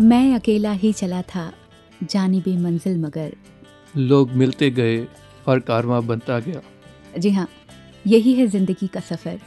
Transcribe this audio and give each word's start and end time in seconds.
मैं 0.00 0.34
अकेला 0.34 0.72
ही 0.72 0.92
चला 0.92 1.22
था 1.22 1.52
जानी 2.10 2.40
भी 2.40 2.56
मंजिल 2.56 2.98
मगर। 2.98 3.32
लोग 3.96 4.30
मिलते 4.30 4.70
गए 4.70 5.06
और 5.48 5.60
कारवा 5.60 6.00
बनता 6.00 6.38
गया। 6.38 6.60
जी 7.18 7.30
हाँ 7.30 7.48
यही 8.06 8.34
है 8.34 8.46
ज़िंदगी 8.46 8.86
का 8.86 9.00
सफ़र। 9.00 9.38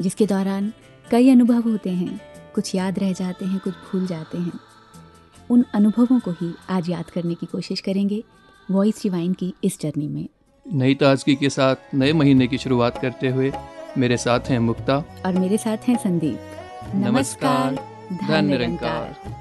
जिसके 0.00 0.26
दौरान 0.26 0.72
कई 1.10 1.30
अनुभव 1.30 1.60
होते 1.60 1.90
हैं 1.90 2.20
कुछ 2.54 2.74
याद 2.74 2.98
रह 2.98 3.12
जाते 3.12 3.44
हैं 3.44 3.58
कुछ 3.58 3.74
भूल 3.74 4.06
जाते 4.06 4.38
हैं। 4.38 4.52
उन 5.50 5.64
अनुभवों 5.74 6.20
को 6.20 6.30
ही 6.30 6.54
आज 6.70 6.90
याद 6.90 7.10
करने 7.10 7.34
की 7.34 7.46
कोशिश 7.46 7.80
करेंगे 7.80 8.24
वॉइस 8.70 9.02
डिवाइन 9.02 9.32
की 9.32 9.54
इस 9.64 9.80
जर्नी 9.80 10.08
में। 10.08 10.28
नई 10.72 10.94
ताजगी 10.94 11.34
के 11.34 11.50
साथ 11.50 11.94
नए 11.94 12.12
महीने 12.12 12.46
की 12.46 12.58
शुरुआत 12.58 12.98
करते 12.98 13.28
हुए 13.28 13.52
मेरे 13.98 14.16
साथ 14.16 14.40
हैं 14.40 14.58
मुक्ता। 14.58 14.96
और 15.26 15.32
मेरे 15.32 15.58
साथ 15.58 15.76
हैं 15.76 15.96
संदीप। 15.96 16.40
नमस्कार, 16.94 17.74
धन 18.12 18.26
धन 18.26 18.44
निरंकार 18.44 19.39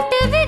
जिस 0.00 0.41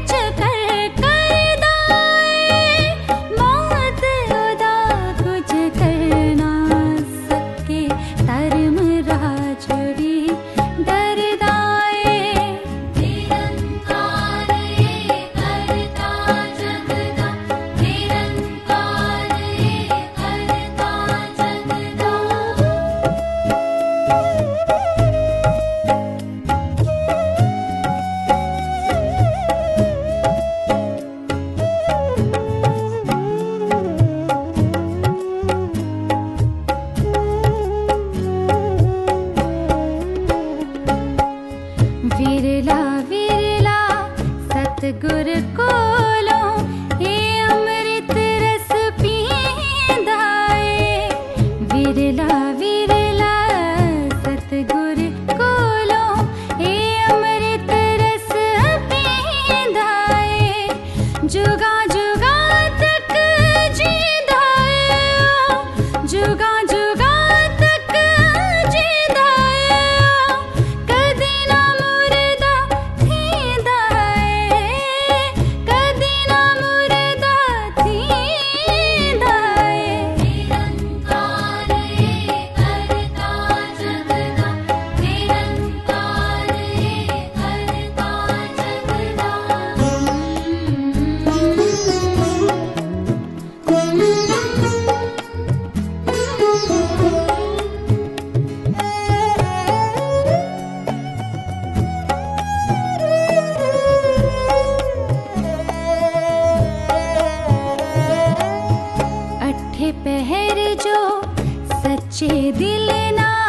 चेदिलेना 112.17 113.44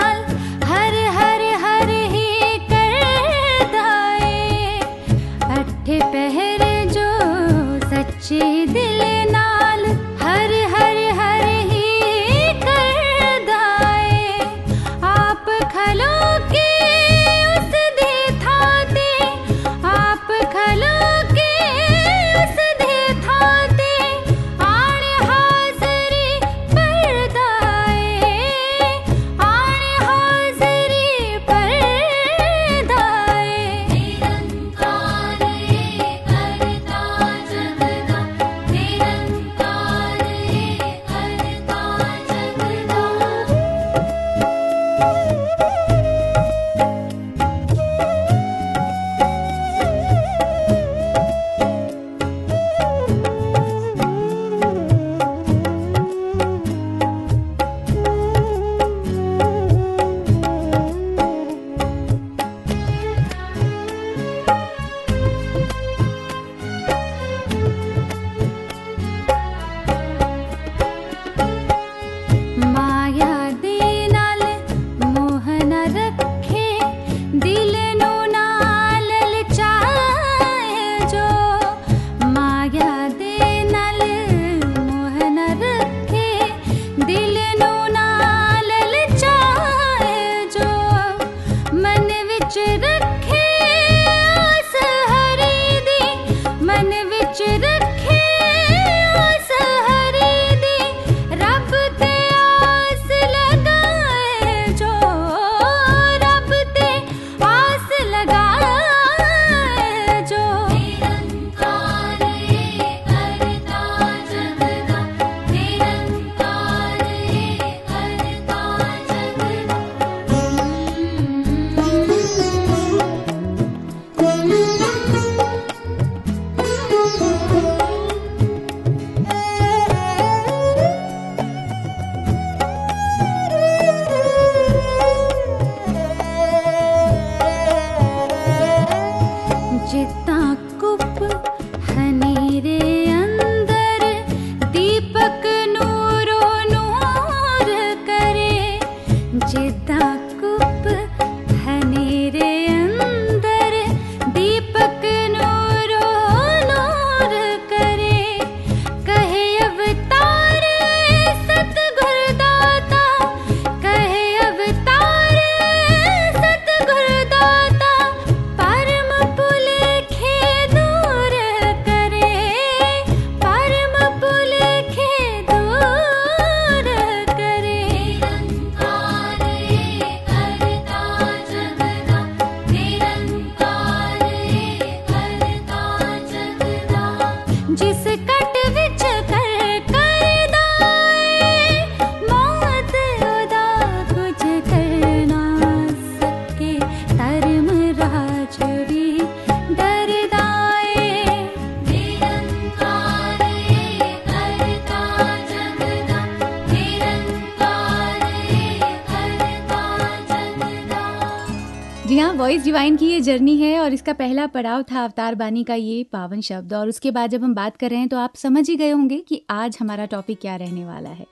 डिवाइन 212.75 212.95
की 212.97 213.05
ये 213.05 213.19
जर्नी 213.21 213.55
है 213.57 213.79
और 213.79 213.93
इसका 213.93 214.13
पहला 214.13 214.45
पड़ाव 214.47 214.81
था 214.83 215.03
अवतार 215.03 215.35
बानी 215.35 215.63
का 215.63 215.75
ये 215.75 216.03
पावन 216.13 216.41
शब्द। 216.41 216.73
और 216.73 216.89
उसके 216.89 217.11
बाद 217.11 217.29
जब 217.29 217.43
हम 217.43 217.53
बात 217.55 217.77
कर 217.77 217.89
रहे 217.89 217.99
हैं 217.99 218.07
तो 218.09 218.17
आप 218.17 218.35
समझ 218.35 218.69
ही 218.69 218.75
गए 218.75 218.89
होंगे 218.89 219.19
कि 219.19 219.41
आज 219.49 219.77
हमारा 219.81 220.05
टॉपिक 220.05 220.39
क्या 220.41 220.55
रहने 220.55 220.83
वाला 220.85 221.09
है। 221.09 221.25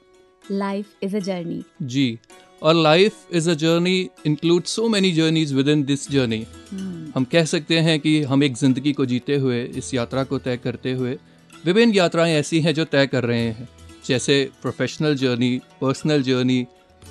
लाइफ 0.51 1.03
इज़ 1.03 1.15
अ 1.17 1.19
जर्नी 1.19 1.61
जी 1.81 2.19
और 2.61 2.75
life 2.75 3.33
is 3.33 3.49
a 3.49 3.53
journey 3.55 3.97
include 4.25 4.63
so 4.65 4.87
many 4.89 5.11
journeys 5.11 5.53
within 5.67 5.83
this 5.83 6.09
journey 6.11 6.43
हम 7.15 7.27
कह 7.31 7.45
सकते 7.45 7.79
हैं 7.79 7.99
कि 7.99 8.21
हम 8.23 8.43
एक 8.43 8.55
ज़िंदगी 8.55 8.93
को 8.93 9.05
जीते 9.05 9.37
हुए 9.37 9.63
इस 9.75 9.93
यात्रा 9.93 10.23
को 10.23 10.39
तय 10.39 10.57
करते 10.57 10.93
हुए 10.93 11.17
विभिन्न 11.65 11.93
यात्राएँ 11.93 12.33
ऐसी 12.35 12.61
हैं 12.61 12.73
जो 12.73 12.85
तय 12.85 13.07
कर 13.07 13.23
रहे 13.23 13.45
हैं। 13.49 13.69
जैसे 14.07 14.43
प्रोफेशनल 14.61 15.15
जर्नी 15.17 15.55
पर्सनल 15.81 16.23
जर्नी 16.23 16.65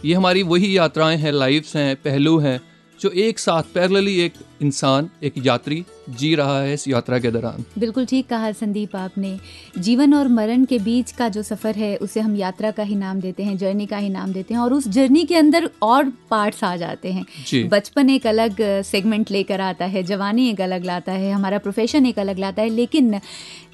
ये 0.05 0.15
हमारी 0.15 0.43
वही 0.43 0.77
यात्राएँ 0.77 1.17
हैं 1.19 1.33
लाइफ्स 1.33 1.77
हैं 1.77 1.97
पहलू 1.97 2.39
हैं 2.39 2.61
जो 3.01 3.11
एक 3.11 3.39
साथ 3.39 3.63
पैरेलली 3.75 4.19
एक 4.21 4.33
इंसान 4.63 5.09
एक 5.23 5.33
यात्री 5.47 5.85
जी 6.11 6.35
रहा 6.35 6.61
है 6.61 6.73
इस 6.75 6.87
यात्रा 6.89 7.19
के 7.19 7.31
दौरान। 7.31 7.65
बिल्कुल 7.79 8.07
ठीक 8.07 8.27
कहा 8.29 8.51
संदीप 8.53 8.97
आपने। 8.97 9.37
जीवन 9.79 10.15
और 10.15 10.29
मरण 10.29 10.65
के 10.65 10.79
बीच 10.79 11.13
का 11.13 11.29
जो 11.29 11.43
सफ़र 11.43 11.77
है 11.77 11.97
उसे 11.97 12.21
हम 12.21 12.35
यात्रा 12.37 12.71
का 12.71 12.83
ही 12.83 12.95
नाम 12.95 13.21
देते 13.21 13.43
हैं 13.43 13.57
जर्नी 13.59 13.87
का 13.87 13.97
ही 13.97 14.09
नाम 14.09 14.33
देते 14.33 14.55
हैं 14.55 14.61
और 14.61 14.73
उस 14.73 14.89
जर्नी 14.89 15.25
के 15.25 15.37
अंदर 15.37 15.71
और 15.83 16.13
पार्ट्स 16.31 16.65
आ 16.65 16.75
जाते 16.77 17.13
हैं। 17.13 17.69
बचपन 17.69 18.11
एक 18.11 18.27
अलग 18.27 18.57
सेगमेंट 18.85 19.31
लेकर 19.31 19.61
आता 19.61 19.85
है 19.85 20.03
जवानी 20.03 20.49
एक 20.51 20.61
अलग 20.61 20.85
लाता 20.85 21.13
है 21.13 21.33
हमारा 21.33 21.59
प्रोफेशन 21.59 22.07
एक 22.07 22.19
अलग 22.19 22.39
लाता 22.39 22.63
है 22.63 22.69
लेकिन 22.69 23.21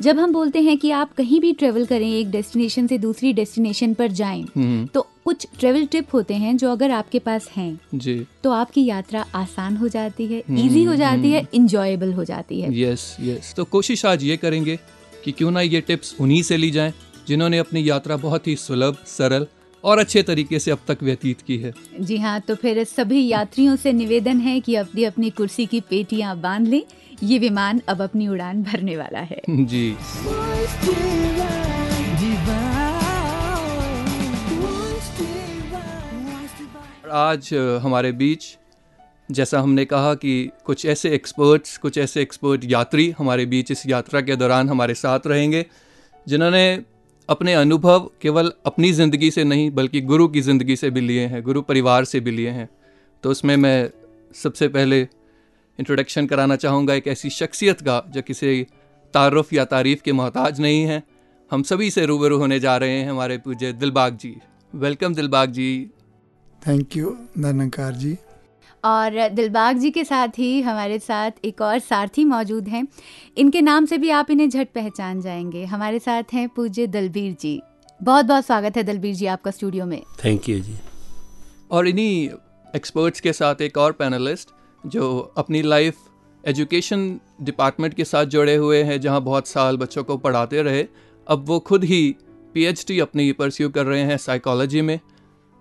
जब 0.03 0.19
हम 0.19 0.33
बोलते 0.33 0.61
हैं 0.63 0.77
कि 0.79 0.91
आप 0.91 1.13
कहीं 1.13 1.41
भी 1.41 1.53
ट्रेवल 1.53 1.87
करें 1.87 2.11
एक 2.11 2.31
डेस्टिनेशन 2.31 2.87
से 2.87 2.99
दूसरी 2.99 3.33
डेस्टिनेशन 3.33 3.95
पर 3.95 4.11
जाएँ 4.13 4.43
हम्म। 4.57 4.87
तो 4.87 5.07
कुछ 5.25 5.47
ट्रेवल 5.61 5.85
टिप 5.87 6.15
होते 6.15 6.35
हैं 6.35 6.57
जो 6.57 6.71
अगर 6.73 6.91
आपके 6.91 7.19
पास 7.19 7.49
हैं 7.57 7.81
जी। 7.95 8.27
तो 8.45 8.51
आपकी 8.51 8.85
यात्रा 8.85 9.25
आसान 9.35 9.77
हो 9.77 9.89
जाती 9.89 10.27
है 10.27 10.43
इजी 10.51 10.78
हो 10.85 10.95
जाती 10.97 11.31
है 11.33 11.47
इंजॉयबल 11.55 12.13
हो 12.13 12.25
जाती 12.25 12.61
है। 12.61 12.71
यस 12.81 13.17
यस 13.21 13.55
तो 13.57 13.65
कोशिश 13.65 14.05
आज 14.07 14.25
ये 14.25 14.37
करेंगे 14.37 14.79
कि 15.25 15.33
क्यों 15.33 15.51
ना 15.51 15.61
ये 15.61 15.81
टिप्स 15.81 16.15
उन्हीं 16.21 16.43
से 16.43 16.57
ली 16.57 16.71
जाएँ 16.71 16.93
जिन्होंने 17.29 17.59
अपनी 17.59 17.89
यात्रा 17.89 18.17
बहुत 18.17 18.47
ही 18.47 18.57
सुलभ 18.57 18.97
सरल 19.07 19.47
और 19.85 19.99
अच्छे 19.99 20.23
तरीके 20.23 20.59
से 20.59 20.71
अब 20.71 20.79
तक 20.89 21.03
व्यतीत 21.03 21.41
की 21.41 21.57
है। 21.59 21.73
जी 22.01 22.17
हाँ 22.19 22.41
तो 22.41 22.55
फिर 22.55 22.83
सभी 22.85 23.27
यात्रियों 23.29 23.77
से 23.77 23.93
निवेदन 23.93 24.41
है 24.41 24.59
कि 24.61 24.75
अपनी 24.75 25.05
अपनी 25.05 25.31
कुर्सी 25.31 25.67
की 25.67 25.81
पेटियाँ 25.91 26.37
बाँध 26.41 26.69
लें। 26.69 26.83
ये 27.23 27.39
विमान 27.39 27.81
अब 27.89 28.03
अपनी 28.03 28.29
उड़ान 28.29 28.63
भरने 28.63 28.97
वाला 28.97 29.21
है। 29.21 29.41
जी। 29.51 29.97
आज 37.13 37.49
हमारे 37.83 38.11
बीच 38.13 38.45
जैसा 39.29 39.61
हमने 39.61 39.85
कहा 39.85 40.15
कि 40.15 40.51
कुछ 40.65 40.85
ऐसे 40.87 41.11
एक्सपर्ट्स 41.11 41.77
कुछ 41.79 41.99
ऐसे 41.99 42.23
एक्सपर्ट 42.23 42.65
यात्री 42.65 43.11
हमारे 43.19 43.45
बीच 43.47 43.71
इस 43.71 43.83
यात्रा 43.87 44.21
के 44.21 44.37
दौरान 44.37 44.69
हमारे 44.69 44.95
साथ 44.95 45.27
रहेंगे, 45.27 45.65
जिन्होंने 46.27 46.85
अपने 47.29 47.55
अनुभव 47.55 48.11
केवल 48.23 48.53
अपनी 48.67 48.93
ज़िंदगी 48.93 49.31
से 49.31 49.45
नहीं, 49.45 49.71
बल्कि 49.71 50.01
गुरु 50.03 50.29
की 50.29 50.41
ज़िंदगी 50.41 50.77
से 50.77 50.91
भी 50.91 51.01
लिए 51.01 51.27
हैं, 51.27 51.43
गुरु 51.43 51.63
परिवार 51.63 52.05
से 52.05 52.21
भी 52.21 52.31
लिए 52.31 52.51
हैं। 52.51 52.69
तो 53.25 53.31
उसमें 53.31 53.57
मैं 53.57 53.91
सबसे 54.35 54.69
पहले 54.69 55.01
इंट्रोडक्शन 55.01 56.27
कराना 56.27 56.57
चाहूँगा 56.57 56.95
एक 56.95 57.07
ऐसी 57.09 57.31
शख्सियत 57.31 57.81
का, 57.81 58.03
जो 58.09 58.23
किसी 58.23 58.63
तारफ़ 59.15 59.55
या 59.55 59.65
तारीफ़ 59.65 60.03
के 60.03 60.13
मोहताज 60.13 60.61
नहीं 60.61 60.83
है। 60.83 61.03
हम 61.51 61.63
सभी 61.63 61.91
से 61.91 62.07
रूबरू 62.07 62.39
होने 62.39 62.61
जा 62.61 62.77
रहे 62.77 62.99
हैं 63.01 63.11
हमारे 63.11 63.39
पूजे 63.39 63.73
Dilbagh 63.73 64.17
ji. 64.17 64.35
Welcome 64.73 65.15
Dilbagh 65.15 65.53
ji. 65.53 65.91
Thank 66.63 66.97
you 66.97 67.17
Dhankar 67.39 67.93
ji. 67.95 68.17
और 68.85 69.29
दिलबाग 69.29 69.79
जी 69.79 69.91
के 69.91 70.05
साथ 70.05 70.29
ही 70.29 70.61
हमारे 70.63 70.99
साथ 70.99 71.31
एक 71.45 71.61
और 71.61 71.79
सारथी 71.79 72.25
मौजूद 72.25 72.69
हैं। 72.69 72.89
इनके 73.37 73.61
नाम 73.61 73.85
से 73.85 73.99
भी 73.99 74.11
आप 74.11 74.31
इन्हें 74.31 74.49
झट 74.49 74.69
पहचान 74.75 75.21
जाएँगे। 75.21 75.65
हमारे 75.65 75.99
साथ 75.99 76.23
हैं 76.33 76.49
पूज्य 76.49 76.87
दलबीर 76.87 77.37
जी। 77.41 77.63
बहुत 78.03 78.25
बहुत 78.25 78.47
स्वागत 78.47 78.77
है 78.77 78.83
दलबीर 78.83 79.15
जी 79.15 79.27
आपका 79.27 79.51
स्टूडियो 79.51 79.87
में। 79.87 80.03
थैंक 80.25 80.49
यू 80.49 80.61
जी। 80.61 80.77
और 81.71 81.89
इन्हीं 81.89 82.29
एक्सपर्ट्स 82.77 83.21
के 83.21 83.33
साथ 83.33 83.61
एक 83.61 83.79
और 83.79 83.93
पैनलिस्ट 83.93 84.49
जो 84.87 85.35
अपनी 85.39 85.63
लाइफ 85.63 85.97
एजुकेशन 86.47 87.21
डिपार्टमेंट 87.43 87.95
के 87.95 88.05
साथ 88.05 88.25
जुड़े 88.25 88.55
हुए 88.55 88.83
हैं 88.83 89.01
जहाँ 89.01 89.21
बहुत 89.21 89.47
साल 89.47 89.77
बच्चों 89.77 90.05
को 90.05 90.17
पढ़ाते 90.17 90.63
रहे 90.63 90.87
अब 91.29 91.45
वो 91.47 91.59
खुद 91.59 91.85
ही 91.85 92.17
पीएचडी 92.55 93.01
अपनी 93.01 93.33
परस्यू 93.33 93.69
कर 93.69 93.87
रहे 93.87 94.01
हैं 94.01 94.17
साइकोलॉजी 94.17 94.81
में 94.81 95.01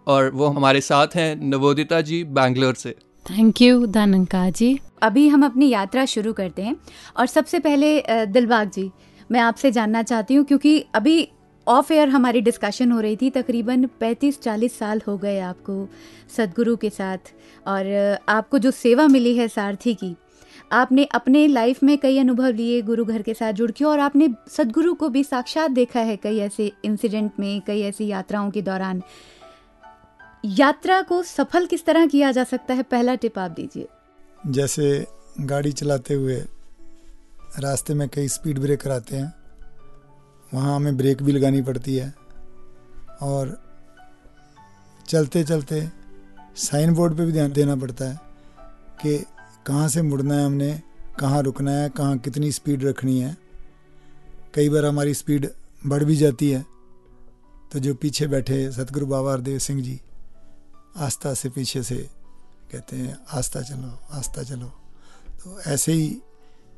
और 0.07 0.29
वो 0.29 0.47
हमारे 0.47 0.81
साथ 0.81 1.07
हैं 1.15 1.35
नवोदिता 1.35 2.01
जी 2.01 2.23
बैंगलोर 2.23 2.73
से। 2.73 2.95
थैंक 3.29 3.61
यू 3.61 3.85
दानंका 3.85 4.49
जी 4.49 4.79
अभी 5.03 5.27
हम 5.27 5.45
अपनी 5.45 5.69
यात्रा 5.69 6.05
शुरू 6.05 6.33
करते 6.33 6.61
हैं। 6.61 6.75
और 7.17 7.25
सबसे 7.25 7.59
पहले 7.59 8.25
दिलबाग 8.27 8.69
जी, 8.69 8.89
मैं 9.29 9.39
आपसे 9.39 9.71
जानना 9.71 10.03
चाहती 10.03 10.33
हूँ, 10.33 10.45
क्योंकि 10.45 10.79
अभी 10.95 11.27
ऑफ़ 11.67 11.91
एयर 11.93 12.09
हमारी 12.09 12.41
डिस्कशन 12.41 12.91
हो 12.91 12.99
रही 12.99 13.15
थी, 13.15 13.29
तकरीबन 13.29 13.85
35-40 14.01 14.77
साल 14.79 15.01
हो 15.07 15.17
गए 15.17 15.39
आपको 15.41 15.87
सदगुरु 16.37 16.75
के 16.75 16.89
साथ। 16.89 17.33
और 17.67 18.17
आपको 18.29 18.59
जो 18.59 18.71
सेवा 18.71 19.07
मिली 19.07 19.35
है 19.37 19.47
सारथी 19.47 19.93
की, 19.93 20.15
आपने 20.71 21.03
अपने 21.05 21.45
लाइफ 21.47 21.83
में 21.83 21.97
कई 21.97 22.17
अनुभव 22.19 22.51
लिए 22.53 22.81
गुरु 22.81 23.05
घर 23.05 23.21
के 23.21 23.33
साथ 23.33 23.53
जुड़ 23.53 23.71
के, 23.71 23.85
और 23.85 23.99
आपने 23.99 24.29
सदगुरु 24.49 24.93
को 24.93 25.09
भी 25.09 25.23
साक्षात 25.23 25.71
देखा 25.71 25.99
है 26.01 26.15
कई 26.17 26.37
ऐसे 26.39 26.71
इंसिडेंट 26.85 27.31
में, 27.39 27.61
कई 27.67 27.81
ऐसी 27.81 28.07
यात्राओं 28.07 28.51
के 28.51 28.61
दौरान। 28.61 29.01
यात्रा 30.47 31.01
को 31.01 31.23
सफल 31.23 31.65
किस 31.65 31.85
तरह 31.85 32.05
किया 32.07 32.31
जा 32.31 32.43
सकता 32.43 32.73
है? 32.73 32.83
पहला 32.83 33.15
टिप 33.15 33.39
आप 33.39 33.51
दीजिए। 33.51 33.87
जैसे 34.47 35.07
गाड़ी 35.39 35.71
चलाते 35.71 36.13
हुए 36.13 36.35
रास्ते 37.59 37.93
में 37.93 38.07
कई 38.09 38.27
स्पीड 38.27 38.59
ब्रेकर 38.59 38.91
आते 38.91 39.15
हैं, 39.15 39.33
वहाँ 40.53 40.75
हमें 40.75 40.97
ब्रेक 40.97 41.23
भी 41.23 41.31
लगानी 41.31 41.61
पड़ती 41.61 41.95
है 41.95 42.13
और 43.21 43.57
चलते 45.07 45.43
चलते 45.43 45.87
साइन 46.55 46.93
बोर्ड 46.93 47.17
पे 47.17 47.25
भी 47.25 47.31
ध्यान 47.31 47.51
देना 47.51 47.75
पड़ता 47.75 48.05
है 48.05 48.19
कि 49.01 49.17
कहाँ 49.65 49.87
से 49.89 50.01
मुड़ना 50.01 50.35
है 50.35 50.45
हमने, 50.45 50.81
कहाँ 51.19 51.41
रुकना 51.43 51.71
है, 51.71 51.89
कहाँ 51.89 52.17
कितनी 52.17 52.51
स्पीड 52.51 52.83
रखनी 52.83 53.19
है। 53.19 53.37
कई 54.53 54.69
बार 54.69 54.85
हमारी 54.85 55.13
स्पीड 55.13 55.49
बढ़ 55.87 56.03
भी 56.03 56.15
जाती 56.15 56.49
है। 56.51 56.65
तो 57.71 57.79
जो 57.79 57.93
पीछे 57.95 58.27
बैठे 58.27 58.71
सतगुरु 58.71 59.05
बाबा 59.05 59.31
हरदेव 59.31 59.59
सिंह 59.59 59.81
जी 59.83 59.99
आस्था 60.97 61.33
से 61.33 61.49
पीछे 61.49 61.83
से 61.83 61.95
कहते 62.71 62.95
हैं 62.95 63.17
आस्था 63.33 63.61
चलो 63.61 63.91
आस्था 64.11 64.43
चलो। 64.43 64.67
तो 65.37 65.59
ऐसे 65.67 65.91
ही 65.91 66.17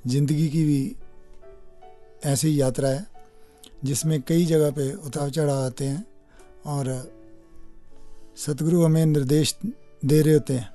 ज़िंदगी 0.08 0.48
की 0.50 0.64
भी 0.64 0.96
ऐसी 2.26 2.60
यात्रा 2.62 2.90
है 2.90 3.06
जिसमें 3.84 4.22
कई 4.22 4.46
जगह 4.46 4.72
पे 4.72 4.92
उतार 4.98 5.30
चढ़ाव 5.30 5.64
आते 5.66 5.86
हैं 5.86 6.06
और 6.68 6.88
सतगुरु 8.38 8.84
हमें 8.84 9.06
निर्देश 9.06 9.56
दे 9.64 10.22
रहे 10.22 10.34
होते 10.34 10.54
हैं। 10.54 10.70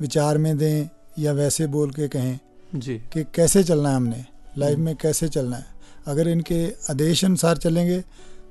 विचार 0.00 0.38
में 0.38 0.56
दें 0.58 0.88
या 1.18 1.32
वैसे 1.32 1.66
बोल 1.66 1.90
के 1.90 2.08
कहें 2.08 2.38
जी। 2.72 2.96
कि 3.12 3.24
कैसे 3.34 3.62
चलना 3.64 3.88
है 3.88 3.96
हमने 3.96 4.24
लाइफ 4.58 4.78
में 4.78 4.94
कैसे 4.96 5.28
चलना 5.28 5.56
है। 5.56 5.66
अगर 6.06 6.28
इनके 6.28 6.64
आदेश 6.90 7.24
अनुसार 7.24 7.56
चलेंगे 7.56 8.00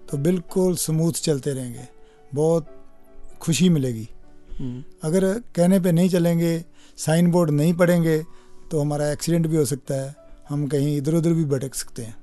तो 0.10 0.18
बिल्कुल 0.18 0.76
स्मूथ 0.78 1.14
चलते 1.22 1.54
रहेंगे। 1.54 1.88
बहुत 2.34 2.76
खुशी 3.42 3.70
मिलेगी। 3.70 4.08
हम्म, 4.60 4.84
अगर 5.04 5.34
कहने 5.56 5.80
पे 5.80 5.92
नहीं 5.92 6.10
चलेंगे 6.10 6.66
साइन 6.98 7.32
बोर्ड 7.32 7.50
नहीं 7.50 7.74
पढ़ेंगे 7.74 8.24
तो 8.72 8.82
हमारा 8.82 9.12
एक्सीडेंट 9.12 9.48
भी 9.48 9.56
हो 9.56 9.66
सकता 9.66 9.96
है। 9.96 10.16
हम 10.50 10.68
कहीं 10.68 10.98
इधर 10.98 11.16
उधर 11.16 11.34
भी 11.34 11.46
भटक 11.46 11.76
सकते 11.76 12.02
हैं। 12.02 12.16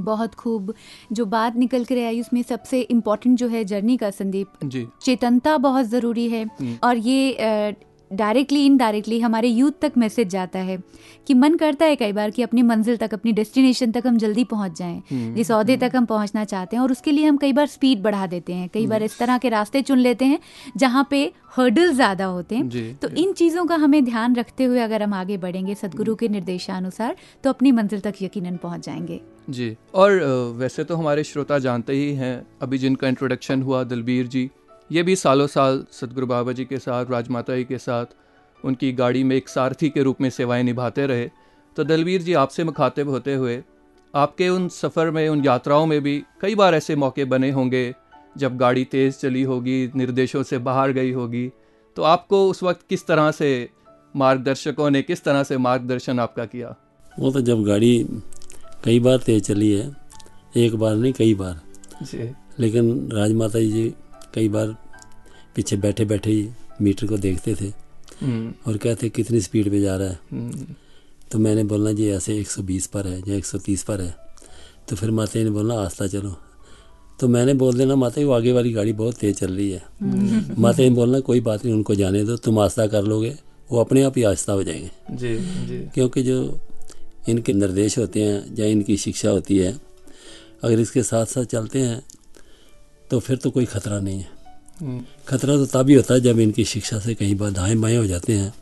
बहुत 0.00 0.34
खूब। 0.34 0.74
जो 1.12 1.24
बात 1.24 1.56
निकल 1.56 1.84
कर 1.84 2.04
आई 2.06 2.20
उसमें 2.20 2.42
सबसे 2.42 2.80
इम्पोर्टेंट 2.80 3.38
जो 3.38 3.48
है 3.48 3.64
जर्नी 3.64 3.96
का 3.96 4.10
संदीप। 4.10 4.48
जी। 4.64 4.86
चेतनता 5.02 5.56
बहुत 5.58 5.86
ज़रूरी 5.86 6.28
है। 6.28 6.44
हम्म। 6.44 6.76
और 6.84 6.96
ये 6.96 7.32
डायरेक्टली 8.14 8.64
इनडायरेक्टली 8.66 9.20
हमारे 9.20 9.48
यूथ 9.48 9.72
तक 9.82 9.92
मैसेज 9.98 10.28
जाता 10.28 10.58
है 10.60 10.76
कि 11.26 11.34
मन 11.34 11.56
करता 11.56 11.86
है 11.86 11.96
कई 11.96 12.12
बार 12.12 12.30
कि 12.30 12.42
अपनी 12.42 12.62
मंजिल 12.64 12.96
तक 12.96 13.14
अपनी 13.14 13.32
डेस्टिनेशन 13.32 13.92
तक 13.92 14.06
हम 14.06 14.16
जल्दी 14.18 14.44
पहुँच 14.44 14.78
जाएँ 14.78 15.02
हम्म, 15.10 15.34
जिस 15.34 15.50
अहदे 15.52 15.76
तक 15.76 15.92
हम 15.96 16.06
पहुँचना 16.06 16.44
चाहते 16.44 16.76
हैं 16.76 16.82
और 16.82 16.92
उसके 16.92 17.12
लिए 17.12 17.26
हम 17.26 17.36
कई 17.36 17.52
बार 17.52 17.66
स्पीड 17.66 18.02
बढ़ा 18.02 18.26
देते 18.26 18.52
हैं। 18.52 18.68
कई 18.74 18.86
बार 18.86 19.02
इस 19.02 19.18
तरह 19.18 19.38
के 19.38 19.48
रास्ते 19.48 19.82
चुन 19.82 19.98
लेते 19.98 20.24
हैं 20.24 20.38
जहाँ 20.76 21.06
पे 21.10 21.22
हर्डल 21.56 21.92
ज़्यादा 21.92 22.24
होते 22.26 22.54
हैं। 22.54 22.68
जी 22.68 22.82
तो 23.02 23.08
जी। 23.08 23.22
इन 23.22 23.32
चीज़ों 23.32 23.64
का 23.66 23.76
हमें 23.76 24.04
ध्यान 24.04 24.34
रखते 24.36 24.64
हुए 24.64 24.80
अगर 24.80 25.02
हम 25.02 25.14
आगे 25.14 25.36
बढ़ेंगे 25.38 25.74
सदगुरु 25.74 26.14
के 26.14 26.28
निर्देशानुसार 26.28 27.14
तो 27.44 27.50
अपनी 27.50 27.72
मंजिल 27.72 28.00
तक 28.00 28.22
यकीनन 28.22 28.56
पहुँच 28.56 28.86
जाएँगे। 28.86 29.20
जी 29.48 29.76
और 29.94 30.12
वैसे 30.56 30.84
तो 30.84 30.96
हमारे 30.96 31.24
श्रोता 31.24 31.58
जानते 31.58 31.92
ही 31.92 32.12
हैं 32.14 32.34
अभी 32.62 32.78
जिनका 32.78 33.08
इंट्रोडक्शन 33.08 33.62
हुआ 33.62 33.82
दलबीर 33.84 34.26
जी 34.26 34.50
ये 34.92 35.02
भी 35.02 35.16
सालों 35.16 35.46
साल 35.46 35.84
सदगुरु 35.92 36.26
बाबा 36.26 36.52
जी 36.52 36.64
के 36.64 36.78
साथ 36.78 37.10
राजमाता 37.10 37.56
जी 37.56 37.64
के 37.64 37.78
साथ 37.78 38.06
उनकी 38.64 38.92
गाड़ी 38.92 39.24
में 39.24 39.36
एक 39.36 39.48
सारथी 39.48 39.88
के 39.90 40.02
रूप 40.02 40.20
में 40.20 40.30
सेवाएँ 40.30 40.62
निभाते 40.62 41.06
रहे। 41.06 41.30
तो 41.76 41.84
दलवीर 41.84 42.22
जी 42.22 42.34
आपसे 42.34 42.64
मुखातिब 42.64 43.08
होते 43.08 43.34
हुए 43.34 43.62
आपके 44.14 44.48
उन 44.48 44.68
सफ़र 44.68 45.10
में 45.10 45.28
उन 45.28 45.44
यात्राओं 45.44 45.86
में 45.86 46.00
भी 46.02 46.22
कई 46.40 46.54
बार 46.54 46.74
ऐसे 46.74 46.96
मौके 46.96 47.24
बने 47.24 47.50
होंगे 47.50 47.94
जब 48.36 48.56
गाड़ी 48.56 48.84
तेज़ 48.84 49.14
चली 49.14 49.42
होगी 49.42 49.90
निर्देशों 49.96 50.42
से 50.42 50.58
बाहर 50.58 50.92
गई 50.92 51.12
होगी। 51.12 51.50
तो 51.96 52.02
आपको 52.02 52.48
उस 52.50 52.62
वक्त 52.62 52.86
किस 52.88 53.06
तरह 53.06 53.30
से 53.30 53.68
मार्गदर्शकों 54.16 54.90
ने 54.90 55.02
किस 55.02 55.24
तरह 55.24 55.42
से 55.42 55.58
मार्गदर्शन 55.58 56.18
आपका 56.20 56.44
किया? 56.44 56.74
वो 57.18 57.30
तो 57.30 57.40
जब 57.40 57.64
गाड़ी 57.64 58.06
कई 58.84 59.00
बार 59.00 59.18
तेज 59.18 59.46
चली 59.46 59.70
है 59.72 59.96
एक 60.56 60.76
बार 60.76 60.94
नहीं 60.96 61.12
कई 61.12 61.34
बार। 61.34 61.60
जी। 62.02 62.32
लेकिन 62.58 63.08
राजमाता 63.12 63.58
जी 63.58 63.94
कई 64.34 64.48
बार 64.48 64.76
पीछे 65.54 65.76
बैठे 65.76 66.04
बैठे 66.04 66.30
ही 66.30 66.48
मीटर 66.82 67.06
को 67.06 67.16
देखते 67.16 67.54
थे 67.54 67.66
हम्म, 68.22 68.54
और 68.66 68.76
कहते 68.76 69.08
कितनी 69.08 69.40
स्पीड 69.40 69.70
पे 69.70 69.80
जा 69.80 69.96
रहा 69.96 70.08
है? 70.08 70.18
हम्म, 70.32 70.66
तो 71.30 71.38
मैंने 71.38 71.64
बोलना 71.64 71.92
जी 71.92 72.08
ऐसे 72.08 72.38
120 72.38 72.86
पर 72.86 73.06
है 73.06 73.18
या 73.28 73.34
130 73.36 73.82
पर 73.82 74.00
है। 74.00 74.16
तो 74.88 74.96
फिर 74.96 75.10
माता 75.10 75.38
जी 75.38 75.44
ने 75.44 75.50
बोलना 75.50 75.74
आस्ता 75.74 76.06
चलो। 76.06 76.36
तो 77.20 77.28
मैंने 77.28 77.54
बोल 77.54 77.78
देना 77.78 77.96
माता 77.96 78.20
जी 78.20 78.24
वो 78.24 78.32
आगे 78.32 78.52
वाली 78.52 78.72
गाड़ी 78.72 78.92
बहुत 78.92 79.14
तेज 79.14 79.36
चल 79.36 79.52
रही 79.52 79.70
है। 79.70 79.82
माता 80.58 80.76
जी 80.76 80.88
ने 80.88 80.94
बोलना 80.94 81.20
कोई 81.20 81.40
बात 81.40 81.64
नहीं 81.64 81.74
उनको 81.74 81.94
जाने 81.94 82.24
दो 82.24 82.36
तुम 82.36 82.58
आस्था 82.58 82.86
कर 82.86 83.02
लोगे 83.02 83.36
वो 83.70 83.80
अपने 83.80 84.02
आप 84.02 84.16
ही 84.16 84.22
आस्था 84.22 84.52
हो 84.52 84.62
जाएँगे। 84.62 84.90
जी 85.10 85.36
जी। 85.66 85.78
क्योंकि 85.94 86.22
जो 86.22 86.60
इनके 87.28 87.52
निर्देश 87.52 87.98
होते 87.98 88.22
हैं 88.22 88.56
या 88.58 88.66
इनकी 88.66 88.96
शिक्षा 88.96 89.30
होती 89.30 89.58
है 89.58 89.80
अगर 90.62 90.80
इसके 90.80 91.02
साथ 91.02 91.26
साथ 91.26 91.44
चलते 91.44 91.80
हैं 91.80 92.02
तो 93.14 93.18
फिर 93.20 93.36
तो 93.36 93.50
कोई 93.50 93.64
खतरा 93.66 93.98
नहीं 94.00 94.18
है। 94.18 94.28
हम्म, 94.80 95.00
खतरा 95.28 95.56
तो 95.56 95.66
तभी 95.68 95.94
होता 95.94 96.14
है 96.14 96.20
जब 96.20 96.38
इनकी 96.40 96.64
शिक्षा 96.66 96.98
से 96.98 97.14
कहीं 97.14 97.34
बाधाएँ 97.38 97.76
बाएँ 97.78 97.96
हो 97.96 98.06
जाते 98.06 98.32
हैं 98.32 98.52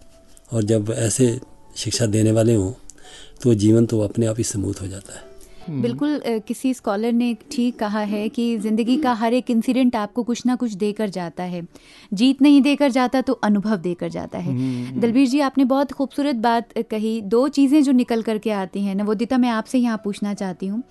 और 0.53 0.63
जब 0.65 0.91
ऐसे 0.93 1.29
शिक्षा 1.77 2.07
देने 2.09 2.33
वाले 2.33 2.55
हों 2.55 2.73
तो 3.43 3.55
जीवन 3.57 3.87
तो 3.87 4.01
अपने 4.03 4.27
आप 4.27 4.39
ही 4.39 4.45
स्मूथ 4.45 4.81
हो 4.83 4.87
जाता 4.89 5.15
है। 5.15 5.81
बिल्कुल 5.83 6.21
किसी 6.47 6.73
स्कॉलर 6.75 7.13
ने 7.13 7.33
ठीक 7.53 7.79
कहा 7.79 8.01
है 8.03 8.29
कि 8.29 8.45
ज़िंदगी 8.59 8.97
का 8.99 9.13
हर 9.15 9.35
एक 9.35 9.51
इंसिडेंट 9.51 9.97
आपको 9.97 10.23
कुछ 10.23 10.45
ना 10.47 10.57
कुछ 10.57 10.73
देकर 10.75 11.09
जाता 11.11 11.43
है। 11.45 11.63
जीत 12.13 12.43
नहीं 12.43 12.61
देकर 12.63 12.91
जाता 12.91 13.21
तो 13.21 13.33
अनुभव 13.45 13.77
देकर 13.79 14.09
जाता 14.11 14.39
है। 14.39 14.55
दलबीर 15.01 15.29
जी 15.29 15.41
आपने 15.41 15.65
बहुत 15.67 15.93
खूबसूरत 15.93 16.37
बात 16.43 16.79
कही। 16.91 17.21
दो 17.23 17.47
चीज़ें 17.51 17.83
जो 17.83 17.93
निकल 17.95 18.23
करके 18.23 18.51
आती 18.53 18.85
हैं 18.85 18.95
नवोदिता 18.95 19.39
मैं 19.39 19.51
आपसे 19.51 19.79
यहाँ 19.79 20.01
पूछना 20.05 20.35
चाहती 20.35 20.67
हूँ। 20.67 20.83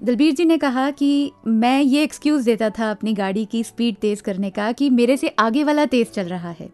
दलबीर 0.00 0.32
जी 0.34 0.44
ने 0.44 0.56
कहा 0.58 0.90
कि 0.90 1.32
मैं 1.46 1.80
ये 1.80 2.02
एक्सक्यूज़ 2.02 2.44
देता 2.44 2.68
था 2.70 2.90
अपनी 2.90 3.12
गाड़ी 3.14 3.44
की 3.44 3.62
स्पीड 3.64 3.96
तेज़ 3.96 4.22
करने 4.22 4.50
का 4.50 4.70
कि 4.72 4.88
मेरे 4.90 5.16
से 5.16 5.28
आगे 5.38 5.62
वाला 5.64 5.84
तेज़ 5.84 6.08
चल 6.08 6.26
रहा 6.26 6.50
है। 6.50 6.68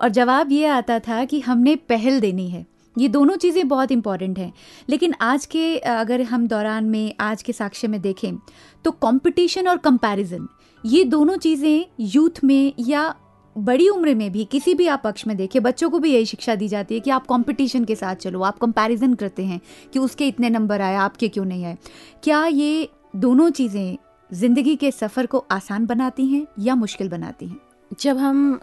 और 0.00 0.08
जवाब 0.08 0.52
ये 0.52 0.66
आता 0.66 0.98
था 0.98 1.24
कि 1.24 1.40
हमने 1.40 1.74
पहल 1.88 2.20
देनी 2.20 2.48
है। 2.50 2.64
ये 2.96 3.08
दोनों 3.08 3.36
चीज़ें 3.36 3.66
बहुत 3.68 3.92
इंपॉर्टेंट 3.92 4.38
हैं। 4.38 4.52
लेकिन 4.88 5.14
आज 5.20 5.46
के, 5.46 5.76
अगर 5.78 6.22
हम 6.22 6.46
दौरान 6.48 6.84
में, 6.84 7.14
आज 7.20 7.42
के 7.42 7.52
साक्ष्य 7.52 7.88
में 7.88 8.00
देखें 8.00 8.36
तो 8.84 8.90
कंपटीशन 8.92 9.68
और 9.68 9.76
कंपैरिजन 9.78 10.46
ये 10.84 11.04
दोनों 11.04 11.36
चीज़ें 11.36 11.86
यूथ 12.00 12.44
में 12.44 12.72
या 12.80 13.14
बड़ी 13.56 13.88
उम्र 13.88 14.14
में 14.14 14.30
भी 14.32 14.44
किसी 14.44 14.74
भी 14.74 14.86
आप 14.86 15.00
पक्ष 15.04 15.26
में 15.26 15.36
देखिए, 15.36 15.60
बच्चों 15.62 15.90
को 15.90 15.98
भी 15.98 16.12
यही 16.12 16.26
शिक्षा 16.26 16.54
दी 16.54 16.68
जाती 16.68 16.94
है 16.94 17.00
कि 17.00 17.10
आप 17.10 17.26
कंपटीशन 17.26 17.84
के 17.84 17.94
साथ 17.94 18.16
चलो, 18.16 18.42
आप 18.42 18.58
कंपैरिजन 18.58 19.14
करते 19.14 19.44
हैं 19.44 19.60
कि 19.92 19.98
उसके 19.98 20.28
इतने 20.28 20.50
नंबर 20.50 20.80
आए, 20.80 20.94
आपके 20.94 21.28
क्यों 21.28 21.44
नहीं 21.44 21.64
आए। 21.64 21.76
क्या 22.22 22.44
ये 22.46 22.88
दोनों 23.16 23.50
चीज़ें 23.50 23.96
ज़िंदगी 24.30 24.76
के 24.76 24.90
सफ़र 24.90 25.26
को 25.26 25.44
आसान 25.50 25.86
बनाती 25.86 26.26
हैं 26.26 26.46
या 26.58 26.74
मुश्किल 26.74 27.08
बनाती 27.08 27.46
हैं? 27.46 27.60
जब 28.00 28.16
हम, 28.16 28.60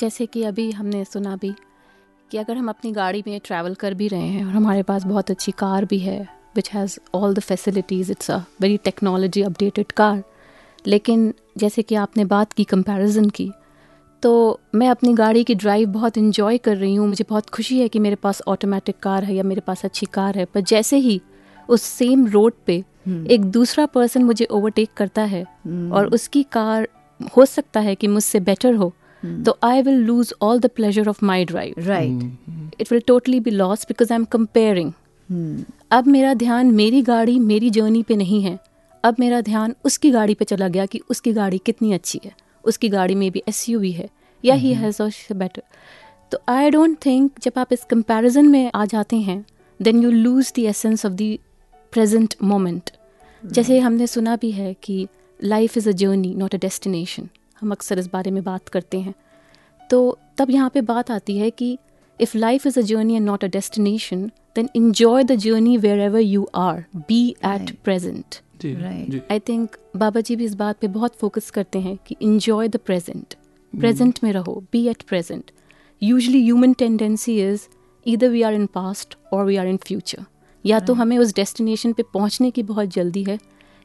जैसे 0.00 0.26
कि 0.26 0.42
अभी 0.42 0.70
हमने 0.70 1.04
सुना 1.04 1.36
भी 1.36 1.54
कि 2.30 2.38
अगर 2.38 2.56
हम 2.56 2.68
अपनी 2.68 2.92
गाड़ी 2.92 3.22
में 3.26 3.40
ट्रैवल 3.44 3.74
कर 3.74 3.94
भी 3.94 4.08
रहे 4.08 4.26
हैं 4.26 4.44
और 4.44 4.52
हमारे 4.52 4.82
पास 4.82 5.04
बहुत 5.04 5.30
अच्छी 5.30 5.52
कार 5.52 5.84
भी 5.84 5.98
है 5.98 6.18
which 6.56 6.70
has 6.70 6.98
all 7.14 7.34
the 7.34 7.40
facilities 7.40 8.10
it's 8.12 8.30
a 8.30 8.38
very 8.60 8.76
technology 8.76 9.42
updated 9.42 9.92
car 9.92 10.22
लेकिन 10.86 11.32
जैसे 11.58 11.82
कि 11.82 11.94
आपने 11.94 12.24
बात 12.24 12.52
की 12.52 12.64
कंपैरिजन 12.64 13.28
की 13.30 13.50
तो 14.22 14.60
मैं 14.74 14.88
अपनी 14.88 15.12
गाड़ी 15.14 15.42
की 15.44 15.54
ड्राइव 15.54 15.88
बहुत 15.88 16.18
इन्जॉय 16.18 16.58
कर 16.58 16.76
रही 16.76 16.94
हूँ। 16.94 17.06
मुझे 17.08 17.24
बहुत 17.28 17.50
खुशी 17.50 17.78
है 17.80 17.88
कि 17.88 17.98
मेरे 17.98 18.16
पास 18.16 18.42
ऑटोमेटिक 18.48 18.98
कार 19.02 19.24
है 19.24 19.34
या 19.34 19.42
मेरे 19.42 19.60
पास 19.60 19.84
अच्छी 19.84 20.06
कार 20.06 20.38
है। 20.38 20.44
पर 20.44 20.60
जैसे 20.60 20.96
ही 20.96 21.20
उस 21.68 21.82
सेम 21.82 22.26
रोड 22.26 22.52
पे 22.66 22.82
एक 23.30 23.44
दूसरा 23.44 23.86
पर्सन 23.86 24.22
मुझे 24.22 24.44
ओवरटेक 24.44 24.88
करता 24.96 25.22
है 25.24 25.42
और 25.92 26.06
उसकी 26.14 26.42
कार 26.52 26.88
हो 27.36 27.44
सकता 27.44 27.80
है 27.80 27.94
कि 27.94 28.06
मुझसे 28.06 28.40
बेटर 28.40 28.74
हो 28.74 28.92
तो 29.44 29.56
I 29.64 29.82
will 29.82 30.00
lose 30.02 30.32
all 30.42 30.60
the 30.60 30.66
pleasure 30.66 31.08
of 31.08 31.24
my 31.24 31.44
drive 31.44 31.74
right 31.78 32.80
it 32.80 32.92
will 32.92 33.02
totally 33.06 33.40
be 33.40 33.50
loss 33.50 33.84
because 33.84 34.12
I 34.12 34.16
am 34.16 34.24
comparing 34.24 34.92
अब 35.92 36.06
मेरा 36.06 36.34
ध्यान 36.34 36.70
मेरी 36.72 37.02
गाड़ी 37.02 37.38
मेरी 37.38 37.70
जर्नी 37.70 38.02
पे 38.02 38.16
नहीं 38.16 38.42
है। 38.42 38.58
अब 39.04 39.16
मेरा 39.20 39.40
ध्यान 39.40 39.74
उसकी 39.84 40.10
गाड़ी 40.10 40.34
पे 40.34 40.44
चला 40.44 40.68
गया 40.68 40.86
कि 40.86 41.00
उसकी 41.10 41.32
गाड़ी 41.32 41.58
कितनी 41.66 41.92
अच्छी 41.92 42.20
है। 42.24 42.32
उसकी 42.68 42.88
गाड़ी 42.88 43.14
में 43.14 43.30
भी 43.30 43.42
एसयूवी 43.48 43.92
है 43.92 44.08
या 44.44 44.54
ही 44.54 44.72
हैज़ 44.74 45.02
बेटर 45.32 45.62
तो 46.32 46.38
आई 46.48 46.70
डोंट 46.70 46.96
थिंक 47.06 47.40
जब 47.42 47.58
आप 47.58 47.72
इस 47.72 47.84
कंपैरिजन 47.84 48.48
में 48.48 48.70
आ 48.74 48.84
जाते 48.84 49.16
हैं 49.16 49.44
then 49.82 50.02
you 50.02 50.10
lose 50.10 50.52
the 50.56 50.58
essence 50.58 51.06
of 51.06 51.12
the 51.12 51.38
present 51.92 52.34
moment 52.42 52.90
जैसे 53.42 53.78
हमने 53.78 54.06
सुना 54.06 54.36
भी 54.36 54.50
है 54.50 54.74
कि 54.74 55.06
life 55.44 55.76
is 55.76 55.88
a 55.88 55.92
journey 55.92 56.34
not 56.34 56.54
a 56.54 56.58
destination 56.58 57.28
हम 57.60 57.70
अक्सर 57.70 57.98
इस 57.98 58.06
बारे 58.12 58.30
में 58.30 58.42
बात 58.44 58.68
करते 58.68 59.00
हैं। 59.00 59.14
तो 59.90 60.18
तब 60.38 60.50
यहाँ 60.50 60.70
पे 60.74 60.80
बात 60.80 61.10
आती 61.10 61.38
है 61.38 61.50
कि 61.50 61.78
if 62.20 62.36
life 62.38 62.66
is 62.66 62.78
a 62.78 62.82
journey 62.82 63.14
and 63.14 63.26
not 63.26 63.44
a 63.44 63.48
destination 63.48 64.26
then 64.56 64.68
enjoy 64.76 65.24
the 65.24 65.34
journey 65.36 65.76
wherever 66.00 66.20
you 66.20 66.48
are 66.54 66.84
be 66.96 67.22
at. 67.46 67.70
Present 67.84 68.40
ji 68.62 68.74
I 69.30 69.38
think 69.38 69.76
Baba 69.96 70.20
ji 70.20 70.36
भी 70.36 70.44
इस 70.44 70.54
बात 70.54 70.78
पे 70.80 70.88
बहुत 70.88 71.14
फोकस 71.14 71.50
करते 71.50 71.78
हैं 71.78 71.98
कि 72.06 72.16
enjoy 72.22 72.68
द 72.68 72.76
प्रेजेंट 72.76 73.34
प्रेजेंट 73.80 74.18
में 74.24 74.32
रहो 74.32 74.64
be 74.72 74.88
at 74.88 75.02
present 75.02 75.50
usually 76.02 76.42
human 76.42 76.72
tendency 76.72 77.48
is 77.48 77.60
इधर 78.06 78.28
वी 78.28 78.42
आर 78.42 78.54
इन 78.54 78.66
पास्ट 78.66 79.18
और 79.32 79.44
वी 79.46 79.56
आर 79.56 79.66
इन 79.66 79.76
फ्यूचर 79.76 80.24
या 80.66 80.80
तो 80.80 80.94
हमें 80.94 81.18
उस 81.18 81.34
डेस्टिनेशन 81.34 81.92
पे 81.92 82.02
पहुँचने 82.02 82.50
की 82.50 82.62
बहुत 82.62 82.88
जल्दी 82.88 83.24
है 83.24 83.38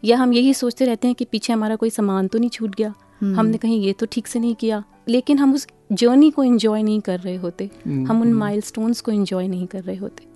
या 0.03 0.17
हम 0.17 0.33
यही 0.33 0.53
सोचते 0.53 0.85
रहते 0.85 1.07
हैं 1.07 1.15
कि 1.15 1.25
पीछे 1.25 1.53
हमारा 1.53 1.75
कोई 1.75 1.89
सामान 1.89 2.27
तो 2.27 2.39
नहीं 2.39 2.49
छूट 2.49 2.75
गया। 2.75 2.93
हमने 3.35 3.57
कहीं 3.57 3.81
ये 3.81 3.93
तो 3.93 4.05
ठीक 4.05 4.27
से 4.27 4.39
नहीं 4.39 4.55
किया। 4.55 4.83
लेकिन 5.09 5.37
हम 5.37 5.53
उस 5.53 5.67
जर्नी 5.91 6.31
को 6.31 6.43
एंजॉय 6.43 6.83
नहीं 6.83 7.01
कर 7.01 7.19
रहे 7.19 7.35
होते। 7.35 7.69
हम 8.05 8.21
उन 8.21 8.33
माइलस्टोन्स 8.33 9.01
को 9.01 9.11
एंजॉय 9.11 9.47
नहीं 9.47 9.67
कर 9.67 9.83
रहे 9.83 9.95
होते। 9.95 10.32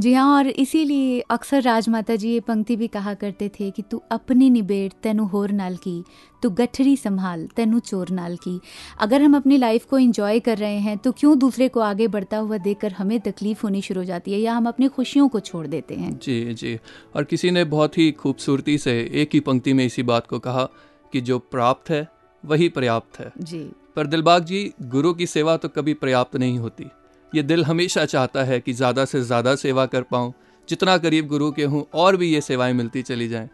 जी 0.00 0.12
हाँ 0.12 0.36
और 0.36 0.46
इसीलिए 0.46 1.20
अक्सर 1.20 1.62
राजमाता 1.62 2.14
जी 2.16 2.30
ये 2.30 2.40
पंक्ति 2.40 2.76
भी 2.76 2.86
कहा 2.88 3.12
करते 3.14 3.48
थे 3.48 3.70
कि 3.70 3.82
तू 3.82 4.00
अपनी 4.10 4.48
निबेड़ 4.50 4.92
तेनु 5.02 5.24
होर 5.24 5.50
नाल 5.50 5.76
की 5.76 6.04
तू 6.42 6.50
गठरी 6.50 6.96
संभाल 6.96 7.46
तेनु 7.56 7.78
चोर 7.78 8.10
नाल 8.10 8.36
की। 8.36 8.60
अगर 9.00 9.22
हम 9.22 9.36
अपनी 9.36 9.56
लाइफ 9.56 9.84
को 9.84 9.98
इंजॉय 9.98 10.40
कर 10.40 10.58
रहे 10.58 10.78
हैं 10.78 10.96
तो 10.98 11.12
क्यों 11.12 11.38
दूसरे 11.38 11.68
को 11.68 11.80
आगे 11.80 12.06
बढ़ता 12.08 12.36
हुआ 12.36 12.58
देखकर 12.58 12.92
हमें 12.92 13.18
तकलीफ़ 13.20 13.62
होनी 13.62 13.82
शुरू 13.82 14.00
हो 14.00 14.04
जाती 14.04 14.32
है 14.32 14.38
या 14.38 14.54
हम 14.54 14.68
अपनी 14.68 14.88
खुशियों 14.88 15.28
को 15.28 15.40
छोड़ 15.40 15.66
देते 15.66 15.94
हैं? 15.94 16.18
जी 16.18 16.54
जी। 16.54 16.78
और 17.16 17.24
किसी 17.24 17.50
ने 17.50 17.64
बहुत 17.64 17.98
ही 17.98 18.10
खूबसूरती 18.12 18.78
से 18.78 19.00
एक 19.14 19.34
ही 19.34 19.40
पंक्ति 19.40 19.72
में 19.72 19.84
इसी 19.84 20.02
बात 20.02 20.26
को 20.26 20.38
कहा 20.38 20.64
कि 21.12 21.20
जो 21.20 21.38
प्राप्त 21.38 21.90
है 21.90 22.06
वही 22.44 22.68
पर्याप्त 22.68 23.18
है। 23.20 23.30
जी। 23.38 23.60
पर 23.96 24.06
दिलबाग 24.06 24.44
जी 24.44 24.72
गुरु 24.82 25.12
की 25.14 25.26
सेवा 25.26 25.56
तो 25.56 25.68
कभी 25.68 25.94
पर्याप्त 25.94 26.36
नहीं 26.36 26.58
होती। 26.58 26.84
ये 27.32 27.42
दिल 27.42 27.64
हमेशा 27.64 28.04
चाहता 28.04 28.42
है 28.44 28.58
कि 28.60 28.72
ज़्यादा 28.72 29.04
से 29.04 29.20
ज़्यादा 29.22 29.54
सेवा 29.56 29.84
कर 29.86 30.02
पाऊँ। 30.02 30.32
जितना 30.68 30.96
करीब 30.98 31.26
गुरु 31.26 31.50
के 31.52 31.64
हूँ, 31.64 31.84
और 31.94 32.16
भी 32.16 32.32
ये 32.32 32.40
सेवाएँ 32.40 32.72
मिलती 32.72 33.02
चली 33.02 33.28
जाएँ। 33.28 33.48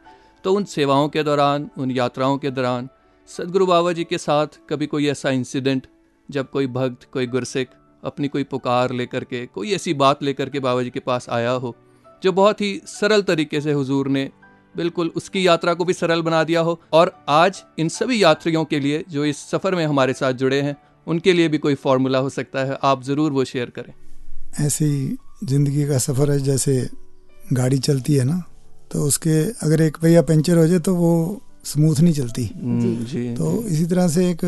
तो 0.44 0.52
उन 0.54 0.64
सेवाओं 0.64 1.08
के 1.08 1.22
दौरान, 1.22 1.68
उन 1.78 1.90
यात्राओं 1.90 2.38
के 2.38 2.50
दौरान, 2.50 2.88
सदगुरु 3.30 3.66
बाबा 3.66 3.92
जी 3.92 4.04
के 4.04 4.18
साथ 4.18 4.58
कभी 4.70 4.86
कोई 4.86 5.08
ऐसा 5.08 5.30
इंसिडेंट 5.30 5.86
जब 6.28 6.50
कोई 6.50 6.66
भक्त, 6.68 7.08
कोई 7.12 7.26
गुरसिख 7.26 7.68
अपनी 8.02 8.28
कोई 8.28 8.44
पुकार 8.44 8.92
लेकर 8.92 9.24
के, 9.24 9.44
कोई 9.46 9.72
ऐसी 9.74 9.94
बात 9.94 10.22
लेकर 10.22 10.48
के 10.48 10.60
बाबा 10.60 10.82
जी 10.82 10.90
के 10.90 11.00
पास 11.00 11.28
आया 11.30 11.50
हो, 11.50 11.74
जो 12.22 12.32
बहुत 12.32 12.60
ही 12.60 12.80
सरल 12.86 13.22
तरीके 13.24 13.60
से 13.60 13.72
हुजूर 13.72 14.08
ने 14.08 14.30
बिल्कुल 14.74 15.10
उसकी 15.16 15.46
यात्रा 15.46 15.74
को 15.74 15.84
भी 15.84 15.92
सरल 15.92 16.22
बना 16.22 16.42
दिया 16.44 16.60
हो। 16.60 16.80
और 16.92 17.12
आज 17.28 17.62
इन 17.78 17.88
सभी 17.88 18.22
यात्रियों 18.22 18.64
के 18.64 18.80
लिए 18.80 19.04
जो 19.10 19.24
इस 19.24 19.38
सफ़र 19.50 19.74
में 19.74 19.84
हमारे 19.86 20.12
साथ 20.12 20.32
जुड़े 20.34 20.60
हैं 20.60 20.76
उनके 21.06 21.32
लिए 21.32 21.48
भी 21.48 21.58
कोई 21.58 21.74
फार्मूला 21.76 22.18
हो 22.18 22.28
सकता 22.30 22.64
है 22.64 22.78
आप 22.84 23.02
ज़रूर 23.04 23.32
वो 23.32 23.44
शेयर 23.44 23.70
करें। 23.70 23.92
ऐसी 24.66 25.16
ज़िंदगी 25.44 25.86
का 25.88 25.98
सफ़र 25.98 26.30
है 26.30 26.38
जैसे 26.42 26.88
गाड़ी 27.52 27.78
चलती 27.80 28.14
है 28.14 28.24
ना 28.24 28.42
तो 28.92 29.02
उसके 29.04 29.40
अगर 29.66 29.80
एक 29.82 29.96
पहिया 29.96 30.22
पंचर 30.24 30.58
हो 30.58 30.66
जाए 30.66 30.78
तो 30.78 30.94
वो 30.94 31.40
स्मूथ 31.64 32.00
नहीं 32.00 32.12
चलती। 32.14 32.44
हम्म, 32.54 33.04
जी। 33.04 33.34
तो 33.34 33.50
जी. 33.52 33.74
इसी 33.74 33.84
तरह 33.86 34.08
से 34.08 34.28
एक 34.30 34.44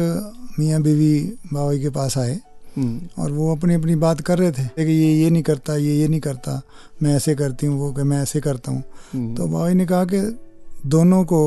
मियाँ 0.59 0.81
बीवी 0.83 1.19
बाबा 1.53 1.73
के 1.83 1.91
पास 1.91 2.17
आए 2.19 2.39
हम्म, 2.77 3.23
और 3.23 3.31
वो 3.33 3.55
अपनी 3.55 3.75
अपनी 3.75 3.95
बात 3.97 4.21
कर 4.21 4.39
रहे 4.39 4.53
थे 4.53 4.85
कि 4.85 4.93
ये 4.93 5.13
ये 5.15 5.31
नहीं 5.31 5.43
करता 5.43 5.77
ये 5.77 5.95
ये 5.95 6.09
नहीं 6.09 6.21
करता 6.21 6.61
मैं 7.03 7.15
ऐसे 7.17 7.35
करती 7.35 7.67
हूँ 7.67 7.79
वो 7.81 7.93
कि 7.93 8.03
मैं 8.03 8.23
ऐसे 8.23 8.41
करता 8.41 8.73
हूँ। 8.73 8.83
हम्म, 9.13 9.35
तो 9.35 9.47
बाबा 9.47 9.69
ने 9.73 9.87
कहा 9.87 10.05
कि 10.05 10.21
दोनों 10.87 11.25
को 11.25 11.41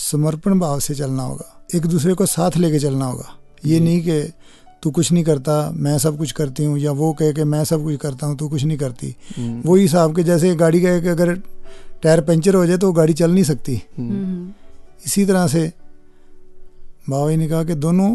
समर्पण 0.00 0.58
भाव 0.58 0.80
से 0.80 0.94
चलना 0.94 1.22
होगा 1.22 1.66
एक 1.74 1.86
दूसरे 1.86 2.14
को 2.14 2.26
साथ 2.28 2.56
लेके 2.56 2.78
चलना 2.78 3.04
होगा। 3.04 3.36
ये 3.66 3.80
नहीं 3.80 4.00
कि 4.02 4.20
तू 4.82 4.90
कुछ 4.90 5.10
नहीं 5.12 5.24
करता 5.24 5.54
मैं 5.74 5.96
सब 5.98 6.16
कुछ 6.18 6.32
करती 6.32 6.64
हूँ 6.64 6.78
या 6.78 6.92
वो 6.92 7.12
कहे 7.12 7.32
कि 7.32 7.44
मैं 7.44 7.64
सब 7.64 7.82
कुछ 7.84 7.96
करता 7.96 8.26
हूँ 8.26 8.36
तू 8.38 8.48
कुछ 8.48 8.64
नहीं 8.64 8.78
करती। 8.78 9.14
वो 9.38 9.72
वही 9.72 9.82
हिसाब 9.82 10.16
के 10.16 10.22
जैसे 10.22 10.54
गाड़ी 10.54 10.80
का 10.82 10.94
एक 10.94 11.06
अगर 11.06 11.34
टायर 12.02 12.20
पंचर 12.20 12.54
हो 12.54 12.64
जाए 12.66 12.76
तो 12.78 12.92
गाड़ी 12.92 13.12
चल 13.14 13.30
नहीं 13.30 13.44
सकती। 13.44 13.74
हम्म, 13.98 14.48
इसी 15.06 15.24
तरह 15.26 15.46
से 15.46 15.72
बाबा 17.10 17.30
जी 17.30 17.36
ने 17.36 17.48
कहा 17.48 17.64
कि 17.64 17.74
दोनों 17.74 18.10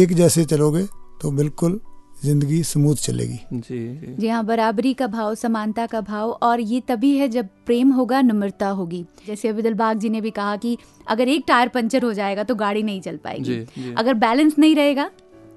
एक 0.00 0.12
जैसे 0.14 0.44
चलोगे 0.44 0.82
तो 1.22 1.30
बिल्कुल 1.30 1.80
ज़िंदगी 2.22 2.62
स्मूथ 2.62 2.96
चलेगी। 2.96 3.38
जी। 3.52 4.14
जी 4.18 4.28
हाँ 4.28 4.44
बराबरी 4.44 4.92
का 4.94 5.06
भाव 5.06 5.34
समानता 5.34 5.86
का 5.86 6.00
भाव 6.00 6.30
और 6.42 6.60
ये 6.60 6.80
तभी 6.80 7.16
है 7.18 7.28
जब 7.28 7.48
प्रेम 7.66 7.90
होगा 7.92 8.20
नम्रता 8.20 8.68
होगी। 8.70 9.04
जैसे 9.26 9.48
अभी 9.48 9.62
दिलबाग 9.62 9.98
जी 9.98 10.08
ने 10.08 10.20
भी 10.20 10.30
कहा 10.30 10.56
कि 10.56 10.76
अगर 11.06 11.28
एक 11.28 11.44
टायर 11.48 11.68
पंचर 11.68 12.02
हो 12.02 12.12
जाएगा 12.12 12.44
तो 12.44 12.54
गाड़ी 12.54 12.82
नहीं 12.82 13.00
चल 13.00 13.16
पाएगी। 13.16 13.44
जी 13.44 13.82
जी। 13.82 13.94
अगर 13.98 14.14
बैलेंस 14.14 14.58
नहीं 14.58 14.76
रहेगा 14.76 15.10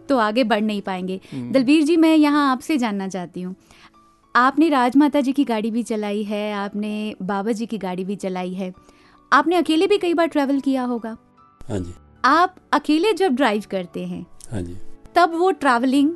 तो 0.09 0.17
आगे 0.17 0.43
बढ़ 0.43 0.61
नहीं 0.61 0.81
पाएँगे। 0.81 1.19
हम्म। 1.31 1.51
दलबीर 1.51 1.83
जी 1.83 1.97
मैं 1.97 2.15
यहाँ 2.15 2.51
आपसे 2.51 2.77
जानना 2.77 3.07
चाहती 3.07 3.41
हूँ। 3.41 3.55
आपने 4.35 4.69
राजमाता 4.69 5.21
जी 5.21 5.33
की 5.33 5.43
गाड़ी 5.43 5.71
भी 5.71 5.83
चलाई 5.83 6.23
है 6.23 6.51
आपने 6.53 7.15
बाबा 7.21 7.51
जी 7.51 7.65
की 7.65 7.77
गाड़ी 7.77 8.03
भी 8.03 8.15
चलाई 8.15 8.53
है। 8.53 8.73
आपने 9.31 9.55
अकेले 9.55 9.87
भी 9.87 9.97
कई 9.97 10.13
बार 10.13 10.27
ट्रैवल 10.27 10.59
किया 10.59 10.83
होगा? 10.83 11.15
हाँ 11.61 11.79
जी। 11.79 11.93
आप 12.25 12.55
अकेले 12.73 13.13
जब 13.13 13.35
ड्राइव 13.35 13.63
करते 13.71 14.05
हैं 14.05 14.25
हाँ 14.51 14.61
जी। 14.61 14.77
तब 15.15 15.35
वो 15.35 15.51
ट्रैवलिंग 15.53 16.13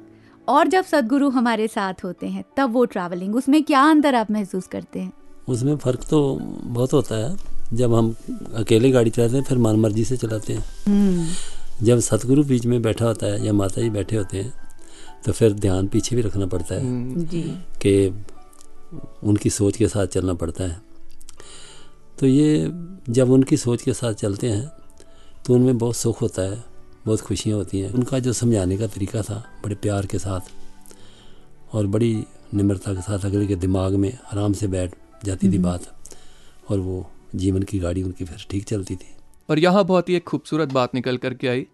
और 0.49 0.67
जब 0.67 0.85
सदगुरु 0.85 1.29
हमारे 1.29 1.67
साथ 1.67 2.03
होते 2.03 2.27
हैं 2.27 2.43
तब 2.57 2.71
वो 2.73 2.85
ट्रैवलिंग 2.85 3.35
उसमें 3.35 3.63
क्या 3.63 3.81
अंतर 3.89 4.15
आप 4.15 4.31
महसूस 4.31 4.67
करते 4.67 4.99
हैं? 4.99 5.11
उसमें 5.47 5.75
फ़र्क 5.77 6.03
तो 6.09 6.37
बहुत 6.41 6.93
होता 6.93 7.15
है। 7.15 7.35
जब 7.73 7.93
हम 7.93 8.15
अकेले 8.55 8.91
गाड़ी 8.91 9.09
चलाते 9.09 9.35
हैं 9.35 9.43
फिर 9.43 9.57
मन 9.57 9.75
मर्ज़ी 9.75 10.05
से 10.05 10.17
चलाते 10.17 10.53
हैं। 10.53 11.35
जब 11.83 11.99
सतगुरु 11.99 12.43
बीच 12.43 12.65
में 12.65 12.81
बैठा 12.81 13.05
होता 13.05 13.25
है 13.25 13.45
या 13.45 13.53
माता 13.53 13.81
जी 13.81 13.89
बैठे 13.89 14.15
होते 14.15 14.37
हैं 14.37 14.53
तो 15.25 15.31
फिर 15.31 15.53
ध्यान 15.55 15.87
पीछे 15.87 16.15
भी 16.15 16.21
रखना 16.21 16.45
पड़ता 16.45 16.75
है 16.75 16.81
हम्म, 16.81 17.25
कि 17.81 18.25
उनकी 19.23 19.49
सोच 19.49 19.77
के 19.77 19.87
साथ 19.87 20.07
चलना 20.07 20.33
पड़ता 20.33 20.63
है। 20.63 20.81
तो 22.19 22.27
ये 22.27 22.71
जब 23.09 23.31
उनकी 23.31 23.57
सोच 23.57 23.81
के 23.81 23.93
साथ 23.93 24.13
चलते 24.13 24.49
हैं 24.49 24.71
तो 25.45 25.53
उनमें 25.53 25.77
बहुत 25.77 25.95
सुख 25.95 26.21
होता 26.21 26.41
है। 26.41 26.63
बहुत 27.09 27.21
खुशियाँ 27.21 27.57
होती 27.57 27.79
हैं। 27.79 27.91
उनका 27.91 28.19
जो 28.19 28.33
समझाने 28.33 28.77
का 28.77 28.87
तरीका 28.87 29.21
था 29.21 29.43
बड़े 29.63 29.75
प्यार 29.77 30.05
के 30.05 30.19
साथ 30.19 31.75
और 31.75 31.87
बड़ी 31.87 32.13
निम्रता 32.53 32.93
के 32.93 33.01
साथ 33.01 33.25
अगले 33.25 33.47
के 33.47 33.55
दिमाग 33.57 33.93
में 33.95 34.11
आराम 34.33 34.53
से 34.53 34.67
बैठ 34.67 34.93
जाती 35.25 35.51
थी 35.51 35.57
बात 35.57 35.87
और 36.69 36.79
वो 36.79 37.05
जीवन 37.35 37.63
की 37.63 37.79
गाड़ी 37.79 38.03
उनकी 38.03 38.25
फिर 38.25 38.45
ठीक 38.49 38.63
चलती 38.63 38.95
थी। 38.95 39.09
और 39.49 39.59
यहाँ 39.59 39.83
बहुत 39.85 40.09
ही 40.09 40.15
एक 40.15 40.23
खूबसूरत 40.23 40.71
बात 40.71 40.95
निकल 40.95 41.17
करके 41.17 41.47
आई 41.47 41.65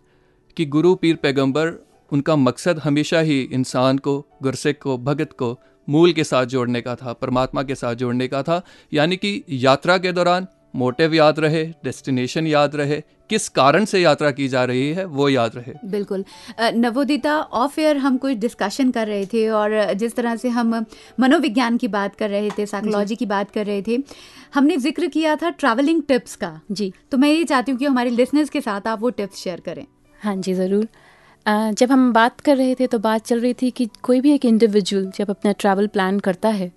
कि 0.58 0.65
गुरु 0.65 0.93
पीर 0.95 1.15
पैगंबर 1.15 1.71
उनका 2.12 2.36
मकसद 2.36 2.80
हमेशा 2.80 3.19
ही 3.19 3.39
इंसान 3.54 3.98
को 3.98 4.19
गुरसिख 4.43 4.82
को 4.82 4.98
भगत 4.98 5.32
को 5.39 5.58
मूल 5.88 6.13
के 6.13 6.24
साथ 6.24 6.45
जोड़ने 6.45 6.82
का 6.82 6.95
था 6.95 7.13
परमात्मा 7.13 7.63
के 7.63 7.76
साथ 7.76 7.95
जोड़ने 7.95 8.28
का 8.28 8.43
था। 8.43 8.62
यानी 8.93 9.17
कि 9.17 9.43
यात्रा 9.50 9.98
के 9.98 10.12
दौरान 10.12 10.48
मोटिव 10.76 11.14
याद 11.14 11.40
रहे 11.40 11.64
डेस्टिनेशन 11.84 12.48
याद 12.48 12.76
रहे 12.76 13.02
किस 13.30 13.48
कारण 13.50 13.86
से 13.86 14.00
यात्रा 14.00 14.32
की 14.32 14.48
जा 14.48 14.64
रही 14.66 14.90
है 14.94 15.06
वो 15.08 15.28
याद 15.30 15.56
रहे। 15.56 15.74
बिल्कुल। 15.90 16.24
नवोदिता 16.76 17.38
ऑफ़ 17.40 17.80
एयर 17.80 17.98
हम 17.98 18.18
कुछ 18.18 18.38
डिस्कशन 18.38 18.92
कर 18.92 19.08
रहे 19.08 19.26
थे 19.26 19.48
और 19.52 19.94
जिस 19.94 20.16
तरह 20.16 20.36
से 20.36 20.50
हम 20.50 20.74
मनोविज्ञान 21.20 21.78
की 21.78 21.88
बात 21.90 22.16
कर 22.16 22.30
रहे 22.30 22.50
थे 22.58 22.66
साइकोलॉजी 22.66 23.16
की 23.16 23.26
बात 23.26 23.52
कर 23.52 23.66
रहे 23.66 23.82
थे 23.82 23.98
हमने 24.56 24.78
ज़िक्र 24.78 25.08
किया 25.08 25.36
था 25.36 25.50
ट्रैवलिंग 25.52 26.02
टिप्स 26.08 26.36
का। 26.36 26.60
जी। 26.72 26.92
तो 27.12 27.18
मैं 27.18 27.30
ये 27.30 27.44
चाहती 27.46 27.72
हूँ 27.72 27.80
कि 27.80 27.86
हमारे 27.86 28.10
लिसनर्स 28.12 28.50
के 28.50 28.62
साथ 28.62 28.88
आप 28.88 29.02
वो 29.02 29.10
टिप्स 29.12 29.44
शेयर 29.44 29.60
करें। 29.60 29.86
हाँ 30.20 30.36
जी 30.38 30.54
ज़रूर। 30.54 30.88
जब 31.45 31.91
हम 31.91 32.12
बात 32.13 32.39
कर 32.39 32.58
रहे 32.58 32.75
थे 32.75 32.88
तो 32.88 32.99
बात 32.99 33.25
चल 33.25 33.39
रही 33.39 33.53
थी 33.53 33.69
कि 33.71 33.88
कोई 34.03 34.21
भी 34.21 34.31
एक 34.31 34.45
इंडिविजुअल 34.45 35.12
जब 35.15 35.29
अपना 35.29 35.51
ट्रैवल 35.51 35.88
प्लान 35.88 36.19
करता 36.19 36.49
है 36.49 36.71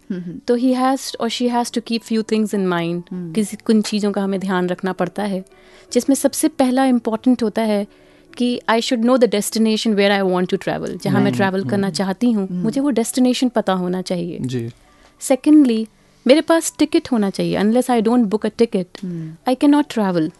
तो 0.48 0.54
ही 0.54 0.72
हैज़ 0.72 1.12
और 1.20 1.28
she 1.28 1.48
has 1.48 1.72
to 1.72 1.80
keep 1.80 2.02
few 2.02 2.22
things 2.22 2.54
in 2.54 2.66
mind 2.66 3.02
किसी 3.34 3.56
कुछ 3.56 3.84
चीज़ों 3.88 4.12
का 4.12 4.22
हमें 4.22 4.38
ध्यान 4.40 4.68
रखना 4.68 4.92
पड़ता 4.92 5.22
है। 5.22 5.44
जिसमें 5.92 6.14
सबसे 6.16 6.48
पहला 6.48 6.84
इंपॉर्टेंट 6.84 7.42
होता 7.42 7.62
है 7.62 7.86
कि 8.32 8.60
I 8.68 8.80
should 8.80 9.04
know 9.04 9.16
the 9.16 9.24
destination 9.24 9.94
where 9.94 10.12
I 10.12 10.20
want 10.20 10.50
to 10.50 10.56
travel 10.56 10.98
जहाँ 11.04 11.20
मैं 11.20 11.32
ट्रैवल 11.32 11.64
करना 11.64 11.90
चाहती 11.90 12.32
हूँ 12.32 12.48
मुझे 12.52 12.80
वो 12.80 12.90
डेस्टिनेशन 12.90 13.48
पता 13.48 13.72
होना 13.72 14.02
चाहिए। 14.02 14.68
सेकेंडली 15.20 15.86
मेरे 16.26 16.40
पास 16.40 16.72
टिकट 16.78 17.08
होना 17.12 17.30
चाहिए 17.30 17.54
unless 17.56 17.90
I 17.90 18.00
don't 18.00 18.26
book 18.26 18.46
a 18.46 18.50
ticket 18.58 19.04
I 19.48 19.54
can 19.54 19.70
not 19.70 19.86
travel 19.90 20.30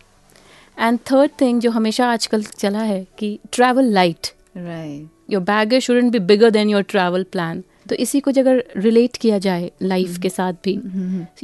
and 0.79 0.99
third 1.11 1.31
thing 1.41 1.61
जो 1.61 1.71
हमेशा 1.71 2.11
आजकल 2.13 2.43
चला 2.43 2.83
है 2.83 3.07
कि 3.19 3.39
travel 3.53 3.93
light 3.93 4.27
right 4.57 5.09
your 5.31 5.43
baggage 5.43 5.83
shouldn't 5.83 6.13
be 6.13 6.19
bigger 6.27 6.51
than 6.51 6.71
your 6.71 6.83
travel 6.83 7.23
plan 7.33 7.63
तो 7.89 7.95
इसी 7.95 8.21
को 8.21 8.31
अगर 8.31 8.65
रिलेट 8.77 9.17
किया 9.17 9.39
जाए 9.39 9.71
लाइफ 9.83 10.19
के 10.19 10.29
साथ 10.29 10.53
भी 10.65 10.79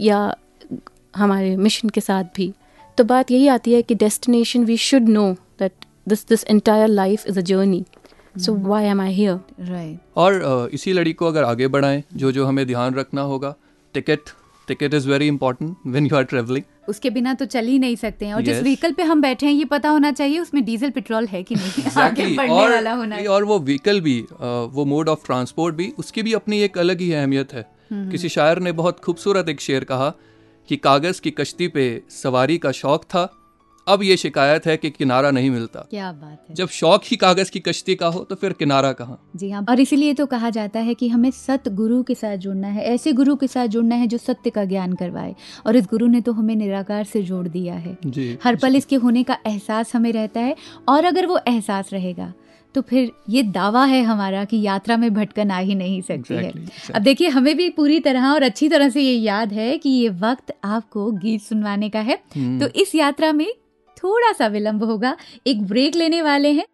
या 0.00 0.20
हमारे 1.16 1.56
मिशन 1.56 1.88
के 1.88 2.00
साथ 2.00 2.24
भी 2.36 2.52
तो 2.98 3.04
बात 3.04 3.30
यही 3.30 3.48
आती 3.48 3.72
है 3.72 3.82
कि 3.82 3.94
destination 3.94 4.64
we 4.64 4.76
should 4.76 5.08
know 5.08 5.30
that 5.58 5.84
this 6.08 6.26
this 6.28 6.44
entire 6.44 6.88
life 6.88 7.26
is 7.26 7.38
a 7.38 7.42
journey 7.42 7.84
so 8.38 8.54
why 8.54 8.84
am 8.84 9.00
I 9.00 9.12
here 9.12 9.66
right 9.70 9.98
और 10.16 10.70
इसी 10.72 10.92
लड़ी 10.92 11.12
को 11.12 11.26
अगर 11.26 11.44
आगे 11.44 11.68
बढ़ाएँ 11.68 12.02
जो 12.16 12.32
जो 12.32 12.46
हमें 12.46 12.66
ध्यान 12.66 12.94
रखना 12.94 13.22
होगा 13.22 13.54
ticket 13.94 14.30
ticket 14.68 14.94
is 14.94 15.08
very 15.08 15.26
important 15.26 15.76
when 15.86 16.06
you 16.06 16.16
are 16.16 16.22
travelling 16.22 16.64
उसके 16.88 17.10
बिना 17.10 17.34
तो 17.34 17.44
चल 17.44 17.66
ही 17.66 17.78
नहीं 17.78 17.96
सकते 17.96 18.26
हैं। 18.26 18.34
और 18.34 18.42
yes. 18.42 18.52
जिस 18.52 18.62
व्हीकल 18.62 18.92
पे 18.92 19.02
हम 19.02 19.20
बैठे 19.20 19.46
हैं 19.46 19.52
ये 19.52 19.64
पता 19.64 19.88
होना 19.88 20.10
चाहिए 20.12 20.38
उसमें 20.38 20.64
डीजल 20.64 20.90
पेट्रोल 20.90 21.26
है 21.26 21.42
कि 21.42 21.54
नहीं? 21.54 21.84
आगे 21.96 22.22
Exactly. 22.22 22.36
बढ़ने 22.36 22.54
और 22.54 22.70
वाला 22.70 22.92
होना 22.92 23.16
और 23.30 23.44
वो 23.44 23.58
व्हीकल 23.60 24.00
भी 24.00 24.20
वो 24.72 24.84
मोड 24.84 25.08
ऑफ़ 25.08 25.26
ट्रांसपोर्ट 25.26 25.74
भी 25.74 25.92
उसकी 25.98 26.22
भी 26.22 26.32
अपनी 26.32 26.60
एक 26.60 26.78
अलग 26.78 27.00
ही 27.00 27.12
अहमियत 27.12 27.52
है। 27.52 27.66
किसी 27.92 28.28
शायर 28.28 28.58
ने 28.58 28.72
बहुत 28.72 29.00
खूबसूरत 29.00 29.48
एक 29.48 29.60
शेर 29.60 29.84
कहा 29.84 30.12
कि 30.68 30.76
कागज़ 30.76 31.20
की 31.20 31.30
कश्ती 31.30 31.68
पे 31.68 32.02
सवारी 32.10 32.58
का 32.58 32.72
शौक 32.72 33.04
था 33.04 33.24
अब 33.86 34.02
ये 34.02 34.16
शिकायत 34.16 34.66
है 34.66 34.76
कि 34.76 34.90
किनारा 34.90 35.30
नहीं 35.30 35.50
मिलता। 35.50 35.80
क्या 35.90 36.10
बात 36.12 36.44
है। 36.48 36.54
जब 36.54 36.68
शौक 36.68 37.02
ही 37.04 37.16
कागज़ 37.16 37.50
की 37.50 37.60
कश्ती 37.60 37.94
का 37.94 38.06
हो 38.06 38.20
तो 38.24 38.34
फिर 38.34 38.52
किनारा 38.52 38.92
कहाँ? 38.92 39.18
जी 39.36 39.50
हाँ 39.50 39.64
और 39.70 39.80
इसीलिए 39.80 40.14
तो 40.14 40.26
कहा 40.26 40.50
जाता 40.50 40.80
है 40.80 40.94
कि 40.94 41.08
हमें 41.08 41.30
सत 41.30 41.68
गुरु 41.68 42.02
के 42.02 42.14
साथ 42.14 42.36
जुड़ना 42.36 42.68
है 42.68 42.84
ऐसे 42.84 43.12
गुरु 43.12 43.34
के 43.36 43.46
साथ 43.46 43.66
जुड़ना 43.66 43.94
है 43.94 44.06
जो 44.06 44.18
सत्य 44.18 44.50
का 44.50 44.64
ज्ञान 44.64 44.92
करवाए 44.92 45.34
और 45.66 45.76
इस 45.76 45.86
गुरु 45.86 46.06
ने 46.06 46.20
तो 46.20 46.32
हमें 46.32 46.54
निराकार 46.56 47.04
से 47.04 47.22
जोड़ 47.22 47.46
दिया 47.48 47.74
है। 47.74 47.96
जी 48.06 48.36
हर 48.44 48.56
पल 48.56 48.76
इसके 48.76 48.96
होने 48.96 49.22
का 49.22 49.38
एहसास 49.46 49.94
हमें 49.94 50.12
रहता 50.12 50.40
है 50.40 50.56
और 50.88 51.04
अगर 51.04 51.26
वो 51.26 51.38
एहसास 51.48 51.92
रहेगा 51.92 52.32
तो 52.74 52.82
फिर 52.82 53.10
ये 53.28 53.42
दावा 53.42 53.84
है 53.84 54.02
हमारा 54.02 54.44
कि 54.44 54.60
यात्रा 54.62 54.96
में 54.96 55.12
भटकन 55.14 55.50
आ 55.50 55.58
ही 55.58 55.74
नहीं 55.74 56.00
सकती 56.02 56.34
Exactly, 56.34 56.56
है 56.56 56.66
exactly. 56.66 56.90
अब 56.90 57.02
देखिए 57.02 57.28
हमें 57.28 57.56
भी 57.56 57.68
पूरी 57.70 57.98
तरह 58.00 58.26
और 58.28 58.42
अच्छी 58.42 58.68
तरह 58.68 58.88
से 58.88 59.00
ये 59.00 59.12
याद 59.14 59.52
है 59.52 59.76
कि 59.78 59.88
ये 59.90 60.08
वक्त 60.08 60.52
आपको 60.64 61.10
गीत 61.10 61.42
सुनवाने 61.42 61.88
का 61.88 62.00
है। 62.00 62.18
हम्म। 62.36 62.58
तो 62.60 62.68
इस 62.80 62.94
यात्रा 62.94 63.32
में 63.32 63.46
थोड़ा 64.02 64.32
सा 64.32 64.46
विलंब 64.46 64.84
होगा। 64.84 65.16
एक 65.46 65.66
ब्रेक 65.66 65.96
लेने 65.96 66.22
वाले 66.22 66.52
हैं। 66.52 66.64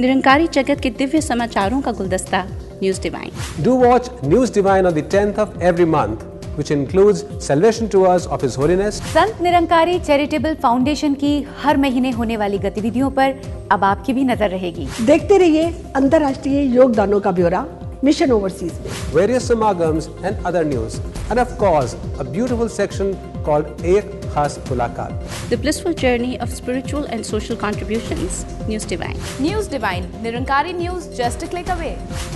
निरंकारी 0.00 0.46
जगत 0.46 0.80
के 0.82 0.90
दिव्य 0.90 1.20
समाचारों 1.20 1.80
का 1.80 1.92
गुलदस्ता 1.92 2.44
News 2.82 3.00
Divine 3.02 3.64
do 3.64 3.72
watch 3.78 4.10
News 4.24 4.52
Divine 4.54 4.86
on 4.86 4.94
the 4.94 5.02
10th 5.10 5.38
of 5.38 5.58
every 5.62 5.86
month, 5.86 6.24
which 6.56 6.70
includes 6.70 7.20
salvation 7.46 7.90
tours 7.92 8.26
of 8.26 8.42
His 8.46 8.56
Holiness, 8.62 9.00
Sant 9.12 9.42
Nirankari 9.42 9.98
charitable 9.98 10.54
foundation 10.62 11.14
की 11.14 11.30
हर 11.62 11.76
महीने 11.76 12.10
होने 12.10 12.36
वाली 12.36 12.58
गतिविधियों 12.58 13.10
पर 13.10 13.40
अब 13.72 13.84
आपकी 13.84 14.12
भी 14.12 14.24
नज़र 14.24 14.50
रहेगी। 14.50 14.88
देखते 15.06 15.38
रहिए 15.38 15.70
अंतर्राष्ट्रीय 15.96 16.74
योगदानों 16.76 17.20
का 17.20 17.30
ब्यौरा। 17.30 17.64
मिशन 18.04 18.32
ओवरसीज 18.32 18.72
में 18.84 18.90
various 19.14 19.44
samagams, 19.50 20.06
and 20.28 20.46
other 20.50 20.64
news. 20.64 20.94
And 21.30 21.38
of 21.38 21.56
course, 21.58 21.94
a 22.18 22.24
beautiful 22.26 22.68
section 22.68 23.14
called 23.48 23.66
Ek 23.94 24.04
खास 24.34 24.58
मुलाकात 24.70 25.10
The 25.50 25.56
blissful 25.64 25.94
journey 26.02 26.32
of 26.40 26.48
spiritual 26.52 27.04
and 27.16 27.26
social 27.28 27.56
contributions. 27.62 28.38
News 28.68 28.86
Divine. 28.92 29.16
News 29.40 29.70
Divine 29.70 30.10
Nirankari 30.22 30.72
news 30.72 31.08
just 31.16 31.44
click 31.50 31.68
away 31.70 31.90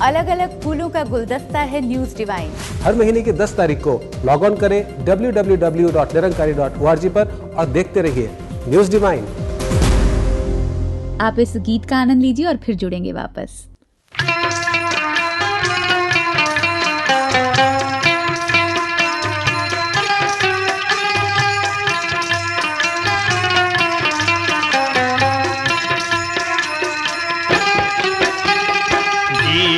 अलग 0.08 0.26
अलग 0.36 0.60
फूलों 0.62 0.88
का 0.96 1.04
गुलदस्ता 1.10 1.60
है 1.72 1.80
news 1.88 2.16
divine 2.16 2.50
हर 2.84 2.94
महीने 2.94 3.22
की 3.22 3.32
10 3.42 3.56
तारीख 3.56 3.78
को 3.84 4.00
लॉग 4.26 4.42
ऑन 4.50 4.56
करें 4.64 4.80
www.nirankari.org 5.06 7.08
पर 7.14 7.24
और 7.58 7.66
देखते 7.78 8.02
रहिए 8.08 8.28
न्यूज़ 8.68 8.90
डिवाइन 8.90 9.24
आप 11.22 11.38
इस 11.40 11.52
गीत 11.66 11.84
का 11.90 11.96
आनंद 11.98 12.22
लीजिए 12.22 12.46
और 12.46 12.56
फिर 12.64 12.74
जुड़ेंगे 12.76 13.12
वापस 13.12 13.66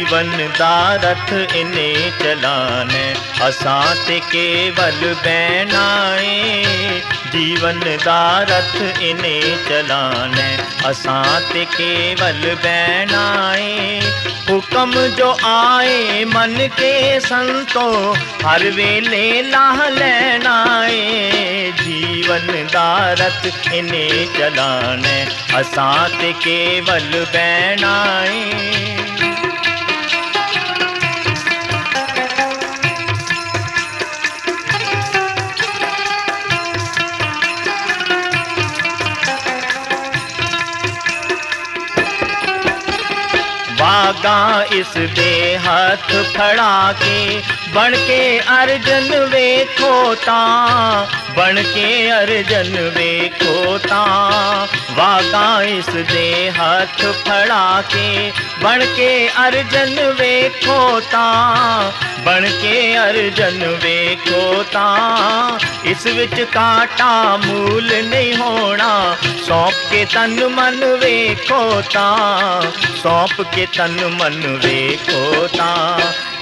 जीवन 0.09 0.37
दा 0.49 0.95
रथ 0.95 1.33
इने 1.57 1.93
चलाने। 2.21 3.15
असां 3.45 3.95
केवल 4.21 5.01
बहना 5.25 5.83
ए 6.21 7.03
जीवन 7.27 7.81
दा 8.05 8.23
रथ 8.51 9.03
इने 9.03 9.41
चलाने। 9.69 10.49
असां 10.89 11.41
ते 11.53 11.65
केवल 11.75 12.41
बहना 12.65 13.25
ए 13.57 14.01
हुक्म 14.51 15.07
जो 15.17 15.31
आए 15.45 16.25
मन 16.25 16.57
के 16.73 17.21
संतो, 17.21 17.87
हर 18.45 18.65
वेले 18.71 19.43
लाह 19.43 19.89
लेना 19.89 20.57
जीवन 21.83 22.47
दा 22.73 22.89
रथ 23.13 23.47
इने 23.75 24.09
चलाने। 24.39 25.19
असां 25.55 26.09
केवल 26.47 27.25
बहना 27.37 27.95
का 44.29 44.63
इस 44.79 44.93
बे 45.19 45.31
हाथ 45.67 46.09
फड़ा 46.37 46.73
के 47.03 47.21
बन 47.75 47.95
के 48.09 48.23
अर्जन 48.55 49.09
वे 49.33 49.49
खोता 49.79 50.41
बन 51.39 51.63
के 51.75 51.89
अर्जन 52.17 52.73
वे 52.97 53.11
खोता 53.43 54.03
वाका 54.99 55.47
इस 55.77 55.89
दे 56.13 56.29
हाथ 56.59 57.05
फड़ा 57.27 57.65
के 57.95 58.09
बन 58.63 58.81
के 58.97 59.11
अर्जन 59.39 59.99
वे 60.19 60.33
खोता 60.55 61.27
बन 62.27 62.47
के 62.63 62.79
अर्जन 62.97 63.61
वे 63.83 63.99
खोता 64.23 64.87
इस 65.91 66.07
विच 66.17 66.35
काटा 66.49 67.13
मूल 67.37 67.91
नहीं 68.05 68.35
होना। 68.35 68.91
सौंप 69.47 69.75
के 69.91 70.05
तन 70.05 70.35
मन 70.55 70.85
वे 71.03 71.15
खोता 71.43 72.09
सौंप 73.03 73.41
के 73.55 73.67
तन 73.77 73.97
मन 74.15 74.41
वे 74.65 74.81
खोता 75.05 75.71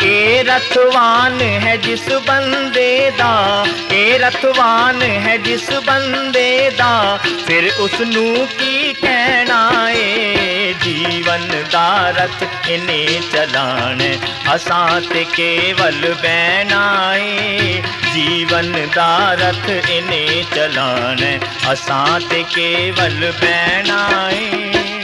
ए 0.05 0.42
रथवान 0.48 1.40
है 1.64 1.76
जिस 1.83 2.09
बंदे 2.29 2.90
दा। 3.11 3.33
ए 3.92 4.18
रथवान 4.22 5.02
है 5.02 5.37
जिस 5.42 5.70
बंदे 5.87 6.50
दा। 6.70 6.92
फिर 7.46 7.68
उसनू 7.81 8.26
की 8.52 8.92
कहना 8.94 9.61
है 9.70 10.36
जीवन 11.07 11.47
दारत 11.73 12.42
इने 12.71 13.05
चलाण 13.33 14.01
असात 14.53 15.12
केवल 15.35 16.01
बैनाए 16.23 17.81
जीवन 18.14 18.73
दारत 18.97 19.71
इने 19.90 20.27
चलाण 20.55 21.25
असात 21.73 22.35
केवल 22.55 23.31
बैनाए 23.42 24.95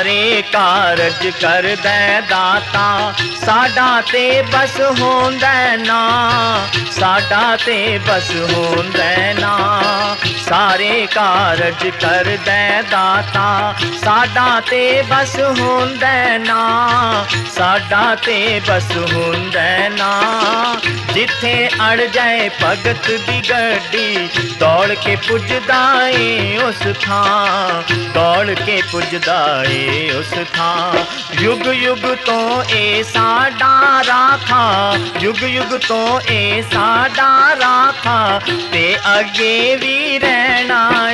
ਸਾਰੇ 0.00 0.42
ਕਾਰਜ 0.52 1.26
ਕਰਦਾ 1.40 2.20
ਦਾਤਾ 2.20 3.12
ਸਾਡਾ 3.36 4.00
ਤੇ 4.02 4.42
ਬਸ 4.52 4.80
ਹੁੰਦਾ 5.00 5.50
ਨਾ 5.76 5.98
ਸਾਡਾ 6.90 7.56
ਤੇ 7.56 7.76
ਬਸ 8.06 8.30
ਹੁੰਦਾ 8.52 9.32
ਨਾ 9.40 9.56
ਸਾਰੇ 10.46 11.06
ਕਾਰਜ 11.14 11.86
ਕਰਦਾ 12.00 12.82
ਦਾਤਾ 12.90 13.74
ਸਾਡਾ 14.02 14.48
ਤੇ 14.60 15.02
ਬਸ 15.10 15.36
ਹੁੰਦਾ 15.60 16.38
ਨਾ 16.38 17.26
ਸਾਡਾ 17.56 18.14
ਤੇ 18.24 18.60
ਬਸ 18.68 18.90
ਹੁੰਦਾ 19.12 19.66
ਨਾ 19.88 20.10
ਜਿੱਥੇ 21.12 21.68
ਅੜ 21.82 22.00
ਜਾਏ 22.04 22.48
ਭਗਤ 22.62 23.10
ਦੀ 23.20 23.40
ਗੱਡੀ 23.50 24.28
ਦੌੜ 24.60 24.94
ਕੇ 24.94 25.16
ਪੁੱਜਦਾ 25.28 25.82
ਏ 26.08 26.58
ਉਸ 26.58 26.82
ਥਾਂ 27.02 27.82
ਦੌੜ 28.14 28.54
ਕੇ 28.56 28.80
ਪੁੱਜਦਾ 28.92 29.38
ਏ 29.64 29.89
उस 30.11 30.33
था। 30.33 30.71
युग 31.39 31.67
युग 31.67 32.05
तो 32.25 32.63
ऐसा 32.63 33.49
डारा 33.49 34.37
था। 34.37 34.95
युग 35.21 35.43
युग 35.43 35.77
तो 35.87 36.19
ऐसा 36.21 37.07
डारा 37.07 37.91
था। 37.91 38.39
ते 38.71 38.93
अगे 38.93 39.75
भी 39.75 40.17
रहना 40.17 41.11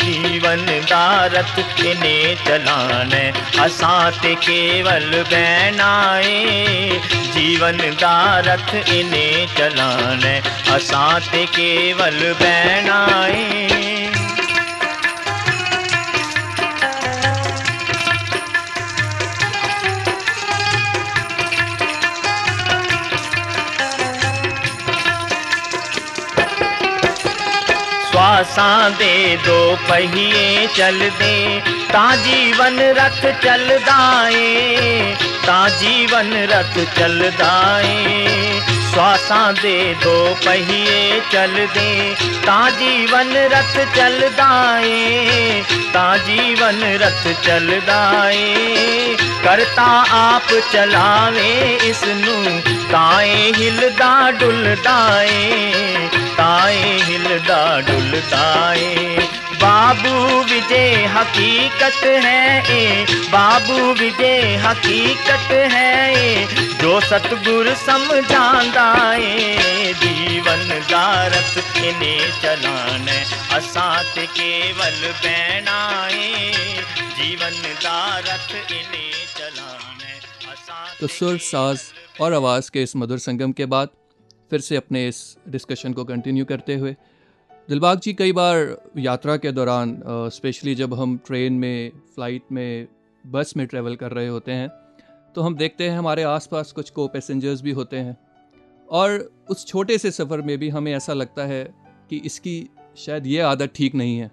जीवन 0.00 0.66
दारत 0.90 1.34
रथ 1.34 1.62
तिने 1.62 2.34
चलाने 2.34 3.32
असा 3.60 4.10
ते 4.10 4.34
केवल 4.34 5.22
बहनाए 5.22 7.00
जीवन 7.34 7.78
का 7.78 8.38
रथ 8.38 8.74
इने 8.88 9.46
चलाने 9.58 10.42
असा 10.74 11.18
ते 11.18 11.46
केवल 11.46 12.32
बहनाए 12.32 13.89
आसा 28.40 28.88
दे, 28.88 29.36
दो 29.36 29.76
पहिए 29.76 30.66
चल 30.66 30.98
दे। 30.98 31.60
ता 31.66 32.16
जीवन 32.16 32.78
रथ 32.80 33.44
चल 33.44 33.68
दाए, 33.78 35.16
ता 35.46 35.68
जीवन 35.68 36.32
रथ 36.32 36.98
चल 36.98 37.30
दाए। 37.30 38.26
श्वासा 38.92 39.52
दे, 39.52 39.94
दो 39.94 40.34
पहिए 40.34 41.22
चल 41.32 41.52
दे। 41.66 42.14
ता 42.46 42.70
जीवन 42.70 43.32
रथ 43.36 43.96
चल 43.96 44.18
दाए, 44.20 45.62
ता 45.94 46.16
जीवन 46.16 46.80
रथ 46.84 47.46
चल 47.46 47.66
दाए। 47.66 48.56
करता 49.44 49.86
आप 50.12 50.46
चलावे 50.72 51.78
इसनु, 51.84 52.60
ताए 52.92 53.52
हिलदा 53.56 54.30
डुलदाए। 54.30 56.19
ताए 56.40 56.98
हिलदा 57.02 57.62
डुलताएँ 57.86 59.28
बाबू 59.62 60.12
विजय 60.50 61.04
हकीकत 61.14 62.04
है 62.24 62.44
ए, 62.72 63.04
बाबू 63.32 63.76
विजय 63.94 64.56
हकीकत 64.64 65.52
है 65.72 65.90
ए। 66.12 66.46
जो 66.80 67.00
सतगुर 67.00 67.68
समझाए 67.82 69.34
जीवन 70.02 70.64
दारत 70.90 71.76
इन्हें 71.76 72.40
चलान, 72.42 73.06
असात 73.58 74.14
केवल 74.38 74.98
बहनाए। 75.22 76.26
जीवन 77.20 77.62
दारत 77.84 78.50
इन्हें 78.72 79.12
चलान 79.36 79.98
तो 81.00 81.06
सुर, 81.06 81.38
साज 81.38 81.80
और 82.20 82.34
आवाज़ 82.34 82.70
के 82.70 82.82
इस 82.82 82.96
मधुर 82.96 83.18
संगम 83.18 83.52
के 83.52 83.66
बाद 83.66 83.88
फिर 84.50 84.60
से 84.60 84.76
अपने 84.76 85.06
इस 85.08 85.36
डिस्कशन 85.48 85.92
को 85.92 86.04
कंटिन्यू 86.04 86.44
करते 86.44 86.76
हुए। 86.76 86.92
दिलबाग 87.68 88.00
जी, 88.00 88.12
कई 88.12 88.32
बार 88.32 88.76
यात्रा 88.98 89.36
के 89.36 89.52
दौरान 89.52 90.00
स्पेशली 90.06 90.74
जब 90.74 90.94
हम 90.94 91.16
ट्रेन 91.26 91.52
में 91.52 91.90
फ़्लाइट 92.14 92.42
में 92.52 92.88
बस 93.24 93.56
में 93.56 93.66
ट्रैवल 93.66 93.96
कर 93.96 94.12
रहे 94.12 94.28
होते 94.28 94.52
हैं 94.52 94.68
तो 95.34 95.42
हम 95.42 95.56
देखते 95.56 95.88
हैं 95.88 95.98
हमारे 95.98 96.22
आसपास 96.22 96.72
कुछ 96.72 96.90
को 96.90 97.06
पैसेंजर्स 97.08 97.60
भी 97.62 97.70
होते 97.70 97.96
हैं। 97.96 98.16
और 98.88 99.30
उस 99.50 99.66
छोटे 99.66 99.98
से 99.98 100.10
सफ़र 100.10 100.40
में 100.40 100.56
भी 100.58 100.68
हमें 100.68 100.92
ऐसा 100.92 101.12
लगता 101.12 101.44
है 101.44 101.62
कि 102.10 102.16
इसकी 102.16 102.68
शायद 102.96 103.26
ये 103.26 103.40
आदत 103.40 103.72
ठीक 103.74 103.94
नहीं 103.94 104.16
है। 104.18 104.30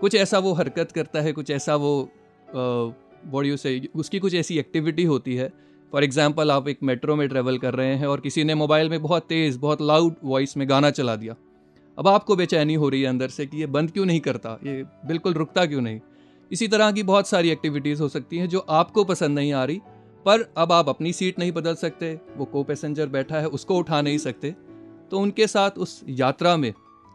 कुछ 0.00 0.14
ऐसा 0.14 0.38
वो 0.38 0.52
हरकत 0.52 0.92
करता 0.92 1.20
है, 1.20 1.32
कुछ 1.32 1.50
ऐसा 1.50 1.76
वो 1.76 2.10
बॉडी 2.50 3.56
से 3.56 3.80
उसकी 3.96 4.18
कुछ 4.18 4.34
ऐसी 4.34 4.58
एक्टिविटी 4.58 5.04
होती 5.04 5.36
है 5.36 5.52
फॉर 5.92 6.04
एग्ज़ाम्पल 6.04 6.50
आप 6.50 6.68
एक 6.68 6.78
मेट्रो 6.82 7.16
में 7.16 7.28
ट्रेवल 7.28 7.58
कर 7.58 7.74
रहे 7.74 7.94
हैं 7.96 8.06
और 8.06 8.20
किसी 8.20 8.44
ने 8.44 8.54
मोबाइल 8.54 8.88
में 8.90 9.02
बहुत 9.02 9.22
तेज़, 9.22 9.58
बहुत 9.58 9.82
लाउड 9.82 10.14
वॉइस 10.24 10.56
में 10.56 10.68
गाना 10.68 10.90
चला 10.90 11.16
दिया। 11.16 11.34
अब 11.98 12.08
आपको 12.08 12.36
बेचैनी 12.36 12.74
हो 12.74 12.88
रही 12.88 13.02
है 13.02 13.08
अंदर 13.08 13.28
से 13.28 13.46
कि 13.46 13.56
ये 13.56 13.66
बंद 13.66 13.90
क्यों 13.90 14.06
नहीं 14.06 14.20
करता? 14.20 14.58
ये 14.64 14.82
बिल्कुल 15.06 15.32
रुकता 15.32 15.66
क्यों 15.66 15.80
नहीं? 15.80 16.00
इसी 16.50 16.68
तरह 16.68 16.92
की 16.92 17.02
बहुत 17.02 17.28
सारी 17.28 17.50
एक्टिविटीज़ 17.50 18.02
हो 18.02 18.08
सकती 18.08 18.38
हैं 18.38 18.48
जो 18.48 18.58
आपको 18.58 19.04
पसंद 19.04 19.38
नहीं 19.38 19.52
आ 19.52 19.64
रही, 19.64 19.80
पर 20.26 20.52
अब 20.56 20.72
आप 20.72 20.88
अपनी 20.88 21.12
सीट 21.12 21.38
नहीं 21.38 21.52
बदल 21.52 21.74
सकते, 21.74 22.12
वो 22.36 22.44
को 22.44 22.62
पैसेंजर 22.62 23.06
बैठा 23.06 23.40
है, 23.40 23.46
उसको 23.46 23.76
उठा 23.76 24.02
नहीं 24.02 24.18
सकते। 24.18 24.54
तो 25.10 25.18
उनके 25.18 25.46
साथ 25.46 25.70
उस 25.70 26.00
यात्रा 26.08 26.56
में 26.56 26.72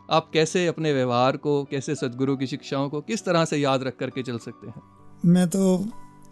आप 0.09 0.29
कैसे 0.33 0.67
अपने 0.67 0.93
व्यवहार 0.93 1.37
को, 1.37 1.63
कैसे 1.63 1.95
सदगुरु 1.95 2.35
की 2.37 2.47
शिक्षाओं 2.47 2.89
को, 2.89 3.01
किस 3.01 3.25
तरह 3.25 3.45
से 3.45 3.57
याद 3.57 3.83
रख 3.83 3.95
करके 3.95 4.23
चल 4.23 4.37
सकते 4.37 4.67
हैं? 4.67 4.81
मैं 5.25 5.47
तो 5.47 5.77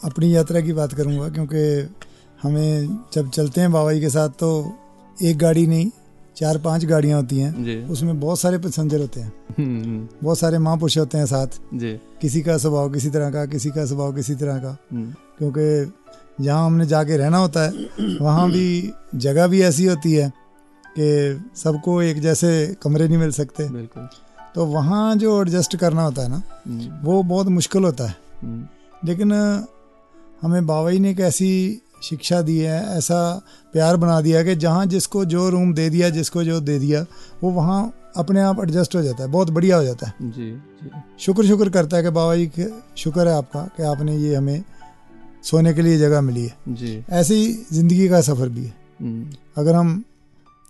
अपनी 0.04 0.36
यात्रा 0.36 0.62
की 0.62 0.74
बात 0.74 0.94
करूँगा, 0.94 1.30
क्योंकि 1.30 1.94
हमें 2.44 3.00
जब 3.14 3.30
चलते 3.30 3.62
हैं 3.62 3.72
बाबा 3.72 3.94
जी 3.94 4.02
के 4.02 4.10
साथ 4.10 4.30
तो 4.30 4.74
एक 5.24 5.38
गाड़ी 5.38 5.68
नहीं 5.68 5.92
चार 6.38 6.58
पाँच 6.58 6.86
गाड़ियाँ 6.86 7.22
होती 7.22 7.40
हैं। 7.40 7.56
उसमें 7.90 8.20
बहुत 8.20 8.40
सारे 8.40 8.58
पैसेंजर 8.58 9.00
होते 9.00 9.22
हैं। 9.22 9.34
हम्म, 9.60 9.84
हम्म। 9.84 10.08
बहुत 10.24 10.40
सारे 10.40 10.58
महापुरुष 10.58 10.98
होते 10.98 11.18
हैं 11.18 11.26
साथ। 11.26 11.48
जी। 11.74 12.00
किसी 12.22 12.42
का 12.42 12.58
स्वभाव 12.58 12.90
किसी 12.90 13.10
तरह 13.10 13.32
का 13.32 13.46
किसी 13.46 13.70
का 13.70 13.86
स्वभाव 13.86 14.14
किसी 14.14 14.36
तरह 14.36 14.58
का। 14.58 14.78
हम्म। 14.94 15.12
क्योंकि 15.12 15.94
जहाँ 16.44 16.66
हमने 16.66 16.86
जाके 16.86 17.18
रहना 17.18 17.38
होता 17.38 17.66
है 17.66 17.72
वहाँ 18.22 18.52
भी 18.52 18.92
जगह 19.16 19.48
भी 19.48 19.62
ऐसी 19.62 19.86
होती 19.86 20.14
है 20.14 20.34
कि 21.00 21.42
सबको 21.56 22.02
एक 22.02 22.22
जैसे 22.22 22.76
कमरे 22.82 23.08
नहीं 23.08 23.18
मिल 23.18 23.32
सकते। 23.32 23.64
तो 24.56 24.66
वहाँ 24.66 25.16
जो 25.16 25.42
एडजस्ट 25.42 25.76
करना 25.76 26.04
होता 26.04 26.22
है 26.22 26.30
ना 26.30 26.44
वो 27.04 27.24
बहुत 27.24 27.48
मुश्किल 27.48 27.84
होता 27.84 28.08
है। 28.08 28.18
लेकिन 29.06 29.34
हमें 30.42 30.68
बाबा 30.68 30.92
जी 30.92 31.00
ने 31.00 31.12
एक 31.12 31.20
ऐसी 31.20 31.82
शिक्षा 32.02 32.42
दी 32.42 32.58
है 32.58 32.80
ऐसा 32.98 33.20
प्यार 33.74 33.98
बना 33.98 34.20
दिया 34.22 34.44
कि 34.44 34.56
जहाँ 34.58 34.86
जिसको 34.88 35.24
जो 35.28 35.48
रूम 35.50 35.74
दे 35.74 35.90
दिया 35.90 36.10
जिसको 36.10 36.44
जो 36.44 36.60
दे 36.62 36.78
दिया 36.80 37.06
वो 37.44 37.52
वहाँ 37.52 37.82
अपने 38.18 38.42
आप 38.42 38.60
एडजस्ट 38.60 38.96
हो 38.96 39.02
जाता 39.02 39.24
है 39.24 39.30
बहुत 39.30 39.50
बढ़िया 39.50 39.78
हो 39.78 39.84
जाता 39.84 40.08
है 40.08 40.32
जी 40.32 40.52
जी 40.82 40.90
शुक्र 41.20 41.46
शुक्र 41.48 41.70
करता 41.70 41.98
है 41.98 42.04
कि 42.04 42.10
बाबा 42.12 42.36
जी 42.36 42.68
शुक्र 42.98 43.28
है 43.28 43.34
आपका 43.34 43.62
कि 43.78 43.84
आपने 43.84 44.18
ये 44.18 44.36
हमें 44.36 44.64
सोने 45.44 45.74
के 45.74 45.82
लिए 45.82 45.98
जगह 45.98 46.22
मिली 46.22 46.46
है 46.46 46.76
जी 46.76 47.04
ऐसे 47.12 47.36
ही 47.36 47.52
ज़िंदगी 47.74 48.08
का 48.10 48.22
सफ़र 48.22 48.50
भी 48.50 48.64
है 48.64 48.74
हम्म। 49.02 49.36
अगर 49.58 49.76
हम 49.76 50.04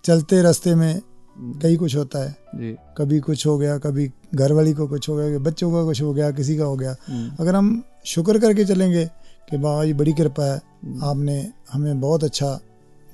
चलते 0.06 0.42
रास्ते 0.42 0.76
में 0.76 0.94
हम्म। 0.94 1.60
कई 1.60 1.76
कुछ 1.76 1.96
होता 1.96 2.20
है 2.20 2.36
जी 2.56 2.76
कभी 2.98 3.20
कुछ 3.20 3.46
हो 3.48 3.58
गया 3.58 3.78
कभी 3.78 4.10
घर 4.36 4.52
वाली 4.52 4.74
को 4.74 4.88
कुछ 4.88 5.10
हो 5.10 5.15
गया 5.15 5.39
बच्चों 5.39 5.72
का 5.72 5.84
कुछ 5.84 6.02
हो 6.02 6.13
गया 6.13 6.32
किसी 6.32 6.58
का 6.58 6.65
हो 6.65 6.76
गया 6.76 6.96
हम्म। 7.08 7.32
अगर 7.39 7.56
हम 7.56 7.82
शुक्र 8.06 8.39
करके 8.39 8.65
चलेंगे 8.65 9.10
कि 9.49 9.57
बाबा 9.57 9.85
जी 9.85 9.93
बड़ी 9.93 10.13
कृपा 10.13 10.45
है। 10.45 10.57
आपने 11.03 11.39
हमें 11.73 11.99
बहुत 12.01 12.23
अच्छा 12.23 12.59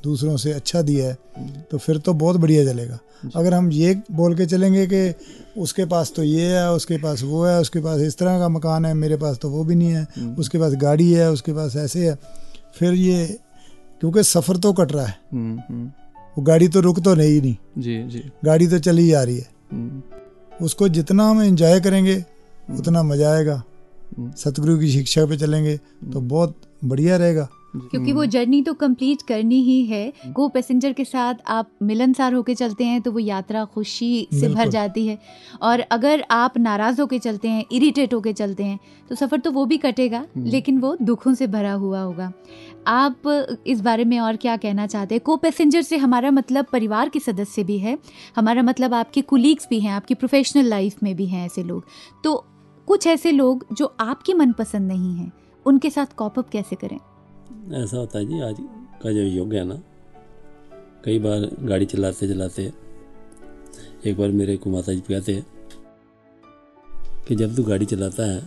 दूसरों 0.03 0.35
से 0.37 0.51
अच्छा 0.51 0.81
दिया 0.81 1.07
है। 1.07 1.63
तो 1.71 1.77
फिर 1.77 1.97
तो 1.97 2.13
बहुत 2.13 2.37
बढ़िया 2.37 2.65
चलेगा। 2.65 2.99
अगर 3.35 3.53
हम 3.53 3.71
ये 3.71 3.93
बोल 4.11 4.35
के 4.35 4.45
चलेंगे 4.45 4.85
कि 4.87 5.61
उसके 5.61 5.85
पास 5.85 6.11
तो 6.15 6.23
ये 6.23 6.45
है 6.47 6.71
उसके 6.71 6.97
पास 6.97 7.23
वो 7.23 7.43
है 7.45 7.59
उसके 7.59 7.79
पास 7.79 8.01
इस 8.01 8.17
तरह 8.17 8.39
का 8.39 8.49
मकान 8.49 8.85
है 8.85 8.93
मेरे 8.93 9.17
पास 9.17 9.37
तो 9.37 9.49
वो 9.49 9.63
भी 9.63 9.75
नहीं 9.75 9.89
है 9.89 10.01
हम्म। 10.17 10.35
उसके 10.35 10.57
पास 10.57 10.73
गाड़ी 10.75 11.11
है 11.11 11.31
उसके 11.31 11.53
पास 11.53 11.75
ऐसे 11.75 12.07
है 12.09 12.17
फिर 12.79 12.93
ये 12.93 13.25
क्योंकि 14.01 14.23
सफ़र 14.23 14.57
तो 14.57 14.73
कट 14.73 14.91
रहा 14.91 15.05
है। 15.05 15.17
हम्म, 15.33 15.59
हम्म। 15.69 15.87
वो 16.37 16.43
गाड़ी 16.43 16.67
तो 16.67 16.79
रुक 16.79 16.99
तो 16.99 17.15
नहीं 17.15 17.31
ही 17.31 17.41
नहीं। 17.41 17.55
जी 17.77 18.03
जी। 18.03 18.23
गाड़ी 18.45 18.67
तो 18.67 18.79
चली 18.79 19.07
जा 19.09 19.23
रही 19.23 19.37
है। 19.37 20.03
उसको 20.61 20.89
जितना 20.89 21.29
हम 21.29 21.41
इंजॉय 21.41 21.79
करेंगे 21.79 22.23
उतना 22.79 23.03
मज़ा 23.03 23.31
आएगा। 23.33 23.63
सतगुरु 24.19 24.77
की 24.79 24.87
शिक्षा 24.87 25.25
पे 25.25 25.37
चलेंगे 25.37 25.77
तो 26.13 26.21
बहुत 26.21 26.61
बढ़िया 26.85 27.17
रहेगा। 27.17 27.47
क्योंकि 27.75 28.11
वो 28.13 28.25
जर्नी 28.25 28.61
तो 28.61 28.73
कंप्लीट 28.73 29.21
करनी 29.21 29.61
ही 29.61 29.85
है। 29.85 30.13
को 30.35 30.47
पैसेंजर 30.49 30.93
के 30.93 31.05
साथ 31.05 31.35
आप 31.47 31.69
मिलनसार 31.83 32.33
होके 32.33 32.55
चलते 32.55 32.83
हैं 32.83 33.01
तो 33.01 33.11
वो 33.11 33.19
यात्रा 33.19 33.63
खुशी 33.65 34.27
से 34.33 34.49
भर 34.49 34.69
जाती 34.69 35.05
है। 35.07 35.17
और 35.61 35.79
अगर 35.79 36.23
आप 36.31 36.57
नाराज़ 36.57 37.01
होके 37.01 37.19
चलते 37.19 37.47
हैं 37.47 37.65
इरिटेट 37.71 38.13
होके 38.13 38.33
चलते 38.33 38.63
हैं 38.63 38.79
तो 39.09 39.15
सफ़र 39.15 39.39
तो 39.39 39.51
वो 39.51 39.65
भी 39.65 39.77
कटेगा 39.77 40.25
हम्म। 40.35 40.45
लेकिन 40.45 40.79
वो 40.79 40.95
दुखों 41.01 41.33
से 41.33 41.47
भरा 41.47 41.73
हुआ 41.73 42.01
होगा। 42.01 42.31
आप 42.87 43.21
इस 43.67 43.81
बारे 43.81 44.05
में 44.05 44.19
और 44.19 44.35
क्या 44.35 44.57
कहना 44.57 44.87
चाहते 44.87 45.15
हैं? 45.15 45.21
को 45.21 45.37
पैसेंजर 45.37 45.81
से 45.81 45.97
हमारा 45.97 46.31
मतलब 46.31 46.65
परिवार 46.71 47.09
के 47.09 47.19
सदस्य 47.19 47.63
भी 47.63 47.77
है। 47.77 47.97
हमारा 48.35 48.61
मतलब 48.61 48.93
आपके 48.93 49.21
कुलीग्स 49.21 49.67
भी 49.69 49.79
हैं 49.79 49.91
आपकी 49.91 50.13
प्रोफेशनल 50.13 50.65
लाइफ 50.65 51.03
में 51.03 51.15
भी 51.15 51.25
हैं 51.25 51.45
ऐसे 51.45 51.63
लोग। 51.63 51.85
तो 52.23 52.45
कुछ 52.87 53.07
ऐसे 53.07 53.31
लोग 53.31 53.65
जो 53.73 53.85
आपके 53.99 54.33
मनपसंद 54.33 54.87
नहीं 54.87 55.15
हैं 55.15 55.31
उनके 55.65 55.89
साथ 55.89 56.13
कॉपअप 56.15 56.49
कैसे 56.49 56.75
करें 56.75 56.99
ऐसा 57.75 57.97
होता 57.97 58.19
है 58.19 58.25
जी 58.25 58.41
आज 58.41 58.57
का 59.03 59.11
जो 59.11 59.21
युग 59.21 59.53
है 59.53 59.63
ना 59.63 59.81
कई 61.05 61.19
बार 61.19 61.49
गाड़ी 61.63 61.85
चलाते 61.85 62.27
चलाते 62.27 62.71
एक 64.05 64.17
बार 64.17 64.31
मेरे 64.33 64.57
को 64.57 64.69
माता 64.69 64.93
जी 64.93 65.01
कहते 65.03 65.33
हैं 65.33 65.45
कि 67.27 67.35
जब 67.35 67.55
तू 67.55 67.63
गाड़ी 67.63 67.85
चलाता 67.85 68.25
है 68.25 68.41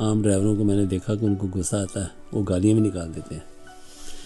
आम 0.00 0.22
ड्राइवरों 0.22 0.56
को 0.56 0.64
मैंने 0.64 0.86
देखा 0.86 1.14
कि 1.14 1.26
उनको 1.26 1.46
गुस्सा 1.48 1.78
आता 1.78 2.04
है 2.04 2.10
वो 2.34 2.42
गालियाँ 2.42 2.74
भी 2.76 2.82
निकाल 2.82 3.12
देते 3.12 3.34
हैं 3.34 3.44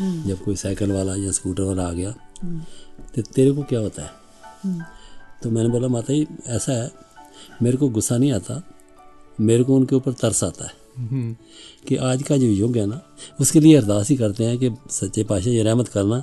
हम्म। 0.01 0.23
जब 0.23 0.45
कोई 0.45 0.57
साइकिल 0.57 0.93
वाला 0.93 1.15
या 1.17 1.31
स्कूटर 1.33 1.63
वाला 1.63 1.87
आ 1.87 1.93
गया 1.93 2.15
हम्म। 2.43 2.61
तो 3.15 3.23
तेरे 3.25 3.51
को 3.51 3.63
क्या 3.63 3.81
होता 3.81 4.03
है 4.03 4.11
हम्म। 4.65 4.85
तो 5.43 5.51
मैंने 5.51 5.69
बोला 5.69 5.89
माता 5.89 6.13
जी 6.13 6.27
ऐसा 6.49 6.73
है 6.73 6.91
मेरे 7.63 7.77
को 7.77 7.89
गुस्सा 7.91 8.19
नहीं 8.19 8.33
आता 8.33 8.63
मेरे 9.41 9.65
को 9.65 9.77
उनके 9.77 9.97
ऊपर 9.97 10.13
तरस 10.13 10.45
आता 10.45 10.65
है। 10.65 10.73
हम्म। 10.99 11.37
कि 11.89 11.97
आज 11.97 12.23
का 12.23 12.37
जो 12.37 12.47
युग 12.47 12.77
है 12.77 12.87
ना 12.87 13.01
उसके 13.41 13.61
लिए 13.61 13.77
अरदास 13.77 14.09
ही 14.09 14.17
करते 14.17 14.45
हैं 14.45 14.59
कि 14.59 14.71
सच्चे 14.91 15.25
पाशाह 15.25 15.53
ये 15.55 15.63
रहमत 15.63 15.89
करना 15.89 16.23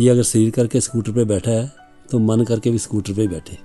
ये 0.00 0.08
अगर 0.08 0.22
शरीर 0.22 0.50
करके 0.50 0.80
स्कूटर 0.80 1.12
पे 1.12 1.24
बैठा 1.24 1.50
है 1.50 1.72
तो 2.10 2.18
मन 2.18 2.44
करके 2.44 2.70
भी 2.70 2.78
स्कूटर 2.78 3.12
पे 3.12 3.26
बैठे। 3.28 3.58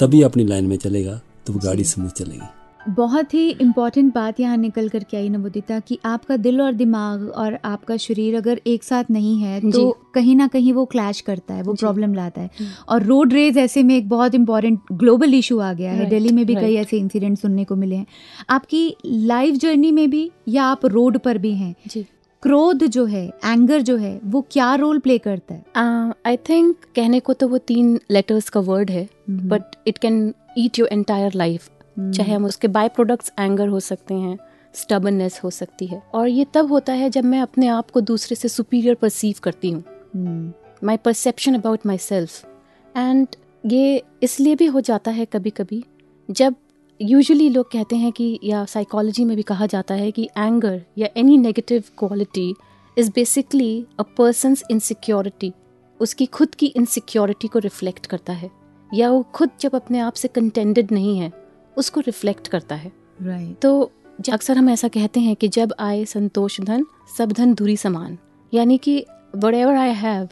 तभी 0.00 0.22
अपनी 0.22 0.44
लाइन 0.44 0.66
में 0.66 0.76
चलेगा 0.76 1.20
तो 1.46 1.52
गाड़ी 1.52 1.84
स्मूथ 1.84 2.10
चलेगी। 2.10 2.48
बहुत 2.88 3.34
ही 3.34 3.48
इंपॉर्टेंट 3.50 4.12
बात 4.14 4.40
यहाँ 4.40 4.56
निकल 4.56 4.88
कर 4.88 5.04
के 5.04 5.16
आई 5.16 5.28
नवोदिता 5.28 5.78
कि 5.80 5.98
आपका 6.04 6.36
दिल 6.36 6.60
और 6.60 6.72
दिमाग 6.72 7.28
और 7.28 7.58
आपका 7.64 7.96
शरीर 7.96 8.36
अगर 8.36 8.60
एक 8.66 8.84
साथ 8.84 9.04
नहीं 9.10 9.38
है 9.40 9.60
तो 9.70 9.90
कहीं 10.14 10.36
ना 10.36 10.46
कहीं 10.46 10.72
वो 10.72 10.84
क्लैश 10.84 11.20
करता 11.20 11.54
है 11.54 11.62
वो 11.62 11.74
प्रॉब्लम 11.74 12.14
लाता 12.14 12.40
है। 12.40 12.50
हम्म। 12.60 12.70
और 12.88 13.02
रोड 13.02 13.32
रेज 13.32 13.58
ऐसे 13.58 13.82
में 13.82 13.96
एक 13.96 14.08
बहुत 14.08 14.34
इंपॉर्टेंट 14.34 14.80
ग्लोबल 14.92 15.34
इशू 15.34 15.58
आ 15.58 15.72
गया 15.72 15.92
है। 15.92 16.08
दिल्ली 16.08 16.32
में 16.32 16.44
भी 16.46 16.54
कई 16.54 16.74
ऐसे 16.74 16.98
इंसिडेंट 16.98 17.38
सुनने 17.38 17.64
को 17.64 17.76
मिले 17.76 17.96
हैं। 17.96 18.06
आपकी 18.50 18.96
लाइफ 19.06 19.54
जर्नी 19.54 19.92
में 19.92 20.08
भी 20.10 20.30
या 20.48 20.64
आप 20.64 20.86
रोड 20.86 21.18
पर 21.18 21.38
भी 21.38 21.52
हैं 21.52 21.74
क्रोध 22.42 22.84
जो 22.86 23.04
है 23.04 23.26
एंगर 23.44 23.82
जो 23.82 23.96
है 23.96 24.18
वो 24.24 24.46
क्या 24.50 24.74
रोल 24.74 24.98
प्ले 24.98 25.18
करता 25.18 25.54
है? 25.54 25.64
आई 26.26 26.36
uh, 26.36 26.48
थिंक 26.48 26.76
कहने 26.96 27.20
को 27.20 27.32
तो 27.32 27.48
वो 27.48 27.58
तीन 27.58 27.98
लेटर्स 28.10 28.48
का 28.48 28.60
वर्ड 28.60 28.90
है 28.90 29.08
but 29.30 29.76
it 29.86 29.98
can 29.98 30.34
eat 30.58 30.78
your 30.78 30.88
entire 30.92 31.32
life 31.34 31.68
चाहे 31.96 32.32
हम 32.32 32.44
उसके 32.44 32.68
बाय 32.68 32.88
प्रोडक्ट्स 32.88 33.32
एंगर 33.38 33.68
हो 33.68 33.80
सकते 33.80 34.14
हैं 34.14 34.36
स्टबननेस 34.74 35.40
हो 35.44 35.50
सकती 35.50 35.86
है। 35.86 36.02
और 36.14 36.28
ये 36.28 36.46
तब 36.54 36.72
होता 36.72 36.92
है 36.92 37.10
जब 37.10 37.24
मैं 37.24 37.40
अपने 37.40 37.68
आप 37.68 37.90
को 37.90 38.00
दूसरे 38.00 38.36
से 38.36 38.48
सुपीरियर 38.48 38.94
परसीव 38.94 39.34
करती 39.42 39.70
हूँ। 39.70 40.52
My 40.84 40.96
perception 40.96 41.54
about 41.54 41.86
myself 41.98 42.44
and 42.94 43.26
ये 43.64 44.02
इसलिए 44.22 44.54
भी 44.54 44.66
हो 44.66 44.80
जाता 44.80 45.10
है 45.10 45.24
कभी 45.24 45.50
कभी 45.50 45.82
जब 46.28 46.54
यूजुअली 47.00 47.48
लोग 47.48 47.70
कहते 47.70 47.96
हैं 47.96 48.10
कि 48.12 48.38
या 48.44 48.64
साइकोलॉजी 48.64 49.24
में 49.24 49.36
भी 49.36 49.42
कहा 49.42 49.66
जाता 49.66 49.94
है 49.94 50.10
कि 50.10 50.28
एंगर 50.38 50.80
या 50.98 51.08
any 51.16 51.36
negative 51.38 51.84
quality 51.98 52.54
is 52.96 53.10
basically 53.10 53.86
a 53.98 54.02
person's 54.18 54.62
insecurity 54.70 55.52
उसकी 56.00 56.26
खुद 56.26 56.54
की 56.54 56.66
इनसिक्योरिटी 56.66 57.48
को 57.48 57.58
रिफ्लेक्ट 57.58 58.06
करता 58.06 58.32
है। 58.32 58.50
या 58.94 59.10
वो 59.10 59.22
खुद 59.34 59.50
जब 59.60 59.74
अपने 59.74 59.98
आप 59.98 60.12
से 60.12 60.28
कंटेंडेड 60.28 60.92
नहीं 60.92 61.18
है 61.18 61.32
उसको 61.76 62.00
रिफ्लेक्ट 62.00 62.48
करता 62.48 62.74
है। 62.74 62.92
Right. 63.20 63.60
तो 63.62 63.92
अक्सर 64.32 64.58
हम 64.58 64.68
ऐसा 64.70 64.88
कहते 64.88 65.20
हैं 65.20 65.34
कि 65.36 65.48
जब 65.48 65.74
आए 65.80 66.04
संतोष 66.06 66.60
धन 66.60 66.84
सब 67.16 67.32
धन 67.32 67.54
दूरी 67.54 67.76
समान। 67.76 68.18
यानी 68.52 68.78
कि 68.78 69.04
whatever 69.54 69.74
I 69.74 69.92
have 69.92 70.28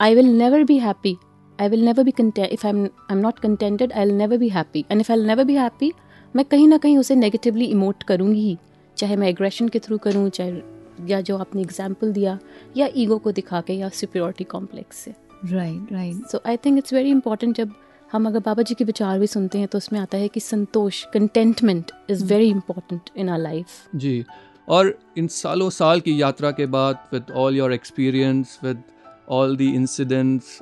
I 0.00 0.14
will 0.14 0.26
never 0.38 0.64
be 0.64 0.78
happy 0.78 1.16
I 1.58 1.68
will 1.68 1.84
never 1.84 2.04
be 2.04 2.10
content 2.10 2.52
if 2.52 2.66
I 2.66 2.72
I 2.72 3.12
am 3.12 3.18
not 3.18 3.38
contented 3.38 3.92
I 3.92 4.04
will 4.04 4.14
never 4.14 4.38
be 4.38 4.48
happy 4.48 4.84
and 4.90 5.00
if 5.00 5.12
I 5.12 5.24
never 5.24 5.44
be 5.44 5.54
happy 5.54 5.92
मैं 6.34 6.44
कहीं 6.44 6.68
ना 6.68 6.78
कहीं 6.78 6.98
उसे 6.98 7.14
नेगेटिवली 7.14 7.64
इमोट 7.64 8.02
करूँगी 8.02 8.40
ही। 8.40 8.56
चाहे 8.96 9.16
मैं 9.16 9.28
aggression 9.28 9.68
के 9.68 9.78
through 9.78 9.98
करूँ 9.98 10.28
चाहे 10.30 10.62
या 11.08 11.20
जो 11.20 11.36
आपने 11.38 11.62
एग्ज़ाम्पल 11.62 12.12
दिया 12.12 12.38
या 12.76 12.88
ईगो 12.96 13.18
को 13.18 13.32
दिखा 13.32 13.60
के 13.60 13.72
या 13.72 13.88
सुप्योरिटी 13.94 14.44
कॉम्प्लेक्स 14.44 14.96
से। 14.96 15.14
Right 15.46 15.92
right 15.92 16.26
so 16.26 16.40
I 16.46 16.56
think 16.56 16.78
it's 16.78 16.92
very 16.92 17.10
important 17.10 17.56
जब 17.56 17.72
हम 18.12 18.26
अगर 18.26 18.38
बाबा 18.38 18.62
जी 18.62 18.74
के 18.74 18.84
विचार 18.84 19.18
भी 19.18 19.26
सुनते 19.26 19.58
हैं 19.58 19.68
तो 19.68 19.78
उसमें 19.78 20.00
आता 20.00 20.18
है 20.18 20.28
कि 20.28 20.40
संतोष 20.40 21.04
contentment 21.14 21.90
is 22.10 22.24
very 22.24 22.48
important 22.48 23.10
in 23.16 23.28
our 23.28 23.38
life 23.38 23.66
जी 23.94 24.24
और 24.68 24.98
इन 25.18 25.26
सालों 25.26 25.70
साल 25.70 26.00
की 26.00 26.22
यात्रा 26.22 26.50
के 26.50 26.66
बाद 26.66 26.98
with 27.12 27.30
all 27.30 27.56
your 27.56 27.72
experience 27.72 28.58
with 28.64 28.82
all 29.30 29.56
the 29.56 29.72
incidents 29.74 30.58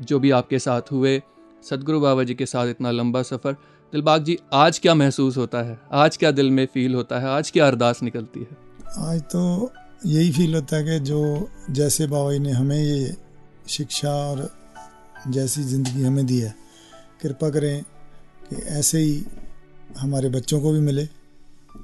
जो 0.00 0.18
भी 0.18 0.30
आपके 0.30 0.58
साथ 0.58 0.82
हुए 0.92 1.22
सदगुरु 1.70 2.00
बाबा 2.00 2.24
जी 2.24 2.34
के 2.34 2.46
साथ 2.46 2.66
इतना 2.66 2.90
लंबा 2.90 3.22
सफ़र 3.22 3.52
दिलबाग 3.92 4.24
जी 4.24 4.38
आज 4.52 4.78
क्या 4.78 4.94
महसूस 4.94 5.36
होता 5.36 5.62
है? 5.62 5.78
आज 5.92 6.16
क्या 6.16 6.30
दिल 6.30 6.50
में 6.50 6.66
फील 6.74 6.94
होता 6.94 7.18
है? 7.18 7.26
आज 7.26 7.50
क्या 7.50 7.66
अरदास 7.66 8.02
निकलती 8.02 8.40
है? 8.40 8.56
आज 8.98 9.20
तो 9.20 9.72
यही 10.06 10.32
फील 10.32 10.54
होता 10.54 10.76
है 10.76 10.84
कि 10.84 11.04
जो 11.04 11.48
जैसे 11.70 12.06
बाबा 12.06 12.32
जी 12.32 12.38
ने 12.38 12.50
हमें 12.50 12.78
ये 12.78 13.16
शिक्षा 13.68 14.10
और 14.10 14.48
जैसी 15.28 15.62
ज़िंदगी 15.62 16.02
हमें 16.02 16.26
दी 16.26 16.38
है 16.38 16.63
कृपा 17.24 17.50
करें 17.50 17.82
कि 18.44 18.56
ऐसे 18.78 18.98
ही 18.98 19.22
हमारे 19.98 20.28
बच्चों 20.28 20.60
को 20.60 20.72
भी 20.72 20.80
मिले। 20.80 21.08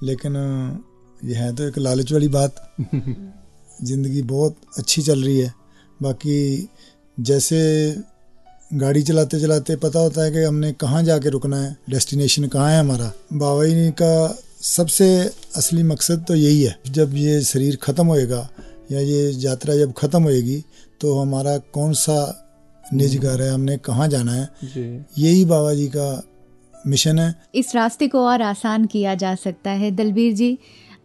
लेकिन 0.03 0.37
यह 1.20 1.42
है 1.42 1.55
तो 1.57 1.68
एक 1.68 1.79
लालच 1.79 2.12
वाली 2.12 2.29
बात। 2.29 2.55
ज़िंदगी 3.85 4.22
बहुत 4.22 4.57
अच्छी 4.79 5.03
चल 5.03 5.22
रही 5.24 5.38
है। 5.38 5.53
बाकी 6.03 6.68
जैसे 7.18 7.61
गाड़ी 8.70 9.03
चलाते 9.03 9.40
चलाते 9.40 9.76
पता 9.76 10.00
होता 10.00 10.24
है 10.24 10.31
कि 10.31 10.42
हमने 10.42 10.72
कहाँ 10.72 11.03
जाके 11.03 11.29
रुकना 11.29 11.57
है? 11.57 11.76
डेस्टिनेशन 11.90 12.46
कहाँ 12.48 12.70
है 12.70 12.79
हमारा? 12.81 13.12
बाबा 13.33 13.64
जी 13.64 13.90
का 13.92 14.38
सबसे 14.62 15.09
असली 15.57 15.83
मकसद 15.83 16.24
तो 16.29 16.35
यही 16.35 16.62
है। 16.62 16.76
जब 16.90 17.14
ये 17.14 17.40
शरीर 17.42 17.76
ख़त्म 17.83 18.07
होएगा 18.07 18.48
या 18.92 19.00
ये 19.00 19.31
यात्रा 19.38 19.76
जब 19.76 19.92
ख़त्म 19.98 20.22
होएगी 20.22 20.62
तो 21.00 21.18
हमारा 21.18 21.57
कौन 21.74 21.92
सा 21.94 22.16
निज 22.94 23.18
घर 23.18 23.42
है 23.42 23.55
हमने 23.55 23.76
कहाँ 23.76 24.09
जाना 24.09 24.33
है? 24.33 24.48
यही 25.18 25.44
बाबा 25.44 25.74
जी 25.74 25.87
का 25.87 26.22
मिशन 26.87 27.18
है। 27.18 27.35
इस 27.55 27.74
रास्ते 27.76 28.09
को 28.09 28.26
और 28.26 28.42
आसान 28.42 28.87
किया 28.87 29.14
जा 29.14 29.35
सकता 29.35 29.70
है। 29.70 29.90
दलबीर 29.90 30.33
जी 30.33 30.59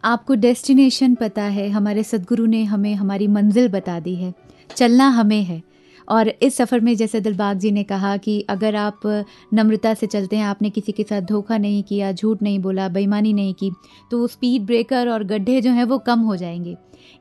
आपको 0.03 0.35
डेस्टिनेशन 0.35 1.15
पता 1.15 1.43
है। 1.43 1.69
हमारे 1.69 2.03
सदगुरु 2.03 2.45
ने 2.45 2.63
हमें 2.63 2.95
हमारी 2.95 3.27
मंजिल 3.27 3.67
बता 3.67 3.99
दी 3.99 4.15
है। 4.15 4.33
चलना 4.75 5.07
हमें 5.07 5.43
है। 5.43 5.63
और 6.09 6.29
इस 6.29 6.57
सफ़र 6.57 6.79
में 6.79 6.95
जैसे 6.95 7.21
दिलबाग 7.21 7.59
जी 7.59 7.71
ने 7.71 7.83
कहा 7.83 8.17
कि 8.17 8.41
अगर 8.41 8.75
आप 8.75 9.25
नम्रता 9.53 9.93
से 9.93 10.07
चलते 10.07 10.35
हैं 10.35 10.43
आपने 10.43 10.69
किसी 10.69 10.91
के 10.91 11.03
साथ 11.03 11.21
धोखा 11.21 11.57
नहीं 11.57 11.83
किया 11.83 12.11
झूठ 12.11 12.41
नहीं 12.41 12.59
बोला 12.59 12.87
बेईमानी 12.89 13.33
नहीं 13.33 13.53
की 13.53 13.71
तो 14.11 14.27
स्पीड 14.27 14.65
ब्रेकर 14.65 15.09
और 15.09 15.23
गड्ढे 15.23 15.61
जो 15.61 15.71
हैं 15.71 15.83
वो 15.83 15.97
कम 15.97 16.19
हो 16.19 16.35
जाएँगे। 16.35 16.75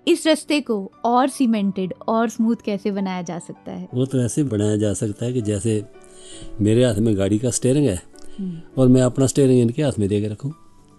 इस 0.08 0.26
रास्ते 0.26 0.60
को 0.60 0.92
और 1.04 1.28
सीमेंटेड 1.28 1.94
और 2.08 2.28
स्मूथ 2.28 2.56
कैसे 2.64 2.90
बनाया 2.90 3.22
जा 3.22 3.38
सकता 3.38 3.72
है? 3.72 3.88
वो 3.94 4.06
तो 4.06 4.20
ऐसे 4.20 4.42
बनाया 4.44 4.76
जा 4.76 4.92
सकता 4.94 5.24
है 5.26 5.32
कि 5.32 5.42
जैसे 5.42 5.84
मेरे 6.60 6.84
हाथ 6.84 6.94
में 6.94 7.16
गाड़ी 7.18 7.38
का 7.38 7.50
स्टेयरिंग 7.50 7.86
है 7.86 8.02
हम्म। 8.38 8.60
और 8.78 8.88
मैं 8.88 9.02
अपना 9.02 9.26
स्टेयरिंग 9.26 9.60
इनके 9.60 9.82
हाथ 9.82 9.98
में 9.98 10.08
दे 10.08 10.20
के 10.20 10.28
रखूँ। 10.28 10.52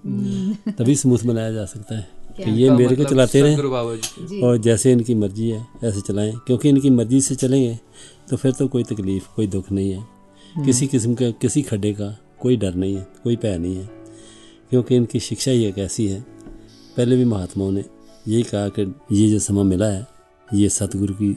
हम्म। 0.06 0.72
तभी 0.72 0.96
स्मूथ 0.96 1.20
बनाया 1.26 1.52
जा 1.52 1.66
सकता 1.66 1.98
है 1.98 2.08
कि 2.38 2.52
ये 2.52 2.70
मेरे 2.70 2.86
मतलब 2.86 2.98
को 2.98 3.10
चलाते 3.10 3.42
रहें 3.42 4.42
और 4.44 4.58
जैसे 4.58 4.92
इनकी 4.92 5.16
मर्ज़ी 5.16 5.50
है 5.50 5.68
ऐसे 5.84 6.02
चलाएँ। 6.02 6.34
क्योंकि 6.48 6.70
इनकी 6.70 6.90
मर्ज़ी 6.90 7.22
से 7.22 7.36
चलेंगे 7.36 7.80
तो 8.30 8.38
फिर 8.38 8.52
तो 8.52 8.68
कोई 8.68 8.84
तकलीफ़ 8.84 9.28
कोई 9.36 9.48
दुख 9.48 9.72
नहीं 9.72 9.92
है। 9.92 10.00
हम्म। 10.00 10.66
किसी 10.66 10.88
किस्म 10.88 11.14
का 11.14 11.30
किसी 11.32 11.62
खड्डे 11.62 11.94
का 11.94 12.18
कोई 12.42 12.58
डर 12.58 12.74
नहीं 12.76 12.96
है 12.96 13.08
कोई 13.24 13.36
भय 13.36 13.58
नहीं 13.58 13.76
है। 13.76 13.90
क्योंकि 14.70 14.96
इनकी 14.96 15.20
शिक्षा 15.20 15.52
ही 15.52 15.66
एक 15.66 15.78
ऐसी 15.78 16.08
है। 16.08 16.22
पहले 16.98 17.16
भी 17.16 17.26
महात्माओं 17.26 17.72
ने 17.72 17.84
यही 18.28 18.44
कहा 18.44 18.70
कि 18.70 18.82
ये 19.12 19.30
जो 19.30 19.40
समय 19.40 19.64
मिला 19.64 19.86
है 19.86 20.08
ये 20.54 20.70
सतगुरु 20.70 21.14
की 21.14 21.36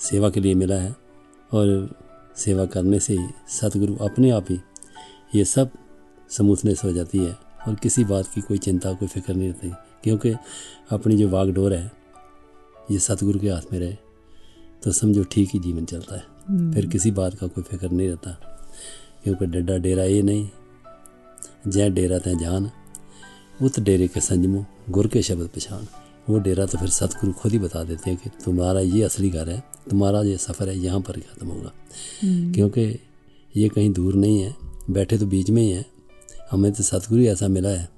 सेवा 0.00 0.30
के 0.30 0.40
लिए 0.40 0.54
मिला 0.54 0.74
है 0.74 0.94
और 1.52 1.96
सेवा 2.36 2.66
करने 2.66 3.00
से 3.00 3.16
ही 3.18 3.26
सतगुरु 3.48 3.94
अपने 3.96 4.30
आप 4.30 4.46
ही 4.50 4.58
ये 5.34 5.44
सब 5.44 5.70
स्मूथनेस 6.30 6.84
हो 6.84 6.92
जाती 6.92 7.18
है 7.18 7.36
और 7.68 7.74
किसी 7.74 8.04
बात 8.04 8.26
की 8.34 8.40
कोई 8.40 8.58
चिंता 8.58 8.92
कोई 8.92 9.08
फ़िक्र 9.08 9.34
नहीं 9.34 9.48
रहती। 9.48 9.70
क्योंकि 10.04 10.34
अपनी 10.90 11.16
जो 11.16 11.28
वागडोर 11.28 11.72
है 11.72 11.90
ये 12.90 12.98
सतगुरु 12.98 13.38
के 13.38 13.48
हाथ 13.48 13.72
में 13.72 13.78
रहे 13.80 13.96
तो 14.84 14.92
समझो 14.92 15.24
ठीक 15.24 15.50
ही 15.52 15.58
जीवन 15.58 15.84
चलता 15.84 16.16
है। 16.16 16.22
हम्म। 16.48 16.72
फिर 16.72 16.86
किसी 16.86 17.10
बात 17.10 17.34
का 17.34 17.46
कोई 17.46 17.64
फ़िक्र 17.64 17.90
नहीं 17.90 18.08
रहता 18.08 18.30
क्योंकि 19.24 19.46
डड्डा 19.46 19.76
डेरा 19.76 20.04
ये 20.04 20.22
नहीं 20.22 20.48
जै 21.66 21.90
डेरा 21.90 22.18
तय 22.18 22.34
जान 22.34 22.70
उत 23.62 23.80
डेरे 23.80 24.08
के 24.08 24.20
संजमो 24.20 24.64
गुर 24.90 25.06
के 25.06 25.22
शब्द 25.22 25.50
पछान 25.56 25.86
वो 26.30 26.38
डेरा 26.38 26.66
तो 26.66 26.78
फिर 26.78 26.88
सतगुरु 26.90 27.32
खुद 27.32 27.52
ही 27.52 27.58
बता 27.58 27.82
देते 27.84 28.10
हैं 28.10 28.18
कि 28.22 28.30
तुम्हारा 28.44 28.80
ये 28.80 29.02
असली 29.02 29.30
घर 29.30 29.48
है 29.48 29.62
तुम्हारा 29.90 30.22
ये 30.22 30.36
सफ़र 30.38 30.68
है 30.68 30.78
यहाँ 30.78 31.00
पर 31.00 31.20
ख़त्म 31.20 31.46
होगा। 31.46 31.72
हम्म। 32.22 32.52
क्योंकि 32.52 32.82
ये 33.54 33.68
कहीं 33.68 33.92
दूर 33.92 34.14
नहीं 34.14 34.42
है 34.42 34.54
बैठे 34.90 35.18
तो 35.18 35.26
बीच 35.26 35.50
में 35.50 35.62
ही 35.62 35.70
है। 35.70 35.84
हमें 36.50 36.70
तो 36.72 36.82
सतगुरु 36.82 37.22
ऐसा 37.24 37.48
मिला 37.48 37.68
है 37.68 37.88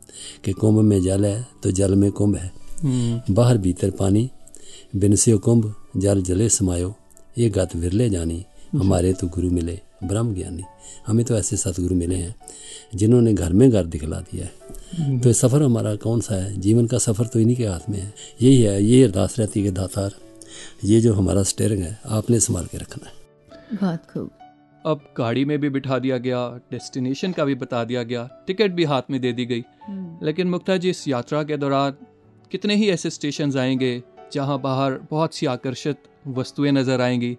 कि 0.45 0.53
कुंभ 0.53 0.81
में 0.81 1.01
जल 1.03 1.25
है 1.25 1.47
तो 1.63 1.71
जल 1.71 1.95
में 1.95 2.11
कुंभ 2.13 2.37
है। 2.37 2.51
हम्म। 2.83 3.35
बाहर 3.35 3.59
भीतर 3.59 3.91
पानी 3.91 4.29
बिनस्यो 4.97 5.39
कुंभ 5.39 5.75
जल 5.97 6.23
जले 6.23 6.49
समायो 6.49 6.95
ये 7.39 7.49
गत 7.51 7.77
विरले 7.77 8.09
जानी 8.11 8.45
हमारे 8.73 9.13
तो 9.13 9.27
गुरु 9.29 9.51
मिले। 9.51 9.81
ब्रह्म 10.05 10.35
ज्ञानी। 10.35 10.65
हमें 11.07 11.25
तो 11.25 11.37
ऐसे 11.37 11.57
सतगुरु 11.57 11.95
मिले 11.95 12.15
हैं 12.15 12.35
जिन्होंने 12.95 13.33
घर 13.35 13.53
में 13.53 13.71
घर 13.71 13.87
दिखला 13.87 14.21
दिया 14.21 14.45
है। 14.45 15.19
तो 15.21 15.29
ये 15.29 15.35
सफ़र 15.35 15.63
हमारा 15.63 15.95
कौन 15.97 16.21
सा 16.21 16.35
है? 16.35 16.61
जीवन 16.61 16.87
का 16.87 16.99
सफ़र 16.99 17.27
तो 17.27 17.41
इन्हीं 17.41 17.57
के 17.57 17.67
हाथ 17.67 17.91
में 17.91 17.99
है। 17.99 18.13
यही 18.43 18.63
है 18.63 18.83
ये 18.85 19.03
अरदास 19.05 19.39
रहती 19.39 19.65
है 19.65 19.71
दातार। 19.71 20.15
ये 20.85 21.01
जो 21.01 21.15
हमारा 21.15 21.43
स्टेयरिंग 21.43 21.83
है 21.83 21.99
आपने 22.07 22.41
संभाल 22.41 22.67
के 22.67 22.79
रखना 22.79 23.07
है। 23.07 23.77
बहुत 23.77 24.07
खूब। 24.15 24.31
अब 24.87 25.01
गाड़ी 25.19 25.45
में 25.45 25.59
भी 25.59 25.69
बिठा 25.71 25.99
दिया 25.99 26.17
गया 26.19 26.47
डेस्टिनेशन 26.71 27.33
का 27.33 27.45
भी 27.45 27.55
बता 27.55 27.85
दिया 27.85 28.03
गया 28.03 28.29
टिकट 28.47 28.71
भी 28.71 28.85
हाथ 28.85 29.03
में 29.11 29.21
दे 29.21 29.33
दी 29.33 29.45
गई। 29.47 29.63
हम्म। 29.87 30.27
लेकिन 30.27 30.49
मुख्ता 30.49 30.77
जी 30.77 30.91
इस 30.91 31.07
यात्रा 31.09 31.43
के 31.43 31.57
दौरान 31.57 31.97
कितने 32.51 32.77
ही 32.77 32.89
ऐसे 32.91 33.11
स्टेशन 33.11 33.59
आएँगे 33.59 34.03
जहाँ 34.33 34.61
बाहर 34.61 34.99
बहुत 35.11 35.35
सी 35.35 35.47
आकर्षित 35.47 35.97
वस्तुएँ 36.29 36.73
नज़र 36.73 37.01
आएँगी 37.01 37.37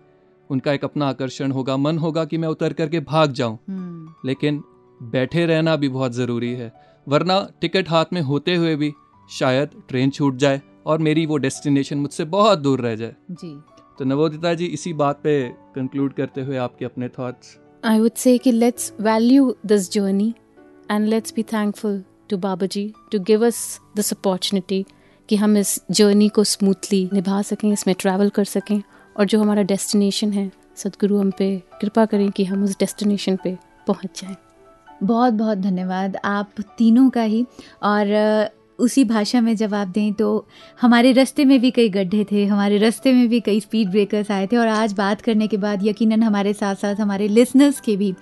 उनका 0.53 0.73
एक 0.73 0.83
अपना 0.83 1.07
आकर्षण 1.09 1.51
होगा 1.51 1.77
मन 1.77 1.97
होगा 1.97 2.25
कि 2.25 2.37
मैं 2.37 2.47
उतर 2.47 2.73
करके 2.73 2.99
भाग 3.05 3.31
जाऊँ। 3.33 3.57
हम्म। 3.69 4.27
लेकिन 4.27 4.63
बैठे 4.99 5.45
रहना 5.45 5.75
भी 5.75 5.89
बहुत 5.89 6.13
ज़रूरी 6.13 6.53
है 6.53 6.71
वरना 7.07 7.39
टिकट 7.61 7.89
हाथ 7.89 8.13
में 8.13 8.21
होते 8.21 8.55
हुए 8.55 8.75
भी 8.75 8.93
शायद 9.29 9.69
ट्रेन 9.89 10.09
छूट 10.09 10.35
जाए 10.35 10.61
और 10.85 10.99
मेरी 10.99 11.25
वो 11.25 11.37
डेस्टिनेशन 11.37 11.97
मुझसे 11.97 12.25
बहुत 12.31 12.59
दूर 12.59 12.81
रह 12.81 12.95
जाए। 12.95 13.15
जी। 13.31 13.55
तो 13.99 14.05
नवोदिता 14.05 14.53
जी 14.53 14.65
इसी 14.75 14.93
बात 14.93 15.19
पे 15.23 15.33
कंक्लूड 15.75 16.13
करते 16.13 16.41
हुए 16.41 16.57
आपके 16.57 16.85
अपने 16.85 17.09
थॉट्स 17.09 17.57
आई 17.83 17.99
वुड 17.99 18.15
से 18.15 18.37
कि 18.37 18.51
let's 18.51 18.91
value 19.01 19.53
this 19.65 19.91
journey 19.91 20.33
and 20.91 21.07
let's 21.07 21.33
be 21.35 21.43
thankful 21.43 22.03
to 22.29 22.37
Baba 22.39 22.65
ji 22.65 22.91
to 23.11 23.19
give 23.23 23.45
us 23.47 23.59
this 23.95 24.11
opportunity 24.13 24.85
कि 25.29 25.35
हम 25.35 25.57
इस 25.57 25.79
जर्नी 25.91 26.29
को 26.29 26.43
स्मूथली 26.43 27.09
निभा 27.13 27.41
सकें 27.41 27.71
इसमें 27.71 27.95
ट्रैवल 27.99 28.29
कर 28.29 28.43
सकें 28.45 28.81
और 29.17 29.25
जो 29.25 29.39
हमारा 29.41 29.61
डेस्टिनेशन 29.63 30.31
है, 30.33 30.51
सदगुरु 30.75 31.19
हम 31.19 31.31
पे 31.31 31.57
कृपा 31.81 32.05
करें 32.05 32.29
कि 32.31 32.45
हम 32.45 32.63
उस 32.63 32.77
डेस्टिनेशन 32.79 33.37
पे 33.43 33.57
पहुँच 33.87 34.21
जाएँ। 34.21 34.35
बहुत 35.03 35.33
बहुत 35.33 35.57
धन्यवाद 35.57 36.17
आप 36.25 36.61
तीनों 36.77 37.09
का 37.09 37.21
ही। 37.21 37.45
और 37.83 38.51
उसी 38.79 39.03
भाषा 39.03 39.39
में 39.41 39.55
जवाब 39.55 39.87
दें 39.87 40.13
तो 40.13 40.47
हमारे 40.81 41.11
रास्ते 41.11 41.43
में 41.45 41.59
भी 41.61 41.71
कई 41.71 41.89
गड्ढे 41.89 42.23
थे, 42.31 42.45
हमारे 42.45 42.77
रास्ते 42.77 43.11
में 43.13 43.27
भी 43.29 43.39
कई 43.39 43.59
स्पीड 43.59 43.89
ब्रेकर्स 43.89 44.31
आए 44.31 44.47
थे 44.47 44.57
और 44.57 44.67
आज 44.67 44.93
बात 44.93 45.21
करने 45.21 45.47
के 45.47 45.57
बाद 45.57 45.85
यकीनन 45.85 46.23
हमारे 46.23 46.53
साथ 46.53 46.75
साथ 46.75 46.95
हमारे 46.95 47.27
लिसनर्स 47.27 47.79
के 47.79 47.95
भी 47.97 48.13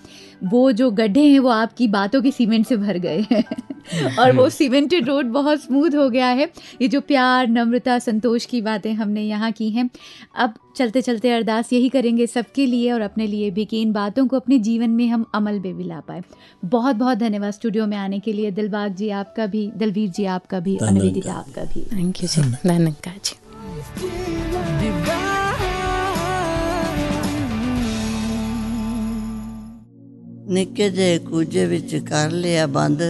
वो 0.44 0.72
जो 0.72 0.92
गड्ढे 0.92 1.22
हैं 1.22 1.40
वो 1.40 1.50
आपकी 1.50 1.88
बातों 1.88 2.22
के 2.22 2.32
सीमेंट 2.32 2.68
से 2.68 2.78
भर 2.78 2.98
गए 2.98 3.26
हैं। 3.32 3.44
और 4.20 4.32
वो 4.32 4.50
सीमेंटेड 4.50 5.08
रोड 5.08 5.26
बहुत 5.26 5.62
स्मूथ 5.62 5.90
हो 5.96 6.10
गया 6.10 6.28
है। 6.28 6.50
ये 6.82 6.88
जो 6.88 7.02
प्यार 7.02 7.48
नम्रता 7.48 8.00
संतोष 8.00 8.46
की 8.46 8.62
बातें 8.62 8.94
हमने 8.94 9.22
यहाँ 9.22 9.52
की 9.52 9.70
हैं। 9.70 9.90
अब 10.36 10.54
चलते 10.76 11.02
चलते 11.02 11.32
अरदास 11.32 11.74
यही 11.74 11.90
करेंगे 11.90 12.28
सबके 12.28 12.66
लिए 12.66 12.92
और 12.92 13.02
अपने 13.02 13.28
लिए 13.28 13.52
भी 13.52 13.66
कि 13.66 13.82
इन 13.82 13.92
बातों 13.92 14.28
को 14.28 14.36
अपने 14.36 14.60
जीवन 14.60 14.90
में 14.90 15.08
हम 15.08 15.26
अमल 15.36 15.60
में 15.60 15.78
भी 15.78 15.84
ला 15.84 16.00
पाए। 16.00 16.22
बहुत 16.66 16.96
बहुत 16.96 17.18
धन्यवाद 17.18 17.52
स्टूडियो 17.52 17.88
में 17.88 17.98
आने 17.98 18.20
के 18.20 18.34
लिए। 18.34 18.52
दिलबाग 18.52 18.96
जी 18.96 19.10
आपका 19.10 19.46
भी 19.46 19.72
दलवीर 19.78 20.10
जी 20.10 20.26
आपका 20.26 20.60
भी 20.60 20.78
अनिवेदिता 20.78 21.34
आपका 21.34 21.64
भी। 21.64 21.82
थैंक 21.82 22.24
यू 22.24 22.28
जी। 22.28 22.42
धन्यवाद 22.42 23.20
जी। 23.26 24.51
ਨਿੱਕੇ 30.52 30.90
ਜਿਹੇ 30.90 31.20
ਕੂਜੇ 31.20 31.66
ਵਿੱਚ 31.66 31.96
ਕਰ 31.96 32.32
ਲਿਆ 32.32 32.68
ਬੰਦ। 32.68 33.02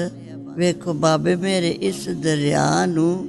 ਵੇਖੋ 0.56 0.94
ਬਾਬੇ, 0.94 1.36
ਮੇਰੇ 1.36 1.70
ਇਸ 1.70 2.10
ਦਰਿਆ 2.10 2.86
ਨੂੰ 2.86 3.28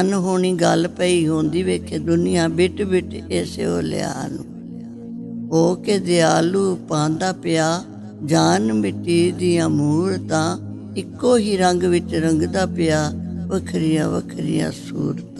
ਅਨਹੋਣੀ 0.00 0.52
ਗੱਲ 0.54 0.88
ਪਈ 0.88 1.26
ਹੁੰਦੀ। 1.28 1.62
ਵੇਖੇ 1.62 1.98
ਦੁਨੀਆ 1.98 2.48
ਬਿਟ 2.48 2.82
ਬਿਟ 2.82 3.32
ਐਸੇ 3.32 3.66
ਹੋ 3.66 3.80
ਲਿਆ 3.80 4.28
ਨੂੰ। 4.28 4.44
ਉਹ 5.52 5.76
ਕੇ 5.76 5.98
ਦਿਆਲੂ 5.98 6.76
ਪਾਂਦਾ 6.76 7.32
ਪਿਆ, 7.32 7.84
ਜਾਨ 8.24 8.72
ਮਿੱਟੀ 8.72 9.32
ਦੀਆਂ 9.32 9.68
ਮੂਰਤਾਂ, 9.68 10.58
ਇੱਕੋ 10.96 11.36
ਹੀ 11.36 11.56
ਰੰਗ 11.56 11.82
ਵਿੱਚ 11.82 12.14
ਰੰਗਦਾ 12.14 12.66
ਪਿਆ, 12.66 13.12
ਵੱਖਰੀਆਂ 13.46 14.08
ਵੱਖਰੀਆਂ 14.08 14.72
ਸੂਰਤਾਂ। 14.72 15.35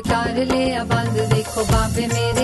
कर 0.00 0.44
लिया 0.44 0.84
बंद 0.84 1.20
देखो 1.32 1.64
बाबे 1.64 2.06
मेरे। 2.06 2.35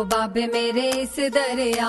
देखो 0.00 0.08
बाबे 0.08 0.46
मेरे 0.46 0.88
इस 0.96 1.16
दरिया 1.32 1.88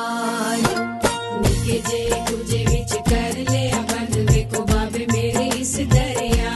जे 1.71 2.99
कर 3.07 3.35
ले 3.49 3.63
बंद 3.89 4.15
देखो 4.29 4.63
बाबे 4.63 5.05
मेरे 5.11 5.45
इस 5.55 5.75
दरिया 5.87 6.51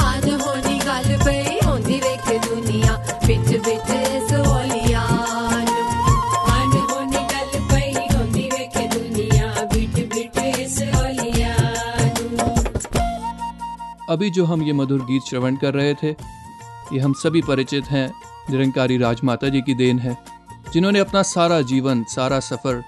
आज 0.00 0.28
होनी 0.42 0.78
गल 0.80 1.08
पे 1.24 1.36
होंदी 1.66 1.98
वेख 2.00 2.28
दुनिया। 2.48 2.96
बिच 3.26 3.48
बिच 3.66 3.94
अभी 14.08 14.30
जो 14.30 14.44
हम 14.44 14.62
ये 14.62 14.72
मधुर 14.72 15.00
गीत 15.02 15.22
श्रवण 15.28 15.56
कर 15.56 15.74
रहे 15.74 15.94
थे, 15.94 16.10
ये 16.92 16.98
हम 17.00 17.12
सभी 17.12 17.42
परिचित 17.42 17.84
हैं। 17.90 18.08
निरंकारी 18.50 18.96
राजमाता 18.98 19.48
जी 19.48 19.60
की 19.62 19.74
देन 19.74 19.98
है, 19.98 20.16
जिन्होंने 20.72 20.98
अपना 20.98 21.22
सारा 21.24 21.60
जीवन, 21.64 22.04
सारा 22.06 22.40
सफ़र 22.42 22.82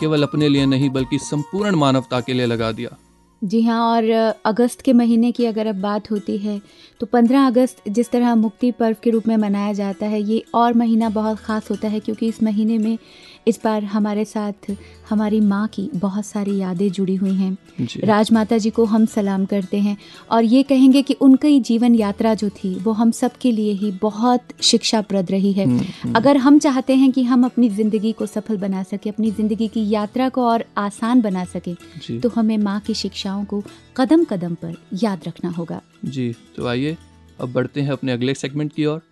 केवल 0.00 0.22
अपने 0.22 0.48
लिए 0.48 0.66
नहीं, 0.66 0.90
बल्कि 0.90 1.18
संपूर्ण 1.20 1.76
मानवता 1.76 2.20
के 2.20 2.32
लिए 2.32 2.46
लगा 2.46 2.72
दिया। 2.72 2.96
जी 3.42 3.60
हाँ 3.62 3.80
और 3.86 4.10
अगस्त 4.46 4.80
के 4.80 4.92
महीने 4.92 5.30
की 5.32 5.44
अगर 5.46 5.66
अब 5.66 5.80
बात 5.80 6.10
होती 6.10 6.36
है 6.38 6.60
तो 7.00 7.06
15 7.08 7.46
अगस्त 7.46 7.82
जिस 7.88 8.10
तरह 8.10 8.34
मुक्ति 8.36 8.70
पर्व 8.72 8.96
के 9.02 9.10
रूप 9.10 9.26
में 9.28 9.36
मनाया 9.36 9.72
जाता 9.72 10.06
है, 10.06 10.20
ये 10.22 10.42
और 10.54 10.74
महीना 10.74 11.08
बहुत 11.10 11.38
ख़ास 11.38 11.70
होता 11.70 11.88
है, 11.88 12.00
क्योंकि 12.00 12.28
इस 12.28 12.42
महीने 12.42 12.78
में 12.78 12.98
इस 13.46 13.60
बार 13.64 13.84
हमारे 13.84 14.24
साथ 14.24 14.70
हमारी 15.10 15.40
माँ 15.40 15.66
की 15.68 15.88
बहुत 15.94 16.26
सारी 16.26 16.56
यादें 16.58 16.90
जुड़ी 16.90 17.14
हुई 17.14 17.34
हैं। 17.34 17.56
राजमाता 18.04 18.58
जी 18.58 18.70
को 18.70 18.84
हम 18.84 19.06
सलाम 19.06 19.44
करते 19.44 19.78
हैं 19.78 19.96
और 20.30 20.44
ये 20.44 20.62
कहेंगे 20.62 21.02
कि 21.02 21.14
उनकी 21.20 21.60
जीवन 21.60 21.94
यात्रा 21.94 22.34
जो 22.34 22.48
थी 22.50 22.74
वो 22.74 22.92
हम 22.92 23.10
सब 23.10 23.36
के 23.40 23.52
लिए 23.52 23.72
ही 23.72 23.90
बहुत 24.02 24.62
शिक्षाप्रद 24.62 25.30
रही 25.30 25.52
है। 25.52 25.64
हम्म, 25.64 25.84
हम्म। 26.02 26.14
अगर 26.14 26.36
हम 26.36 26.58
चाहते 26.58 26.94
हैं 26.94 27.10
कि 27.12 27.22
हम 27.22 27.44
अपनी 27.44 27.68
ज़िंदगी 27.70 28.12
को 28.12 28.26
सफल 28.26 28.56
बना 28.56 28.82
सकें 28.82 29.10
अपनी 29.12 29.30
ज़िंदगी 29.30 29.68
की 29.68 29.88
यात्रा 29.90 30.28
को 30.28 30.44
और 30.44 30.64
आसान 30.78 31.20
बना 31.20 31.44
सकें 31.44 31.74
तो 32.20 32.28
हमें 32.28 32.56
माँ 32.58 32.80
की 32.80 32.94
शिक्षाओं 32.94 33.44
को 33.44 33.62
कदम 33.96 34.24
कदम 34.24 34.54
पर 34.54 34.74
याद 35.02 35.28
रखना 35.28 35.50
होगा। 35.50 35.80
जी 36.04 36.34
तो 36.56 36.66
आइए 36.66 36.96
अब 37.40 37.52
बढ़ते 37.52 37.80
हैं 37.80 37.92
अपने 37.92 38.12
अगले 38.12 38.34
सेगमेंट 38.34 38.72
की 38.72 38.86
ओर। 38.86 39.02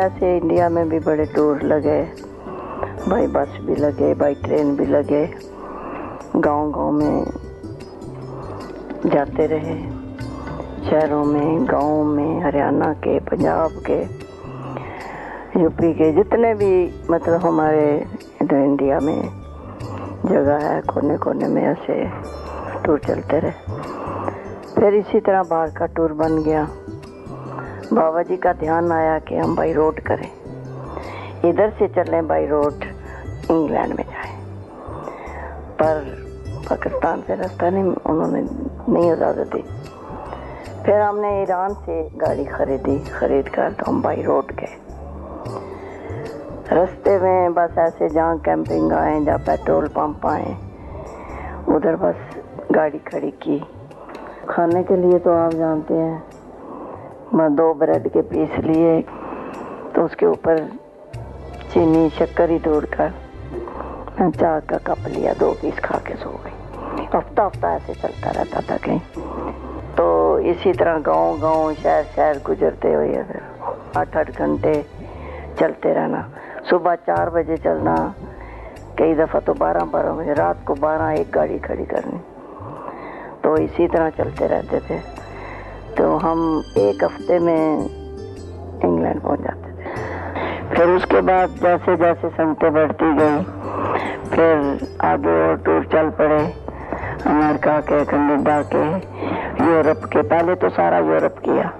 ऐसे 0.00 0.36
इंडिया 0.36 0.68
में 0.68 0.88
भी 0.88 0.98
बड़े 0.98 1.24
टूर 1.24 1.62
लगे 1.62 2.02
बाई 3.10 3.26
बस 3.26 3.48
भी 3.60 3.76
लगे 3.76 4.14
बाई 4.14 4.34
ट्रेन 4.34 4.76
भी 4.76 4.86
लगे 4.86 5.26
गाँव 6.36 6.70
गाँव 6.70 6.92
में 6.92 7.24
जाते 9.06 9.46
रहे। 9.46 9.90
शहरों 10.90 11.24
में, 11.24 11.64
गाँव 11.64 12.04
में, 12.04 12.44
हरियाणा 12.44 12.92
के, 12.92 13.18
पंजाब 13.18 13.70
के, 13.90 14.02
यूपी 15.62 15.92
के, 15.92 16.12
जितने 16.12 16.54
भी 16.54 17.02
मतलब 17.10 17.40
हमारे 17.40 18.06
इंडिया 18.42 19.00
में 19.00 19.39
जगह 20.26 20.56
है 20.56 20.80
कोने 20.80 21.16
कोने 21.16 21.48
में 21.48 21.62
ऐसे 21.62 22.10
टूर 22.82 22.98
चलते 22.98 23.38
रहे। 23.38 23.50
फिर 24.74 24.94
इसी 24.94 25.20
तरह 25.20 25.42
बाहर 25.42 25.70
का 25.70 25.86
टूर 25.86 26.12
बन 26.12 26.42
गया। 26.42 26.68
बाबा 27.92 28.22
जी 28.22 28.36
का 28.36 28.52
ध्यान 28.52 28.92
आया 28.92 29.18
कि 29.18 29.36
हम 29.36 29.56
बाई 29.56 29.72
रोड 29.72 30.00
करें। 30.00 30.30
इधर 31.50 31.70
से 31.70 31.88
चलें 31.88 32.26
बाई 32.26 32.46
रोड, 32.46 32.74
इंग्लैंड 33.50 33.88
में 33.88 34.04
जाएँ। 34.04 34.40
पर 35.74 36.04
पाकिस्तान 36.70 37.20
से 37.20 37.34
रास्ता 37.34 37.70
नहीं, 37.70 37.84
उन्होंने 37.84 38.42
नहीं 38.92 39.12
इजाज़त 39.12 39.50
दी। 39.56 39.64
फिर 40.84 41.00
हमने 41.00 41.42
ईरान 41.42 41.74
से 41.74 42.02
गाड़ी 42.02 42.44
खरीदी 42.44 42.98
खरीद 42.98 43.48
कर 43.48 43.72
तो 43.72 43.90
हम 43.90 44.02
बाई 44.02 44.22
रोड 44.22 44.44
गए। 44.44 44.89
रास्ते 46.72 47.18
में 47.18 47.54
बस 47.54 47.78
ऐसे 47.78 48.08
जहाँ 48.08 48.38
कैंपिंग 48.38 48.92
आए, 48.92 49.20
जहाँ 49.20 49.38
पेट्रोल 49.38 49.86
पंप 49.88 50.26
आए, 50.26 50.50
उधर 51.68 51.96
बस 51.96 52.16
गाड़ी 52.72 52.98
खड़ी 53.06 53.30
की। 53.42 53.58
खाने 54.48 54.82
के 54.82 54.96
लिए 54.96 55.18
तो 55.18 55.30
आप 55.36 55.54
जानते 55.54 55.94
हैं, 55.94 56.22
मैं 57.34 57.54
दो 57.56 57.72
ब्रेड 57.74 58.08
के 58.08 58.22
पीस 58.22 58.58
लिए 58.60 59.00
तो 59.94 60.04
उसके 60.04 60.26
ऊपर 60.26 60.58
चीनी, 61.72 62.08
शक्कर 62.10 62.50
ही 62.50 62.58
तोड़कर 62.60 63.12
मैं 64.20 64.30
चाय 64.30 64.60
का 64.70 64.78
कप 64.86 65.08
लिया, 65.08 65.32
दो 65.34 65.52
पीस 65.62 65.78
खा 65.84 65.98
के 66.06 66.14
सो 66.16 66.30
गई। 66.44 67.06
हफ़्ता 67.14 67.44
हफ़्ता 67.44 67.74
ऐसे 67.76 67.94
चलता 67.94 68.30
रहता 68.32 68.60
था 68.70 68.76
कहीं। 68.76 69.00
तो 69.96 70.38
इसी 70.50 70.72
तरह 70.72 70.98
गाँव 71.02 71.38
गाँव 71.40 71.72
शहर 71.74 72.04
शहर 72.06 72.38
गुजरते 72.46 72.92
हुए 72.92 73.24
आठ 73.96 74.16
आठ 74.16 74.30
घंटे 74.32 74.82
चलते 75.58 75.92
रहना। 75.94 76.28
सुबह 76.68 76.94
चार 76.94 77.30
बजे 77.30 77.56
चलना, 77.56 77.94
कई 78.98 79.14
दफ़ा 79.14 79.40
तो 79.40 79.54
बारह 79.54 79.84
बारह 79.84 80.12
बजे, 80.12 80.32
रात 80.32 80.64
को 80.66 80.74
बारह 80.74 81.20
एक 81.20 81.30
गाड़ी 81.30 81.58
खड़ी 81.58 81.84
करनी। 81.84 82.20
तो 83.44 83.56
इसी 83.56 83.86
तरह 83.88 84.10
चलते 84.10 84.46
रहते 84.46 84.80
थे। 84.80 84.98
तो 85.94 86.16
हम 86.16 86.62
एक 86.78 87.04
हफ़्ते 87.04 87.38
में 87.38 87.88
इंग्लैंड 88.84 89.20
पहुँच 89.20 89.40
जाते 89.40 89.70
थे। 89.70 90.74
फिर 90.74 90.88
उसके 90.88 91.20
बाद 91.20 91.48
जैसे 91.62 91.96
जैसे 91.96 92.28
संगतें 92.28 92.72
बढ़ती 92.72 93.12
गई, 93.14 93.42
फिर 94.30 94.96
आगे 95.04 95.48
और 95.48 95.56
टूर 95.56 95.84
चल 95.84 96.10
पड़े। 96.10 96.42
अमेरिका 97.26 97.80
के, 97.80 98.04
कनेडा 98.04 98.60
के, 98.74 98.84
यूरोप 99.64 100.04
के, 100.04 100.22
पहले 100.22 100.54
तो 100.54 100.68
सारा 100.68 100.98
यूरोप 100.98 101.38
किया। 101.38 101.72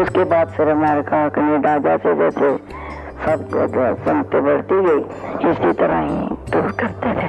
उसके 0.00 0.24
बाद 0.24 0.48
फिर 0.48 0.68
अमेरिका, 0.68 1.28
कनाडा 1.28 1.76
जैसे 1.78 2.14
जैसे 2.14 2.77
सब 3.24 3.48
जगह 3.52 3.92
संगतें 4.04 4.42
बढ़ती 4.44 4.80
गई 4.82 5.50
इसी 5.50 5.72
तरह 5.74 6.00
ही 6.00 6.18
टूर 6.52 6.70
करते 6.80 7.12
थे। 7.14 7.28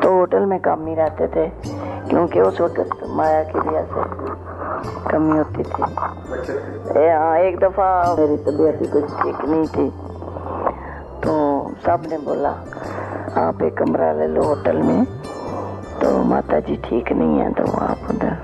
तो 0.00 0.12
होटल 0.12 0.46
में 0.46 0.58
कम 0.60 0.86
ही 0.86 0.94
रहते 0.94 1.26
थे, 1.28 1.46
क्योंकि 2.08 2.40
उस 2.40 2.60
वक्त 2.60 3.00
माया 3.16 3.42
की 3.44 3.58
वजह 3.58 3.84
से 3.84 4.02
कमी 5.10 5.36
होती 5.38 5.62
थी। 5.62 5.82
हाँ 7.10 7.38
एक 7.38 7.58
दफ़ा 7.58 7.88
मेरी 8.18 8.36
तबीयत 8.44 8.80
ही 8.82 8.86
कुछ 8.88 9.04
ठीक 9.22 9.44
नहीं 9.44 9.66
थी 9.68 9.90
तो 11.22 11.32
सबने 11.86 12.18
बोला, 12.20 12.50
आप 13.38 13.62
एक 13.62 13.76
कमरा 13.78 14.12
ले 14.12 14.26
लो 14.28 14.42
होटल 14.44 14.82
में। 14.82 15.04
तो 16.00 16.22
माता 16.24 16.58
जी 16.60 16.76
ठीक 16.84 17.12
नहीं 17.12 17.38
है 17.38 17.52
तो 17.52 17.64
आप 17.80 18.10
उधर, 18.10 18.34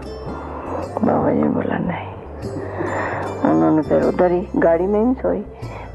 बाबा 1.05 1.31
जी 1.31 1.39
ने 1.39 1.49
बोला, 1.49 1.79
नहीं। 1.81 2.13
उन्होंने 3.51 3.83
फिर 3.83 4.03
उधर 4.05 4.33
ही 4.33 4.47
गाड़ी 4.57 4.87
में 4.87 5.05
ही 5.05 5.15
सोई। 5.15 5.45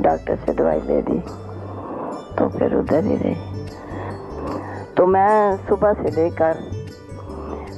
डॉक्टर 0.01 0.35
से 0.35 0.53
दवाई 0.53 0.79
दे 0.79 1.01
दी 1.01 1.19
तो 2.37 2.47
फिर 2.49 2.75
उधर 2.75 3.03
ही 3.03 3.15
रही। 3.15 3.35
तो 4.97 5.05
मैं 5.05 5.57
सुबह 5.67 5.93
से 5.93 6.09
लेकर 6.11 6.53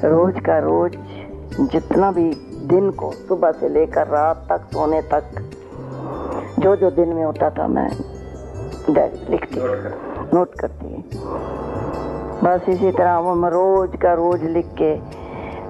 रोज 0.05 0.39
का 0.45 0.57
रोज 0.59 0.97
जितना 1.71 2.11
भी 2.11 2.29
दिन 2.67 2.89
को 2.91 3.11
सुबह 3.11 3.51
से 3.51 3.69
लेकर 3.69 4.07
रात 4.07 4.45
तक 4.49 4.67
सोने 4.73 5.01
तक 5.13 5.23
जो 6.59 6.75
जो 6.75 6.89
दिन 6.91 7.09
में 7.09 7.23
होता 7.23 7.49
था 7.49 7.67
मैं 7.67 7.89
डायरी 8.89 9.31
लिखती 9.31 9.59
नोट 10.35 10.53
करती। 10.59 11.03
बस 12.43 12.69
इसी 12.69 12.91
तरह 12.91 13.17
वो 13.19 13.33
मैं 13.35 13.49
रोज 13.49 13.95
का 14.01 14.13
रोज 14.13 14.43
लिख 14.55 14.67
के 14.81 14.93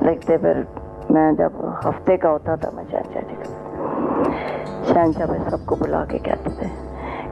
लिखते 0.05 0.37
फिर 0.37 0.65
मैं 1.11 1.35
जब 1.35 1.51
हफ़्ते 1.85 2.17
का 2.17 2.29
होता 2.29 2.55
था 2.57 2.71
मैं 2.75 2.83
चाचा 2.83 3.19
जी 3.21 3.35
का 3.35 4.54
शहनशाह 4.95 5.27
में 5.27 5.49
सबको 5.49 5.75
बुला 5.75 6.05
के 6.05 6.17
कहते 6.17 6.49
थे। 6.49 6.69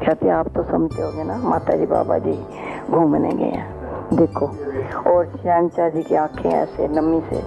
कहते, 0.06 0.30
आप 0.30 0.48
तो 0.48 0.64
समझते 0.64 1.02
होगे 1.02 1.24
ना 1.24 1.38
माता 1.38 1.76
जी 1.76 1.86
बाबा 1.86 2.18
जी 2.18 2.46
घूमने 2.92 3.32
गए 3.32 3.44
हैं। 3.44 3.68
देखो, 4.14 4.48
और 5.12 5.26
शहनशाह 5.26 5.90
जी 5.90 6.04
की 6.04 6.16
आँखें 6.16 6.50
ऐसे 6.50 6.88
नमी 6.88 7.24
से, 7.30 7.40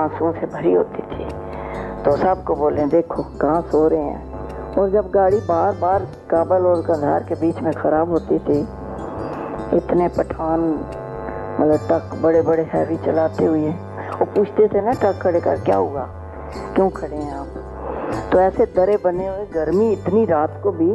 आंसुओं 0.00 0.32
से 0.32 0.46
भरी 0.46 0.72
होती 0.72 1.02
थी। 1.02 1.28
तो 2.02 2.16
सबको 2.16 2.54
बोले, 2.54 2.86
देखो, 2.86 3.22
कहाँ 3.22 3.62
सो 3.62 3.88
रहे 3.88 4.00
हैं। 4.00 4.32
और 4.74 4.90
जब 4.90 5.10
गाड़ी 5.10 5.36
बार 5.36 5.72
बार 5.72 6.06
काबल 6.30 6.62
और 6.62 6.82
कंधार 6.82 7.22
के 7.22 7.34
बीच 7.34 7.58
में 7.58 7.72
ख़राब 7.72 8.10
होती 8.10 8.38
थी, 8.38 8.60
इतने 9.76 10.08
पठान 10.08 10.60
मतलब 11.60 11.78
ट्रक 11.86 12.20
बड़े 12.22 12.42
बड़े 12.42 12.62
हैवी 12.62 12.96
चलाते 12.96 13.44
हुए, 13.44 13.70
वो 14.18 14.24
पूछते 14.24 14.68
थे 14.68 14.80
ना, 14.80 14.92
ट्रक 14.92 15.18
खड़े 15.22 15.40
कर, 15.40 15.56
क्या 15.56 15.76
हुआ? 15.76 16.08
क्यों 16.74 16.90
खड़े 16.90 17.16
हैं 17.16 17.36
आप? 17.36 17.46
तो 18.32 18.40
ऐसे 18.40 18.66
दरे 18.66 18.96
बने 18.96 19.26
हुए, 19.28 19.44
गर्मी 19.46 19.92
इतनी, 19.92 20.24
रात 20.24 20.60
को 20.62 20.72
भी 20.72 20.90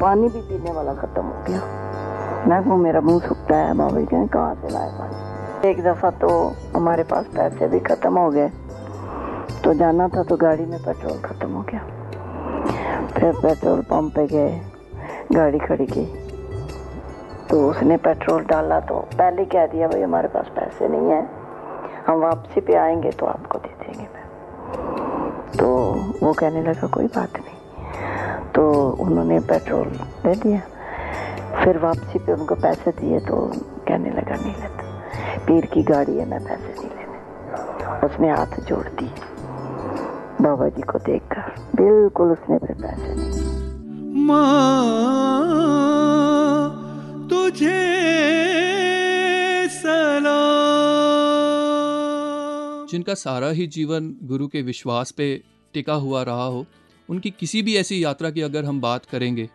पानी 0.00 0.28
भी 0.28 0.40
पीने 0.40 0.72
वाला 0.72 0.94
ख़त्म 0.94 1.22
हो 1.22 1.42
गया। 1.48 1.60
मैं 2.46 2.62
कहूँ, 2.64 2.78
मेरा 2.78 3.00
मुँह 3.00 3.18
सूखता 3.18 3.56
है 3.56 3.74
बाबा 3.74 4.00
जी 4.00 4.06
कहें, 4.06 4.28
कहाँ 4.28 4.54
से 4.54 4.68
लाए 4.68 4.90
पानी? 4.90 5.68
एक 5.68 5.82
दफ़ा 5.84 6.10
तो 6.10 6.28
हमारे 6.74 7.02
पास 7.02 7.26
पैसे 7.26 7.68
भी 7.68 7.80
ख़त्म 7.80 8.18
हो 8.18 8.30
गए। 8.30 8.48
तो 9.64 9.74
जाना 9.74 10.08
था 10.08 10.22
तो 10.22 10.36
गाड़ी 10.36 10.66
में 10.66 10.78
पेट्रोल 10.78 11.18
ख़त्म 11.20 11.50
हो 11.52 11.62
गया। 11.62 11.80
फिर 13.06 13.32
पेट्रोल 13.32 13.80
पंप 13.80 14.14
पे 14.14 14.26
गए, 14.26 14.60
गाड़ी 15.32 15.58
खड़ी 15.58 15.86
की। 15.86 16.04
तो 17.50 17.68
उसने 17.70 17.96
पेट्रोल 17.96 18.44
डाला 18.44 18.80
तो 18.80 19.00
पहले 19.18 19.44
कह 19.44 19.66
दिया, 19.66 19.88
भाई 19.88 20.02
हमारे 20.02 20.28
पास 20.28 20.46
पैसे 20.56 20.88
नहीं 20.88 21.10
है। 21.10 21.26
हम 22.06 22.20
वापसी 22.20 22.60
पे 22.60 22.74
आएँगे 22.74 23.10
तो 23.10 23.26
आपको 23.26 23.58
दे 23.58 23.74
देंगे। 23.80 24.15
तो 25.52 25.68
वो 26.22 26.32
कहने 26.32 26.62
लगा, 26.62 26.86
कोई 26.88 27.06
बात 27.16 27.38
नहीं। 27.38 27.54
तो 28.52 28.62
उन्होंने 29.00 29.38
पेट्रोल 29.48 29.88
दे 30.24 30.34
दिया। 30.34 30.60
फिर 31.56 31.78
वापसी 31.78 32.18
पे 32.18 32.32
उनको 32.32 32.54
पैसे 32.56 32.90
दिए 32.90 33.18
तो 33.20 33.36
कहने 33.88 34.10
लगा, 34.10 34.34
नहीं 34.34 34.54
लेता, 34.54 34.84
पीर 35.46 35.66
की 35.66 35.82
गाड़ी 35.84 36.16
है, 36.18 36.28
मैं 36.28 36.40
पैसे 36.44 36.72
नहीं 36.72 36.90
लेने। 36.90 37.18
उसने 38.06 38.30
हाथ 38.30 38.60
जोड़ 38.68 38.86
दिए। 38.90 39.14
बाबा 40.40 40.68
जी 40.68 40.82
को 40.82 40.98
देखकर 41.00 41.54
बिल्कुल 41.76 42.32
उसने 42.32 42.58
फिर 42.58 42.76
पैसे 42.76 43.14
नहीं 43.14 44.24
माँ, 44.26 44.48
तुझे 47.30 47.80
सलाम। 49.74 51.25
जिनका 52.90 53.14
सारा 53.14 53.48
ही 53.50 53.66
जीवन 53.66 54.14
गुरु 54.22 54.46
के 54.48 54.62
विश्वास 54.62 55.10
पे 55.10 55.42
टिका 55.74 55.94
हुआ 55.94 56.22
रहा 56.22 56.44
हो 56.44 56.66
उनकी 57.08 57.30
किसी 57.30 57.62
भी 57.62 57.76
ऐसी 57.76 58.02
यात्रा 58.04 58.30
की 58.30 58.40
अगर 58.40 58.64
हम 58.64 58.80
बात 58.80 59.04
करेंगे 59.04 59.48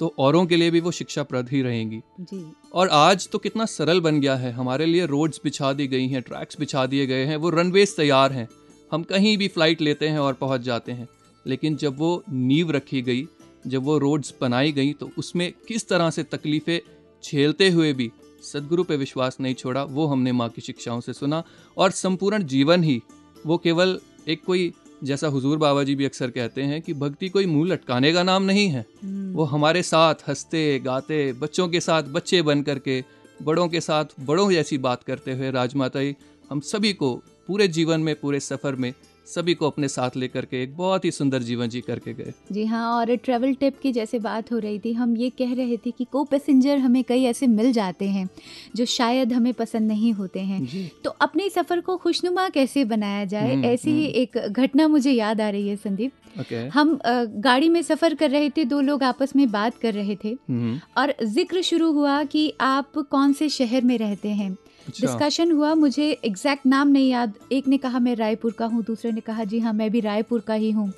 तो 0.00 0.14
औरों 0.18 0.44
के 0.46 0.56
लिए 0.56 0.70
भी 0.70 0.80
वो 0.80 0.90
शिक्षाप्रद 0.90 1.48
ही 1.48 1.60
रहेंगी। 1.62 2.00
जी। 2.20 2.44
और 2.74 2.88
आज 2.88 3.28
तो 3.28 3.38
कितना 3.38 3.64
सरल 3.64 4.00
बन 4.00 4.20
गया 4.20 4.34
है 4.36 4.52
हमारे 4.52 4.86
लिए 4.86 5.06
रोड्स 5.06 5.40
बिछा 5.44 5.72
दी 5.72 5.86
गई 5.86 6.06
हैं 6.08 6.22
ट्रैक्स 6.22 6.58
बिछा 6.58 6.86
दिए 6.86 7.06
गए 7.06 7.24
हैं 7.24 7.36
वो 7.36 7.50
रनवेज 7.50 7.96
तैयार 7.96 8.32
हैं। 8.32 8.48
हम 8.92 9.02
कहीं 9.02 9.36
भी 9.38 9.48
फ़्लाइट 9.48 9.80
लेते 9.80 10.08
हैं 10.08 10.18
और 10.18 10.32
पहुँच 10.34 10.60
जाते 10.60 10.92
हैं 10.92 11.08
लेकिन 11.46 11.76
जब 11.76 11.98
वो 11.98 12.22
नींव 12.30 12.70
रखी 12.70 13.02
गई 13.02 13.26
जब 13.66 13.82
वो 13.82 13.98
रोड्स 13.98 14.34
बनाई 14.40 14.72
गई 14.72 14.92
तो 14.92 15.10
उसमें 15.18 15.52
किस 15.68 15.88
तरह 15.88 16.10
से 16.10 16.22
तकलीफ़ें 16.22 16.80
झेलते 17.24 17.68
हुए 17.70 17.92
भी 17.92 18.10
सदगुरु 18.42 18.84
पे 18.84 18.96
विश्वास 18.96 19.36
नहीं 19.40 19.54
छोड़ा 19.54 19.84
वो 19.84 20.06
हमने 20.06 20.32
माँ 20.32 20.48
की 20.48 20.62
शिक्षाओं 20.62 21.00
से 21.00 21.12
सुना 21.12 21.42
और 21.76 21.90
संपूर्ण 21.90 22.42
जीवन 22.42 22.84
ही 22.84 23.02
वो 23.46 23.58
केवल 23.58 24.00
एक 24.28 24.44
कोई 24.44 24.72
जैसा 25.04 25.26
हुजूर 25.26 25.58
बाबा 25.58 25.82
जी 25.82 25.94
भी 25.94 26.04
अक्सर 26.04 26.30
कहते 26.30 26.62
हैं 26.62 26.82
कि 26.82 26.94
भक्ति 26.94 27.28
कोई 27.28 27.46
मुँह 27.46 27.68
लटकाने 27.72 28.12
का 28.12 28.22
नाम 28.22 28.42
नहीं 28.42 28.68
है। 28.68 28.86
वो 29.34 29.44
हमारे 29.44 29.82
साथ 29.82 30.14
हँसते 30.28 30.78
गाते 30.78 31.32
बच्चों 31.32 31.68
के 31.68 31.80
साथ 31.80 32.02
बच्चे 32.02 32.42
बन 32.42 32.62
करके 32.62 33.04
बड़ों 33.42 33.68
के 33.68 33.80
साथ 33.80 34.04
बड़ों 34.20 34.50
जैसी 34.52 34.78
बात 34.78 35.02
करते 35.02 35.32
हुए 35.32 35.50
राजमाता 35.50 36.02
जी 36.02 36.14
हम 36.50 36.60
सभी 36.60 36.92
को 36.92 37.14
पूरे 37.46 37.68
जीवन 37.68 38.00
में 38.00 38.14
पूरे 38.20 38.40
सफ़र 38.40 38.74
में 38.74 38.92
सभी 39.26 39.54
को 39.54 39.66
अपने 39.66 39.88
साथ 39.88 40.16
लेकर 40.16 40.44
के 40.44 40.62
एक 40.62 40.76
बहुत 40.76 41.04
ही 41.04 41.10
सुंदर 41.10 41.42
जीवन 41.42 41.68
जी 41.68 41.80
करके 41.80 42.12
गए। 42.14 42.32
जी 42.52 42.64
हाँ 42.66 42.86
और 42.92 43.14
ट्रैवल 43.16 43.54
टिप 43.54 43.78
की 43.82 43.92
जैसे 43.92 44.18
बात 44.18 44.52
हो 44.52 44.58
रही 44.58 44.78
थी 44.78 44.92
हम 44.92 45.16
ये 45.16 45.28
कह 45.30 45.52
रहे 45.54 45.76
थे 45.76 45.90
कि 45.90 46.04
को 46.04 46.24
पैसेंजर 46.24 46.78
हमें 46.78 47.02
कई 47.04 47.24
ऐसे 47.24 47.46
मिल 47.46 47.72
जाते 47.72 48.08
हैं 48.08 48.28
जो 48.76 48.84
शायद 48.84 49.32
हमें 49.32 49.52
पसंद 49.54 49.88
नहीं 49.88 50.12
होते 50.12 50.40
हैं। 50.40 50.90
तो 51.04 51.10
अपने 51.20 51.48
सफ़र 51.50 51.80
को 51.80 51.96
खुशनुमा 51.96 52.48
कैसे 52.48 52.84
बनाया 52.84 53.24
जाए? 53.24 53.52
हम्म, 53.52 53.64
ऐसी 53.64 53.90
ही 53.90 54.04
एक 54.06 54.38
घटना 54.38 54.88
मुझे 54.88 55.12
याद 55.12 55.40
आ 55.40 55.48
रही 55.50 55.68
है 55.68 55.76
संदीप। 55.76 56.12
ओके। 56.40 56.56
हम 56.68 56.98
गाड़ी 57.06 57.68
में 57.68 57.80
सफ़र 57.82 58.14
कर 58.14 58.30
रहे 58.30 58.50
थे 58.50 58.64
दो 58.64 58.80
लोग 58.80 59.02
आपस 59.02 59.34
में 59.36 59.50
बात 59.50 59.78
कर 59.78 59.94
रहे 59.94 60.16
थे। 60.24 60.28
हम्म, 60.28 60.78
और 60.98 61.14
ज़िक्र 61.24 61.62
शुरू 61.62 61.90
हुआ 61.92 62.22
कि 62.24 62.52
आप 62.60 62.98
कौन 63.10 63.32
से 63.32 63.48
शहर 63.50 63.82
में 63.82 63.96
रहते 63.98 64.28
हैं। 64.30 64.56
डिस्कशन 64.90 65.50
हुआ 65.52 65.74
मुझे 65.74 66.10
एग्जैक्ट 66.24 66.66
नाम 66.66 66.88
नहीं 66.88 67.10
याद। 67.10 67.34
एक 67.52 67.68
ने 67.68 67.76
कहा 67.78 67.98
मैं 67.98 68.14
रायपुर 68.16 68.52
का 68.52 68.66
हूँ। 68.66 68.82
दूसरे 68.84 69.12
ने 69.12 69.20
कहा 69.20 69.44
जी 69.44 69.58
हाँ 69.58 69.72
मैं 69.72 69.90
भी 69.90 70.00
रायपुर 70.00 70.40
का 70.40 70.54
ही 70.54 70.70
हूँ। 70.70 70.90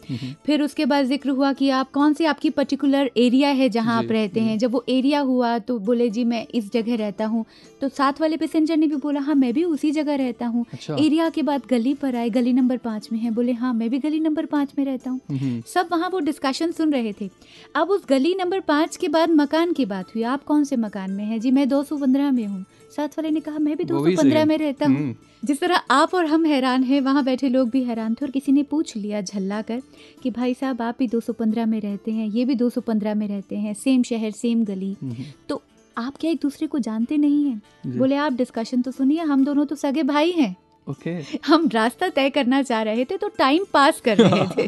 फिर 0.47 0.62
उसके 0.62 0.87
बाद 0.87 1.05
ज़िक्र 1.07 1.30
हुआ 1.30 1.53
कि 1.53 1.68
आप 1.70 1.91
कौन 1.93 2.14
सी 2.14 2.24
आपकी 2.24 2.51
पर्टिकुलर 2.51 3.11
एरिया 3.16 3.49
है 3.51 3.68
जहाँ 3.68 3.99
आप 3.99 4.11
रहते 4.11 4.41
हैं? 4.41 4.59
जब 4.59 4.72
वो 4.72 4.85
एरिया 4.89 5.20
हुआ 5.20 5.59
तो 5.59 5.78
बोले 5.80 6.09
जी 6.11 6.24
मैं 6.24 6.47
इस 6.55 6.72
जगह 6.72 6.97
रहता 6.97 7.26
हूँ। 7.26 7.45
तो 7.80 7.89
साथ 7.89 8.20
वाले 8.20 8.37
पैसेंजर 8.37 8.76
ने 8.76 8.87
भी 8.87 8.97
बोला 8.97 9.20
हाँ 9.20 9.35
मैं 9.35 9.53
भी 9.55 9.64
उसी 9.64 9.91
जगह 9.91 10.16
रहता 10.16 10.47
हूँ। 10.47 10.64
अच्छा। 10.72 10.97
एरिया 10.97 11.28
के 11.30 11.43
बाद 11.43 11.62
गली 11.70 11.95
पर 11.95 12.16
आए 12.16 12.30
गली 12.30 12.53
नंबर 12.53 12.76
पाँच 12.76 13.09
में 13.12 13.18
है। 13.18 13.30
बोले 13.30 13.53
हाँ 13.53 13.72
मैं 13.74 13.91
भी 13.91 13.99
गली 13.99 14.20
नंबर 14.20 14.47
पाँच 14.47 14.72
में 14.78 14.85
रहता 14.85 15.11
हूँ। 15.11 15.62
सब 15.66 15.89
वहाँ 15.93 16.09
वो 16.11 16.18
डिस्कशन 16.20 16.72
सुन 16.72 16.93
रहे 16.93 17.12
थे। 17.20 17.30
अब 17.74 17.91
उस 17.91 18.05
गली 18.09 18.35
नंबर 18.35 18.61
पाँच 18.61 18.97
के 18.97 19.09
बाद 19.09 19.30
मकान 19.32 19.72
की 19.72 19.85
बात 19.87 20.14
हुई। 20.14 20.22
आप 20.24 20.45
कौन 20.45 20.64
से 20.64 20.76
मकान 20.76 21.11
में 21.11 21.24
हैं? 21.24 21.41
जी 21.41 21.51
मैं 21.51 21.68
दो 21.68 21.82
सौ 21.82 21.97
पंद्रह 21.97 22.30
में 22.30 22.47
हूँ। 22.47 22.64
साथ 22.97 23.09
वाले 23.09 23.30
ने 23.30 23.40
कहा 23.40 23.59
मैं 23.59 23.76
भी 23.76 23.84
दो 23.84 23.99
सौ 23.99 24.22
पंद्रह 24.22 24.45
में 24.45 24.59
रहता 24.59 24.86
हूँ। 24.86 24.97
हम्म। 24.97 25.14
जिस 25.45 25.61
तरह 25.61 25.82
आप 25.90 26.14
और 26.14 26.26
हम 26.26 26.45
हैरान 26.47 26.82
हैं 26.82 27.01
वहाँ 27.01 27.24
बैठे 27.24 27.49
लोग 27.49 27.70
भी 27.70 27.82
हैरान 27.84 28.14
थे 28.14 28.24
और 28.24 28.30
किसी 28.30 28.53
ने 28.53 28.62
पूछ 28.62 28.97
लिया 28.97 29.20
झल्ला 29.20 29.62
कर 29.62 29.82
कि 30.22 30.30
भाई 30.30 30.55
साहब 30.55 30.82
आप 30.82 30.97
भी 30.99 31.09
215 31.09 31.66
में 31.66 31.80
रहते 31.80 32.12
हैं 32.12 32.28
ये 32.28 32.45
भी 32.45 32.55
215 32.55 33.14
में 33.14 33.28
रहते 33.28 33.57
हैं 33.57 33.74
सेम 33.74 34.03
शहर 34.03 34.30
सेम 34.30 34.64
गली। 34.64 34.97
हम्म, 35.03 35.14
तो 35.49 35.62
आप 35.99 36.16
क्या 36.16 36.30
एक 36.30 36.38
दूसरे 36.42 36.66
को 36.66 36.78
जानते 36.78 37.16
नहीं 37.16 37.45
हैं? 37.45 37.62
बोले 37.99 38.16
आप 38.16 38.32
डिस्कशन 38.32 38.82
तो 38.82 38.90
सुनिए 38.90 39.20
हम 39.20 39.45
दोनों 39.45 39.66
तो 39.66 39.76
सगे 39.76 40.03
भाई 40.03 40.30
हैं। 40.30 40.57
ओके 40.87 41.11
हम 41.47 41.68
रास्ता 41.72 42.09
तय 42.09 42.30
करना 42.30 42.62
चाह 42.62 42.82
रहे 42.82 43.05
थे 43.05 43.16
तो 43.16 43.28
टाइम 43.28 43.64
पास 43.72 44.01
कर 44.01 44.16
रहे 44.16 44.47
थे 44.57 44.66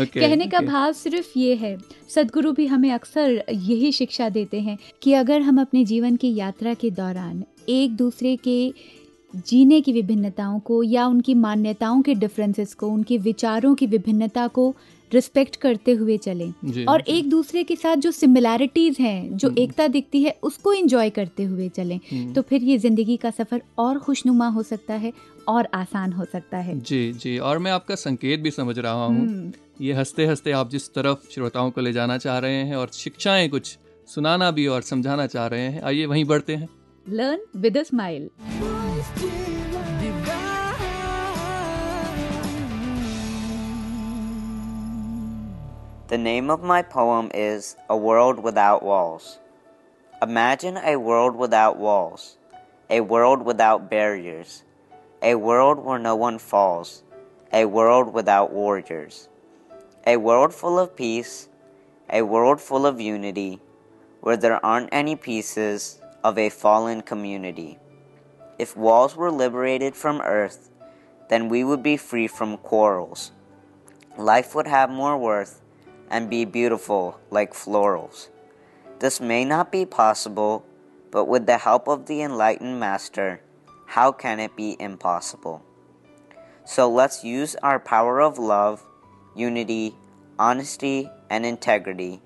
ओके 0.00 0.20
कहने 0.20 0.46
का 0.46 0.58
ओके। 0.58 0.66
भाव 0.66 0.92
सिर्फ़ 0.92 1.38
ये 1.38 1.54
है 1.54 1.76
सदगुरु 2.14 2.52
भी 2.52 2.66
हमें 2.66 2.90
अक्सर 2.92 3.42
यही 3.50 3.92
शिक्षा 3.92 4.28
देते 4.28 4.60
हैं 4.60 4.78
कि 5.02 5.12
अगर 5.12 5.40
हम 5.40 5.60
अपने 5.60 5.84
जीवन 5.84 6.16
की 6.16 6.34
यात्रा 6.34 6.74
के 6.74 6.90
दौरान 6.90 7.44
एक 7.68 7.96
दूसरे 7.96 8.36
के 8.36 8.58
जीने 9.34 9.80
की 9.80 9.92
विभिन्नताओं 9.92 10.58
को 10.60 10.82
या 10.82 11.06
उनकी 11.06 11.34
मान्यताओं 11.34 12.02
के 12.02 12.14
डिफरेंसेस 12.14 12.74
को 12.74 12.88
उनके 12.88 13.18
विचारों 13.18 13.74
की 13.74 13.86
विभिन्नता 13.86 14.46
को 14.48 14.74
रिस्पेक्ट 15.12 15.56
करते 15.56 15.92
हुए 15.92 16.16
चलें। 16.16 16.84
और। 16.86 17.00
एक 17.00 17.28
दूसरे 17.30 17.62
के 17.64 17.76
साथ 17.76 17.96
जो 17.96 18.10
सिमिलैरिटीज़ 18.10 19.02
हैं 19.02 19.36
जो 19.36 19.54
एकता 19.58 19.88
दिखती 19.88 20.22
है 20.22 20.38
उसको 20.42 20.72
एंजॉय 20.72 21.10
करते 21.10 21.42
हुए 21.42 21.68
चलें। 21.68 22.00
हम्म। 22.12 22.32
तो 22.32 22.42
फिर 22.42 22.62
ये 22.62 22.78
ज़िंदगी 22.78 23.16
का 23.16 23.30
सफ़र 23.30 23.62
और 23.78 23.98
खुशनुमा 23.98 24.48
हो 24.48 24.62
सकता 24.62 24.94
है 24.94 25.12
और 25.48 25.68
आसान 25.74 26.12
हो 26.12 26.24
सकता 26.24 26.58
है। 26.58 26.80
जी 26.80 27.12
जी। 27.12 27.38
और 27.38 27.58
मैं 27.58 27.72
आपका 27.72 27.94
संकेत 27.94 28.40
भी 28.40 28.50
समझ 28.50 28.78
रहा 28.78 28.92
हूँ। 28.92 29.20
हम्म। 29.20 29.52
ये 29.80 29.92
हँसते 29.92 30.26
हँसते 30.26 30.52
आप 30.52 30.70
जिस 30.70 30.88
तरफ़ 30.94 31.30
श्रोताओं 31.32 31.70
को 31.70 31.80
ले 31.80 31.92
जाना 31.92 32.18
चाह 32.18 32.38
रहे 32.38 32.54
हैं 32.54 32.76
और 32.76 32.90
शिक्षाएँ 32.92 33.48
कुछ 33.48 33.78
सुनाना 34.08 34.50
भी 34.50 34.66
और 34.66 34.82
समझाना 34.82 35.26
चाह 35.26 35.46
रहे 35.46 35.60
हैं 35.60 35.82
आइए 35.82 36.06
वहीं 36.06 36.24
बढ़ते 36.24 36.54
हैं। 36.54 36.68
Learn 37.06 37.60
with 37.60 37.78
a 37.78 37.82
smile 37.82 38.28
The 46.08 46.18
name 46.18 46.50
of 46.50 46.62
my 46.62 46.82
poem 46.82 47.32
is 47.34 47.74
A 47.90 47.96
World 47.96 48.38
Without 48.38 48.84
Walls. 48.84 49.40
Imagine 50.22 50.76
a 50.76 50.94
world 50.94 51.34
without 51.34 51.78
walls, 51.78 52.36
a 52.88 53.00
world 53.00 53.42
without 53.42 53.90
barriers, 53.90 54.62
a 55.20 55.34
world 55.34 55.84
where 55.84 55.98
no 55.98 56.14
one 56.14 56.38
falls, 56.38 57.02
a 57.52 57.64
world 57.64 58.14
without 58.14 58.52
warriors, 58.52 59.28
a 60.06 60.16
world 60.16 60.54
full 60.54 60.78
of 60.78 60.94
peace, 60.94 61.48
a 62.08 62.22
world 62.22 62.60
full 62.60 62.86
of 62.86 63.00
unity, 63.00 63.58
where 64.20 64.36
there 64.36 64.64
aren't 64.64 64.90
any 64.92 65.16
pieces 65.16 66.00
of 66.22 66.38
a 66.38 66.50
fallen 66.50 67.00
community. 67.00 67.80
If 68.60 68.76
walls 68.76 69.16
were 69.16 69.32
liberated 69.32 69.96
from 69.96 70.20
earth, 70.20 70.70
then 71.30 71.48
we 71.48 71.64
would 71.64 71.82
be 71.82 71.96
free 71.96 72.28
from 72.28 72.58
quarrels. 72.58 73.32
Life 74.16 74.54
would 74.54 74.68
have 74.68 74.88
more 74.88 75.18
worth 75.18 75.62
and 76.10 76.30
be 76.30 76.44
beautiful 76.44 77.20
like 77.30 77.52
florals. 77.52 78.28
This 78.98 79.20
may 79.20 79.44
not 79.44 79.70
be 79.70 79.84
possible, 79.84 80.64
but 81.10 81.26
with 81.26 81.46
the 81.46 81.58
help 81.58 81.88
of 81.88 82.06
the 82.06 82.22
enlightened 82.22 82.80
master, 82.80 83.40
how 83.86 84.12
can 84.12 84.40
it 84.40 84.56
be 84.56 84.76
impossible? 84.80 85.62
So 86.64 86.90
let's 86.90 87.22
use 87.22 87.54
our 87.62 87.78
power 87.78 88.20
of 88.20 88.38
love, 88.38 88.84
unity, 89.34 89.94
honesty, 90.38 91.10
and 91.30 91.46
integrity 91.46 92.20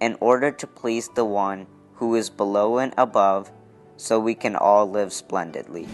in 0.00 0.16
order 0.20 0.50
to 0.50 0.66
please 0.66 1.08
the 1.08 1.24
one 1.24 1.66
who 1.94 2.14
is 2.14 2.30
below 2.30 2.78
and 2.78 2.92
above 2.96 3.50
so 3.96 4.20
we 4.20 4.34
can 4.34 4.54
all 4.54 4.88
live 4.88 5.12
splendidly. 5.12 5.86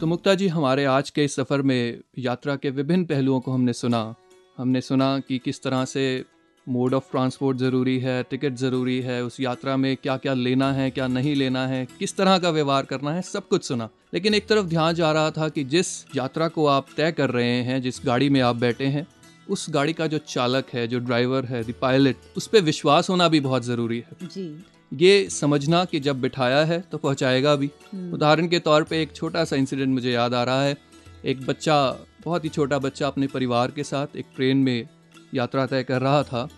तो 0.00 0.06
मुक्ता 0.06 0.34
जी, 0.34 0.46
हमारे 0.48 0.84
आज 0.84 1.08
के 1.10 1.24
इस 1.24 1.34
सफ़र 1.36 1.62
में 1.62 2.00
यात्रा 2.18 2.54
के 2.56 2.70
विभिन्न 2.70 3.04
पहलुओं 3.04 3.40
को 3.40 3.52
हमने 3.52 3.72
सुना। 3.72 4.14
हमने 4.58 4.80
सुना 4.80 5.18
कि 5.18 5.38
किस 5.38 5.62
तरह 5.62 5.84
से 5.84 6.24
मोड 6.66 6.94
ऑफ़ 6.94 7.10
ट्रांसपोर्ट 7.10 7.58
ज़रूरी 7.58 7.98
है 7.98 8.22
टिकट 8.22 8.54
ज़रूरी 8.54 9.00
है, 9.00 9.22
उस 9.24 9.40
यात्रा 9.40 9.76
में 9.76 9.96
क्या 9.96 10.16
क्या 10.16 10.34
लेना 10.34 10.72
है, 10.72 10.90
क्या 10.90 11.06
नहीं 11.06 11.34
लेना 11.36 11.66
है, 11.66 11.86
किस 11.98 12.16
तरह 12.16 12.38
का 12.38 12.50
व्यवहार 12.50 12.84
करना 12.84 13.12
है, 13.12 13.22
सब 13.22 13.48
कुछ 13.48 13.64
सुना। 13.64 13.88
लेकिन 14.14 14.34
एक 14.34 14.46
तरफ़ 14.48 14.66
ध्यान 14.66 14.94
जा 14.94 15.12
रहा 15.12 15.30
था 15.30 15.48
कि 15.48 15.64
जिस 15.64 16.04
यात्रा 16.16 16.48
को 16.48 16.66
आप 16.66 16.86
तय 16.96 17.12
कर 17.12 17.30
रहे 17.30 17.62
हैं, 17.62 17.82
जिस 17.82 18.00
गाड़ी 18.04 18.30
में 18.30 18.40
आप 18.40 18.56
बैठे 18.56 18.86
हैं, 18.86 19.06
उस 19.50 19.66
गाड़ी 19.70 19.92
का 19.92 20.06
जो 20.06 20.18
चालक 20.18 20.70
है, 20.72 20.86
जो 20.88 20.98
ड्राइवर 20.98 21.44
है 21.44 21.64
द 21.64 21.74
पायलट 21.80 22.16
उस 22.36 22.46
पर 22.46 22.60
विश्वास 22.62 23.10
होना 23.10 23.28
भी 23.28 23.40
बहुत 23.40 23.64
ज़रूरी 23.64 23.98
है। 23.98 24.28
जी। 24.28 24.50
ये 24.92 25.28
समझना 25.30 25.84
कि 25.84 26.00
जब 26.00 26.20
बिठाया 26.20 26.64
है 26.64 26.80
तो 26.92 26.98
पहुंचाएगा 26.98 27.54
भी। 27.56 27.70
हम्म। 27.92 28.12
उदाहरण 28.12 28.48
के 28.48 28.58
तौर 28.58 28.82
पे 28.82 29.00
एक 29.02 29.12
छोटा 29.12 29.44
सा 29.44 29.56
इंसिडेंट 29.56 29.88
मुझे 29.88 30.12
याद 30.12 30.34
आ 30.34 30.42
रहा 30.44 30.62
है। 30.62 30.76
एक 31.24 31.46
बच्चा 31.46 31.80
बहुत 32.24 32.44
ही 32.44 32.48
छोटा 32.48 32.78
बच्चा 32.78 33.06
अपने 33.06 33.26
परिवार 33.26 33.70
के 33.70 33.84
साथ 33.84 34.16
एक 34.16 34.26
ट्रेन 34.36 34.56
में 34.56 34.88
यात्रा 35.34 35.66
तय 35.66 35.82
कर 35.82 36.00
रहा 36.02 36.22
था। 36.22 36.48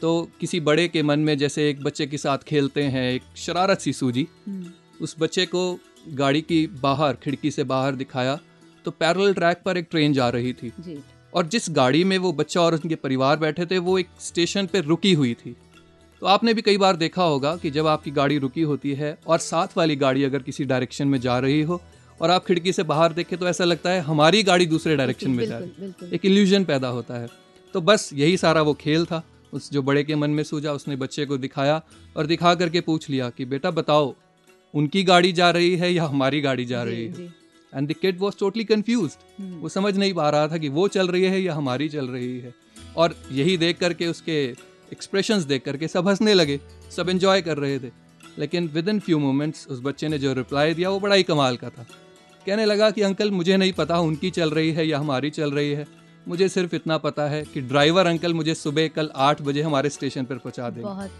तो 0.00 0.30
किसी 0.40 0.60
बड़े 0.60 0.86
के 0.88 1.02
मन 1.02 1.20
में 1.20 1.36
जैसे 1.38 1.68
एक 1.70 1.82
बच्चे 1.82 2.06
के 2.06 2.18
साथ 2.18 2.38
खेलते 2.38 2.82
हैं 2.82 3.10
एक 3.12 3.22
शरारत 3.36 3.80
सी 3.80 3.92
सूझी। 3.92 4.26
उस 5.00 5.14
बच्चे 5.18 5.46
को 5.46 5.78
गाड़ी 6.08 6.40
की 6.40 6.66
बाहर 6.82 7.16
खिड़की 7.22 7.50
से 7.50 7.64
बाहर 7.64 7.94
दिखाया 7.94 8.38
तो 8.84 8.90
पैरल 8.90 9.34
ट्रैक 9.34 9.62
पर 9.64 9.76
एक 9.76 9.86
ट्रेन 9.90 10.12
जा 10.12 10.28
रही 10.28 10.52
थी। 10.52 10.72
जी। 10.80 10.98
और 11.34 11.46
जिस 11.46 11.66
गाड़ी 11.70 12.04
में 12.04 12.16
वो 12.18 12.32
बच्चा 12.32 12.60
और 12.60 12.74
उनके 12.74 12.94
परिवार 12.94 13.36
बैठे 13.36 13.66
थे 13.66 13.78
वो 13.78 13.98
एक 13.98 14.08
स्टेशन 14.20 14.66
पर 14.66 14.84
रुकी 14.84 15.12
हुई 15.12 15.34
थी। 15.34 15.56
तो 16.20 16.26
आपने 16.26 16.54
भी 16.54 16.62
कई 16.62 16.76
बार 16.76 16.96
देखा 16.96 17.22
होगा 17.22 17.56
कि 17.56 17.70
जब 17.70 17.86
आपकी 17.86 18.10
गाड़ी 18.10 18.38
रुकी 18.38 18.62
होती 18.62 18.92
है 18.94 19.18
और 19.26 19.38
साथ 19.38 19.66
वाली 19.76 19.96
गाड़ी 19.96 20.24
अगर 20.24 20.38
किसी 20.38 20.64
डायरेक्शन 20.64 21.08
में 21.08 21.20
जा 21.20 21.38
रही 21.38 21.62
हो 21.62 21.82
और 22.20 22.30
आप 22.30 22.44
खिड़की 22.46 22.72
से 22.72 22.82
बाहर 22.82 23.12
देखें 23.12 23.38
तो 23.38 23.48
ऐसा 23.48 23.64
लगता 23.64 23.90
है 23.90 24.00
हमारी 24.00 24.42
गाड़ी 24.42 24.66
दूसरे 24.66 24.96
डायरेक्शन 24.96 25.30
में 25.30 25.46
जा 25.46 25.58
रही। 25.58 25.70
है। 25.80 26.12
एक 26.12 26.26
इल्यूजन 26.26 26.64
पैदा 26.64 26.88
होता 26.88 27.14
है। 27.14 27.28
तो 27.74 27.80
बस 27.80 28.10
यही 28.14 28.36
सारा 28.36 28.62
वो 28.62 28.74
खेल 28.74 29.04
था। 29.04 29.22
उस 29.52 29.72
जो 29.72 29.82
बड़े 29.82 30.04
के 30.04 30.14
मन 30.14 30.30
में 30.30 30.42
सूझा 30.42 30.72
उसने 30.72 30.96
बच्चे 30.96 31.26
को 31.26 31.38
दिखाया 31.38 31.82
और 32.16 32.26
दिखा 32.26 32.54
करके 32.54 32.80
पूछ 32.80 33.10
लिया 33.10 33.30
कि 33.30 33.44
बेटा 33.44 33.70
बताओ 33.70 34.14
उनकी 34.74 35.04
गाड़ी 35.04 35.32
जा 35.32 35.50
रही 35.50 35.76
है 35.76 35.94
या 35.94 36.04
हमारी 36.04 36.40
गाड़ी 36.40 36.64
जा 36.64 36.82
रही 36.82 37.06
है? 37.06 37.34
And 37.74 37.88
the 37.88 37.92
kid 37.92 38.18
was 38.18 38.34
totally 38.40 38.64
confuse 38.64 39.42
वो 39.42 39.68
समझ 39.68 39.96
नहीं 39.96 40.14
पा 40.14 40.30
रहा 40.30 40.48
था 40.48 40.58
कि 40.58 40.68
वो 40.68 40.88
चल 40.88 41.08
रही 41.08 41.22
है 41.22 41.42
या 41.42 41.54
हमारी 41.54 41.88
चल 41.88 42.08
रही 42.08 42.40
है। 42.40 42.54
और 42.96 43.16
यही 43.32 43.56
देख 43.56 43.78
करके 43.78 44.06
उसके 44.06 44.69
एक्सप्रेशंस 44.92 45.42
देख 45.42 45.64
करके 45.64 45.88
सब 45.88 46.08
हंसने 46.08 46.34
लगे 46.34 46.60
सब 46.96 47.08
एंजॉय 47.08 47.42
कर 47.42 47.58
रहे 47.58 47.78
थे। 47.78 47.90
लेकिन 48.38 48.68
विद 48.68 48.88
इन 48.88 49.00
फ्यू 49.00 49.18
मोमेंट्स 49.18 49.66
उस 49.68 49.80
बच्चे 49.82 50.08
ने 50.08 50.18
जो 50.18 50.32
रिप्लाई 50.32 50.74
दिया 50.74 50.90
वो 50.90 51.00
बड़ा 51.00 51.14
ही 51.14 51.22
कमाल 51.22 51.56
का 51.56 51.68
था। 51.68 51.86
कहने 52.46 52.64
लगा 52.64 52.90
कि 52.90 53.02
अंकल 53.02 53.30
मुझे 53.30 53.56
नहीं 53.56 53.72
पता 53.72 53.98
उनकी 53.98 54.30
चल 54.30 54.50
रही 54.50 54.70
है 54.72 54.86
या 54.88 54.98
हमारी 54.98 55.30
चल 55.30 55.52
रही 55.52 55.70
है। 55.70 55.86
मुझे 56.28 56.48
सिर्फ़ 56.48 56.74
इतना 56.74 56.98
पता 56.98 57.28
है 57.28 57.42
कि 57.44 57.60
ड्राइवर 57.60 58.06
अंकल 58.06 58.34
मुझे 58.34 58.54
सुबह 58.54 58.88
कल 58.88 59.10
आठ 59.16 59.42
बजे 59.42 59.62
हमारे 59.62 59.90
स्टेशन 59.90 60.24
पर 60.24 60.34
पहुँचा 60.34 60.70
देंगे। 60.70 60.82
बहुत 60.82 61.10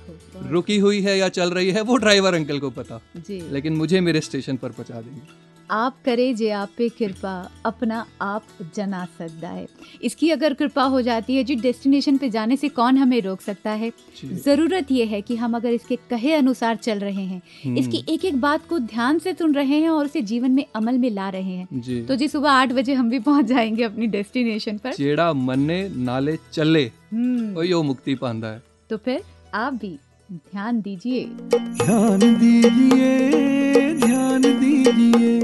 रुकी 0.46 0.78
हुई 0.78 1.00
है 1.00 1.18
या 1.18 1.28
चल 1.28 1.50
रही 1.50 1.70
है 1.70 1.80
वो 1.80 1.96
ड्राइवर 1.96 2.34
अंकल 2.34 2.58
को 2.58 2.70
पता। 2.70 3.00
जी। 3.16 3.40
लेकिन 3.50 3.76
मुझे 3.76 4.00
मेरे 4.00 4.20
स्टेशन 4.20 4.56
पर 4.56 4.68
पहुँचा 4.68 5.00
देंगे। 5.00 5.49
आप 5.70 5.96
करे 6.04 6.32
जे 6.34 6.50
आप 6.50 6.70
पे 6.78 6.88
कृपा 6.88 7.32
अपना 7.66 8.04
आप 8.22 8.44
जना 8.76 9.04
सकता 9.18 9.48
है। 9.48 9.66
इसकी 10.02 10.30
अगर 10.30 10.54
कृपा 10.54 10.82
हो 10.84 11.00
जाती 11.02 11.36
है 11.36 11.44
जी 11.44 11.54
डेस्टिनेशन 11.56 12.16
पे 12.16 12.30
जाने 12.30 12.56
से 12.56 12.68
कौन 12.68 12.96
हमें 12.98 13.20
रोक 13.22 13.40
सकता 13.40 13.70
है? 13.70 13.92
ज़रूरत 14.24 14.90
यह 14.90 15.08
है 15.08 15.20
कि 15.22 15.36
हम 15.36 15.54
अगर 15.56 15.72
इसके 15.72 15.96
कहे 16.10 16.32
अनुसार 16.34 16.76
चल 16.76 16.98
रहे 16.98 17.24
हैं 17.24 17.40
हम्म। 17.64 17.78
इसकी 17.78 18.04
एक 18.08 18.24
एक 18.24 18.40
बात 18.40 18.68
को 18.68 18.78
ध्यान 18.78 19.18
से 19.18 19.32
सुन 19.32 19.54
रहे 19.54 19.80
हैं 19.80 19.90
और 19.90 20.04
उसे 20.04 20.22
जीवन 20.22 20.50
में 20.50 20.64
अमल 20.76 20.98
में 20.98 21.10
ला 21.10 21.28
रहे 21.28 21.56
हैं। 21.56 22.06
तो 22.06 22.16
जी 22.16 22.28
सुबह 22.28 22.50
आठ 22.50 22.72
बजे 22.72 22.94
हम 22.94 23.10
भी 23.10 23.18
पहुँच 23.20 23.44
जाएँगे 23.44 23.84
अपनी 23.84 24.06
डेस्टिनेशन 24.08 24.78
पर। 24.78 24.92
चेड़ा 24.92 25.32
मन 25.32 25.68
नाले 25.96 26.38
चले 26.52 26.84
हम्म। 27.12 27.82
मुक्ति 27.86 28.14
पाता 28.14 28.52
है। 28.52 28.62
तो 28.90 28.96
फिर 28.96 29.22
आप 29.54 29.74
भी 29.74 29.98
ध्यान 30.30 30.80
दीजिए। 30.80 31.24
ध्यान 31.54 32.18
दीजिए 32.18 33.94
ध्यान 33.94 34.42
दीजिए 34.42 35.40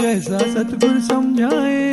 जैसा 0.00 0.38
सतगुरु 0.38 1.00
समझाए 1.00 1.92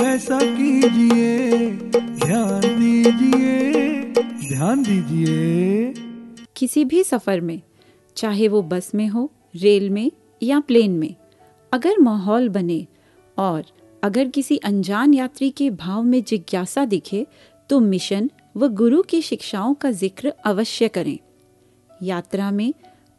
वैसा 0.00 0.38
कीजिए 0.40 1.70
ध्यान 1.96 2.60
दीजिए 2.60 4.12
ध्यान 4.48 4.82
दीजिए। 4.82 5.94
किसी 6.56 6.84
भी 6.84 7.02
सफ़र 7.04 7.40
में 7.40 7.60
चाहे 8.16 8.48
वो 8.48 8.62
बस 8.62 8.90
में 8.94 9.08
हो 9.08 9.30
रेल 9.56 9.90
में 9.90 10.10
या 10.42 10.60
प्लेन 10.60 10.98
में 10.98 11.14
अगर 11.72 11.98
माहौल 12.00 12.48
बने 12.48 12.86
और 13.38 13.64
अगर 14.02 14.28
किसी 14.28 14.56
अनजान 14.56 15.14
यात्री 15.14 15.50
के 15.50 15.70
भाव 15.70 16.02
में 16.02 16.22
जिज्ञासा 16.22 16.84
दिखे 16.84 17.26
तो 17.70 17.80
मिशन 17.80 18.30
व 18.56 18.68
गुरु 18.68 19.02
की 19.02 19.20
शिक्षाओं 19.22 19.74
का 19.74 19.90
ज़िक्र 19.90 20.32
अवश्य 20.44 20.88
करें। 20.88 21.18
यात्रा 22.02 22.50
में 22.50 22.72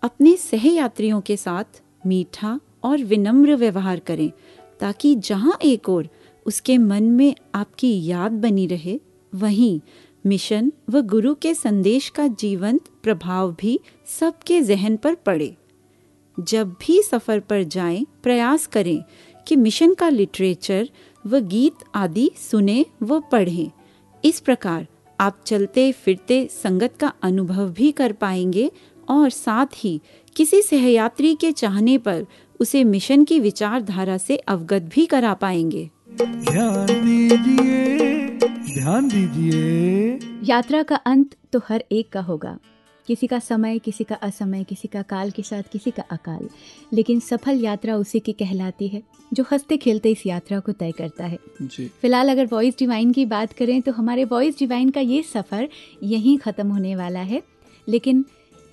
अपने 0.03 0.35
सहयात्रियों 0.37 1.21
के 1.21 1.37
साथ 1.37 1.81
मीठा 2.05 2.59
और 2.83 3.03
विनम्र 3.03 3.55
व्यवहार 3.55 3.99
करें, 3.99 4.31
ताकि 4.79 5.15
जहाँ 5.15 5.57
एक 5.63 5.89
ओर 5.89 6.09
उसके 6.45 6.77
मन 6.77 7.03
में 7.03 7.35
आपकी 7.55 8.05
याद 8.05 8.31
बनी 8.31 8.67
रहे, 8.67 8.99
वहीं 9.33 9.79
मिशन 10.25 10.71
व 10.89 11.01
गुरु 11.01 11.33
के 11.35 11.53
संदेश 11.53 12.09
का 12.09 12.27
जीवंत 12.27 12.87
प्रभाव 13.03 13.51
भी 13.53 13.79
सबके 14.19 14.61
जहन 14.61 14.97
पर 14.97 15.15
पड़े। 15.15 15.55
जब 16.37 16.75
भी 16.81 17.01
सफ़र 17.01 17.39
पर 17.39 17.63
जाएँ, 17.63 18.05
प्रयास 18.23 18.67
करें 18.67 19.03
कि 19.47 19.55
मिशन 19.55 19.93
का 19.93 20.09
लिटरेचर 20.09 20.89
व 21.25 21.39
गीत 21.39 21.83
आदि 21.95 22.31
सुने 22.37 22.85
व 23.03 23.19
पढ़ें। 23.31 23.71
इस 24.23 24.39
प्रकार 24.39 24.87
आप 25.19 25.37
चलते 25.45 25.91
फिरते 25.91 26.47
संगत 26.51 26.93
का 26.99 27.13
अनुभव 27.21 27.69
भी 27.69 27.91
कर 27.91 28.11
पाएँगे 28.11 28.71
और 29.09 29.29
साथ 29.29 29.65
ही 29.75 30.01
किसी 30.35 30.61
सहयात्री 30.61 31.35
के 31.35 31.51
चाहने 31.51 31.97
पर 31.97 32.25
उसे 32.59 32.83
मिशन 32.83 33.23
की 33.23 33.39
विचारधारा 33.39 34.17
से 34.17 34.37
अवगत 34.37 34.81
भी 34.81 35.05
करा 35.05 35.33
पाएँगे। 35.33 35.89
ध्यान 36.21 36.85
दीजिए 36.85 38.37
ध्यान 38.75 39.07
दीजिए। 39.07 40.19
यात्रा 40.43 40.83
का 40.83 40.95
अंत 40.95 41.35
तो 41.53 41.61
हर 41.69 41.83
एक 41.91 42.11
का 42.11 42.21
होगा। 42.21 42.57
किसी 43.07 43.27
का 43.27 43.39
समय 43.39 43.79
किसी 43.79 44.03
का 44.03 44.15
असमय 44.15 44.63
किसी 44.63 44.87
का 44.87 45.01
काल 45.01 45.31
के 45.31 45.41
साथ 45.41 45.63
किसी 45.71 45.91
का 45.91 46.03
अकाल। 46.11 46.47
लेकिन 46.93 47.19
सफल 47.19 47.59
यात्रा 47.59 47.95
उसी 47.95 48.19
की 48.19 48.33
कहलाती 48.33 48.87
है 48.87 49.01
जो 49.33 49.43
हँसते 49.51 49.77
खेलते 49.77 50.11
इस 50.11 50.25
यात्रा 50.25 50.59
को 50.59 50.71
तय 50.71 50.91
करता 50.91 51.25
है। 51.25 51.39
फ़िलहाल 51.71 52.29
अगर 52.29 52.45
वॉइस 52.45 52.77
डिवाइन 52.79 53.11
की 53.11 53.25
बात 53.25 53.53
करें 53.53 53.81
तो 53.81 53.91
हमारे 53.91 54.23
वॉइस 54.23 54.59
डिवाइन 54.59 54.89
का 54.89 55.01
ये 55.01 55.21
सफ़र 55.23 55.67
यहीं 56.03 56.37
ख़त्म 56.37 56.67
होने 56.67 56.95
वाला 56.95 57.19
है। 57.21 57.41
लेकिन 57.87 58.25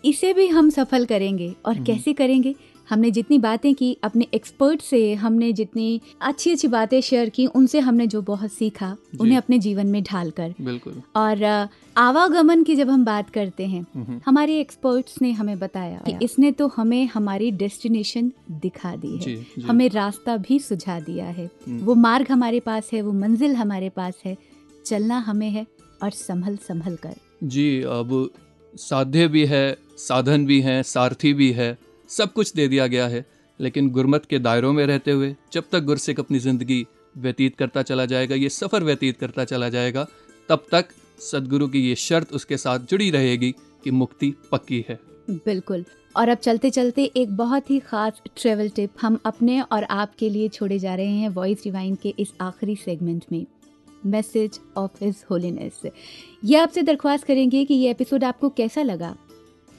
इसे 0.05 0.33
भी 0.33 0.47
हम 0.49 0.71
सफल 0.71 1.05
करेंगे 1.07 1.55
और 1.67 1.83
कैसे 1.85 2.13
करेंगे? 2.13 2.55
हमने 2.91 3.11
जितनी 3.11 3.39
बातें 3.39 3.75
की 3.75 3.97
अपने 4.05 4.27
एक्सपर्ट 4.35 4.83
से 4.83 5.15
हमने 5.15 5.53
जितनी 5.53 6.01
अच्छी 6.21 6.51
अच्छी 6.51 6.69
बातें 6.69 7.01
शेयर 7.01 7.29
की 7.29 7.47
उनसे 7.47 7.81
हमने 7.81 8.07
जो 8.07 8.23
बहुत 8.23 8.53
सीखा 8.53 8.97
उन्हें 9.21 9.37
अपने 9.37 9.59
जीवन 9.59 9.87
में 9.87 10.03
ढाल 10.03 10.31
कर 10.31 10.55
बिल्कुल 10.61 11.03
और 11.17 11.69
आवागमन 11.97 12.63
की 12.63 12.75
जब 12.77 12.91
हम 12.91 13.05
बात 13.05 13.31
करते 13.31 13.67
हैं। 13.67 14.21
हमारे 14.27 14.61
एक्सपर्ट्स 14.61 15.23
ने 15.23 15.33
हमें 15.33 15.59
बताया 15.59 16.01
कि 16.07 16.25
इसने 16.25 16.53
तो 16.53 16.67
हमें 16.67 17.07
हमारी 17.07 17.51
डेस्टिनेशन 17.51 18.33
दिखा 18.51 18.95
दी 18.97 19.13
है 19.13 19.19
जी। 19.19 19.37
जी। 19.37 19.63
हमें 19.63 19.89
रास्ता 19.91 20.37
भी 20.37 20.59
सुझा 20.59 21.01
दिया 21.01 21.27
है 21.27 21.51
हम्म। 21.69 21.81
वो 21.81 21.95
मार्ग 21.95 22.31
हमारे 22.31 22.61
पास 22.61 22.91
है 22.93 23.03
वो 23.03 23.13
मंजिल 23.13 23.55
हमारे 23.57 23.89
पास 23.89 24.23
है 24.25 24.37
चलना 24.87 25.19
हमें 25.19 25.51
है 25.51 25.67
और 26.03 26.11
संभल 26.11 26.57
संभल 26.57 26.97
कर 26.97 27.15
जी 27.43 27.83
अब 27.83 28.31
साध्य 28.75 29.29
भी 29.29 29.45
है 29.47 29.77
साधन 29.99 30.47
भी 30.47 30.61
है 30.61 30.83
सारथी 30.83 31.33
भी 31.33 31.53
है 31.53 31.79
सब 32.13 32.33
कुछ 32.33 32.53
दे 32.55 32.67
दिया 32.69 32.87
गया 32.87 33.07
है, 33.09 33.25
लेकिन 33.61 33.91
गुरमत 33.91 34.25
के 34.25 34.39
दायरों 34.39 34.73
में 34.73 34.85
रहते 34.87 35.11
हुए, 35.11 35.35
जब 35.53 35.65
तक 35.73 35.83
गुरसिक 35.83 36.21
अपनी 36.21 36.39
ज़िंदगी 36.39 36.85
व्यतीत 37.15 37.57
करता 37.57 37.83
चला 37.83 38.05
जाएगा, 38.07 38.35
ये 38.35 38.49
सफ़र 38.49 38.85
व्यतीत 38.85 39.19
करता 39.19 39.45
चला 39.45 39.69
जाएगा, 39.69 40.07
तब 40.49 40.65
तक 40.73 40.89
सदगुरु 41.23 41.69
की 41.69 41.81
ये 41.81 41.95
शर्त 41.97 42.33
उसके 42.33 42.57
साथ 42.57 42.87
जुड़ी 42.91 43.11
रहेगी 43.11 43.55
कि 43.85 43.91
मुक्ति 43.93 44.33
पक्की 44.53 44.85
है। 44.89 44.99
बिल्कुल। 45.31 45.85
और 46.15 46.29
अब 46.29 46.39
चलते 46.39 46.71
चलते 46.71 47.05
एक 47.17 47.37
बहुत 47.37 47.71
ही 47.71 47.79
ख़ास 47.81 48.21
ट्रेवल 48.37 48.69
टिप 48.69 48.91
हम 49.01 49.19
अपने 49.27 49.61
और 49.63 49.85
आपके 49.85 50.29
लिए 50.31 50.49
छोड़े 50.49 50.79
जा 50.79 50.95
रहे 50.95 51.07
हैं 51.09 51.29
वॉइस 51.31 51.63
डिवाइन 51.65 51.95
के 52.03 52.15
इस 52.19 52.33
आखिरी 52.41 52.77
सेगमेंट 52.77 53.25
में। 53.33 53.45
मैसेज 54.07 54.59
ऑफ़ 54.77 55.05
हिज 55.05 55.25
होलीनेस 55.31 55.81
ये 56.45 56.57
आपसे 56.57 56.83
दरख्वास्त 56.83 57.25
करेंगे 57.25 57.65
कि 57.65 57.75
ये 57.75 57.91
एपिसोड 57.91 58.25
आपको 58.25 58.49
कैसा 58.51 58.83
लगा? 58.83 59.15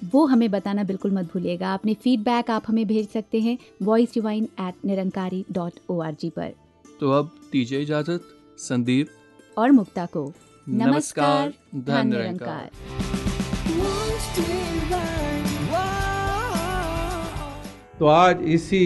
वो 0.03 0.25
हमें 0.25 0.49
बताना 0.51 0.83
बिल्कुल 0.83 1.11
मत 1.11 1.25
भूलिएगा। 1.33 1.73
अपने 1.73 1.93
फीडबैक 1.93 2.49
आप 2.51 2.63
हमें 2.67 2.85
भेज 2.87 3.09
सकते 3.09 3.39
हैं 3.39 3.57
voice 3.81 4.13
divine 4.13 4.47
at 4.59 4.85
Nirankari 4.85 5.45
dot 5.51 5.73
O 5.89 5.99
R 6.01 6.15
G 6.21 6.29
पर। 6.29 6.53
तो 6.99 7.11
अब 7.11 7.29
दीजिए 7.51 7.79
इजाज़त 7.79 8.21
संदीप 8.59 9.07
और 9.57 9.71
मुक्ता 9.71 10.05
को। 10.05 10.33
नमस्कार, 10.69 11.53
धन 11.75 12.07
निरंकार। 12.07 12.69
तो 17.99 18.05
आज 18.05 18.41
इसी 18.49 18.85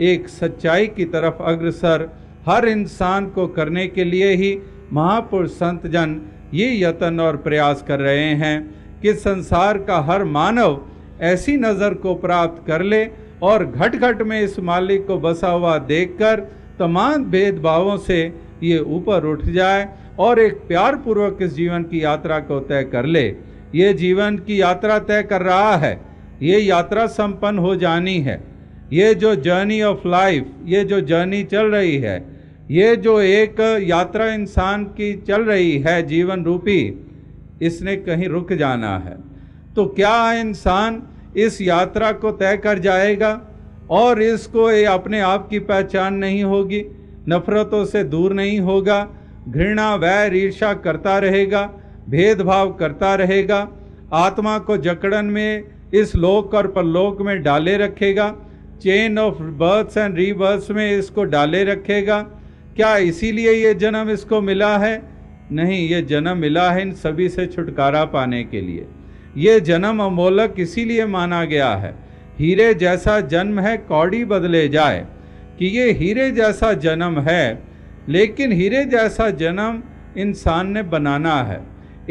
एक 0.00 0.28
सच्चाई 0.28 0.86
की 0.86 1.04
तरफ़ 1.04 1.42
अग्रसर 1.42 2.08
हर 2.46 2.68
इंसान 2.68 3.28
को 3.30 3.46
करने 3.48 3.86
के 3.86 4.04
लिए 4.04 4.34
ही 4.34 4.58
महापुरुष 4.92 5.50
संत 5.50 5.86
जन 5.86 6.20
ये 6.54 6.68
यत्न 6.82 7.20
और 7.20 7.36
प्रयास 7.36 7.84
कर 7.88 8.00
रहे 8.00 8.30
हैं। 8.34 8.81
कि 9.02 9.14
संसार 9.16 9.78
का 9.78 9.98
हर 10.02 10.24
मानव 10.30 10.80
ऐसी 11.24 11.56
नज़र 11.56 11.94
को 11.94 12.14
प्राप्त 12.16 12.66
कर 12.66 12.82
ले 12.82 13.04
और 13.42 13.64
घट 13.64 13.96
घट 13.96 14.22
में 14.22 14.40
इस 14.40 14.58
मालिक 14.60 15.06
को 15.06 15.18
बसा 15.20 15.48
हुआ 15.48 15.76
देखकर 15.86 16.40
तमाम 16.78 17.24
भेदभावों 17.30 17.96
से 18.00 18.20
ये 18.62 18.78
ऊपर 18.90 19.24
उठ 19.24 19.44
जाए 19.48 19.88
और 20.18 20.40
एक 20.40 20.54
प्यार 20.68 20.96
पूर्वक 20.96 21.38
इस 21.42 21.54
जीवन 21.54 21.82
की 21.82 22.02
यात्रा 22.04 22.38
को 22.40 22.58
तय 22.62 22.82
कर 22.92 23.06
ले। 23.06 23.24
ये 23.74 23.92
जीवन 23.94 24.36
की 24.38 24.60
यात्रा 24.60 24.98
तय 25.00 25.22
कर 25.22 25.42
रहा 25.42 25.76
है। 25.76 26.00
ये 26.42 26.58
यात्रा 26.58 27.06
संपन्न 27.08 27.58
हो 27.58 27.74
जानी 27.76 28.18
है। 28.20 28.40
ये 28.92 29.14
जो 29.14 29.34
जर्नी 29.36 29.80
ऑफ़ 29.82 30.06
लाइफ 30.08 30.46
ये 30.66 30.84
जो 30.84 31.00
जर्नी 31.02 31.42
चल 31.44 31.66
रही 31.66 31.96
है, 31.96 32.16
ये 32.70 32.94
जो 32.96 33.20
एक 33.20 33.60
यात्रा 33.82 34.26
इंसान 34.34 34.84
की 34.96 35.12
चल 35.28 35.44
रही 35.44 35.78
है 35.78 36.02
जीवन 36.06 36.44
रूपी 36.44 36.80
इसने 37.62 37.96
कहीं 37.96 38.28
रुक 38.28 38.52
जाना 38.52 38.96
है। 38.98 39.16
तो 39.76 39.86
क्या 39.86 40.32
इंसान 40.32 41.02
इस 41.36 41.60
यात्रा 41.62 42.12
को 42.12 42.30
तय 42.32 42.56
कर 42.56 42.78
जाएगा? 42.78 43.40
और 43.90 44.22
इसको 44.22 44.70
ये 44.70 44.84
अपने 44.84 45.20
आप 45.20 45.48
की 45.48 45.58
पहचान 45.58 46.14
नहीं 46.14 46.42
होगी, 46.44 46.84
नफरतों 47.28 47.84
से 47.84 48.04
दूर 48.04 48.32
नहीं 48.32 48.60
होगा, 48.60 49.06
घृणा, 49.48 49.94
वैर 49.94 50.36
ईर्षा 50.36 50.72
करता 50.74 51.18
रहेगा, 51.18 51.62
भेदभाव 52.08 52.72
करता 52.72 53.14
रहेगा, 53.14 53.68
आत्मा 54.12 54.58
को 54.58 54.76
जकड़न 54.76 55.24
में, 55.24 55.64
इस 55.94 56.14
लोक 56.16 56.54
और 56.54 56.66
परलोक 56.66 57.20
में 57.22 57.42
डाले 57.42 57.76
रखेगा 57.76 58.34
chain 58.82 59.18
of 59.18 59.42
births 59.58 59.96
and 59.96 60.16
rebirths 60.16 60.70
में 60.70 60.98
इसको 60.98 61.24
डाले 61.24 61.62
रखेगा। 61.64 62.20
क्या 62.76 62.96
इसीलिए 62.96 63.52
ये 63.52 63.74
जन्म 63.74 64.10
इसको 64.10 64.40
मिला 64.40 64.76
है? 64.78 65.11
नहीं, 65.52 65.88
ये 65.88 66.02
जन्म 66.02 66.36
मिला 66.38 66.70
है 66.70 66.82
इन 66.82 66.92
सभी 66.94 67.28
से 67.28 67.46
छुटकारा 67.46 68.04
पाने 68.06 68.42
के 68.44 68.60
लिए। 68.60 68.86
ये 69.36 69.58
जन्म 69.62 70.02
अमोलक 70.02 70.54
इसीलिए 70.58 71.06
माना 71.06 71.44
गया 71.44 71.74
है, 71.74 71.94
हीरे 72.38 72.72
जैसा 72.74 73.20
जन्म 73.22 73.60
है, 73.60 73.76
कौड़ी 73.78 74.24
बदले 74.24 74.68
जाए 74.68 75.06
कि 75.58 75.66
ये 75.68 75.90
हीरे 75.92 76.30
जैसा 76.30 76.72
जन्म 76.74 77.18
है, 77.20 77.62
लेकिन 78.08 78.52
हीरे 78.52 78.84
जैसा 78.86 79.28
जन्म 79.32 79.82
इंसान 80.16 80.70
ने 80.70 80.82
बनाना 80.84 81.42
है। 81.42 81.60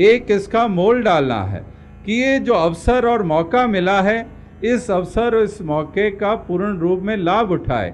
एक 0.02 0.32
इसका 0.32 0.68
मोल 0.68 1.02
डालना 1.04 1.44
है 1.46 1.64
कि 2.06 2.14
ये 2.14 2.38
जो 2.40 2.54
अवसर 2.54 3.08
और 3.08 3.24
मौका 3.24 3.66
मिला 3.68 4.02
है, 4.02 4.26
इस 4.64 4.90
अवसर 4.92 5.36
और 5.36 5.44
इस 5.44 5.62
मौके 5.64 6.10
का 6.12 6.34
पूर्ण 6.48 6.78
रूप 6.80 7.02
में 7.02 7.16
लाभ 7.18 7.52
उठाए। 7.52 7.94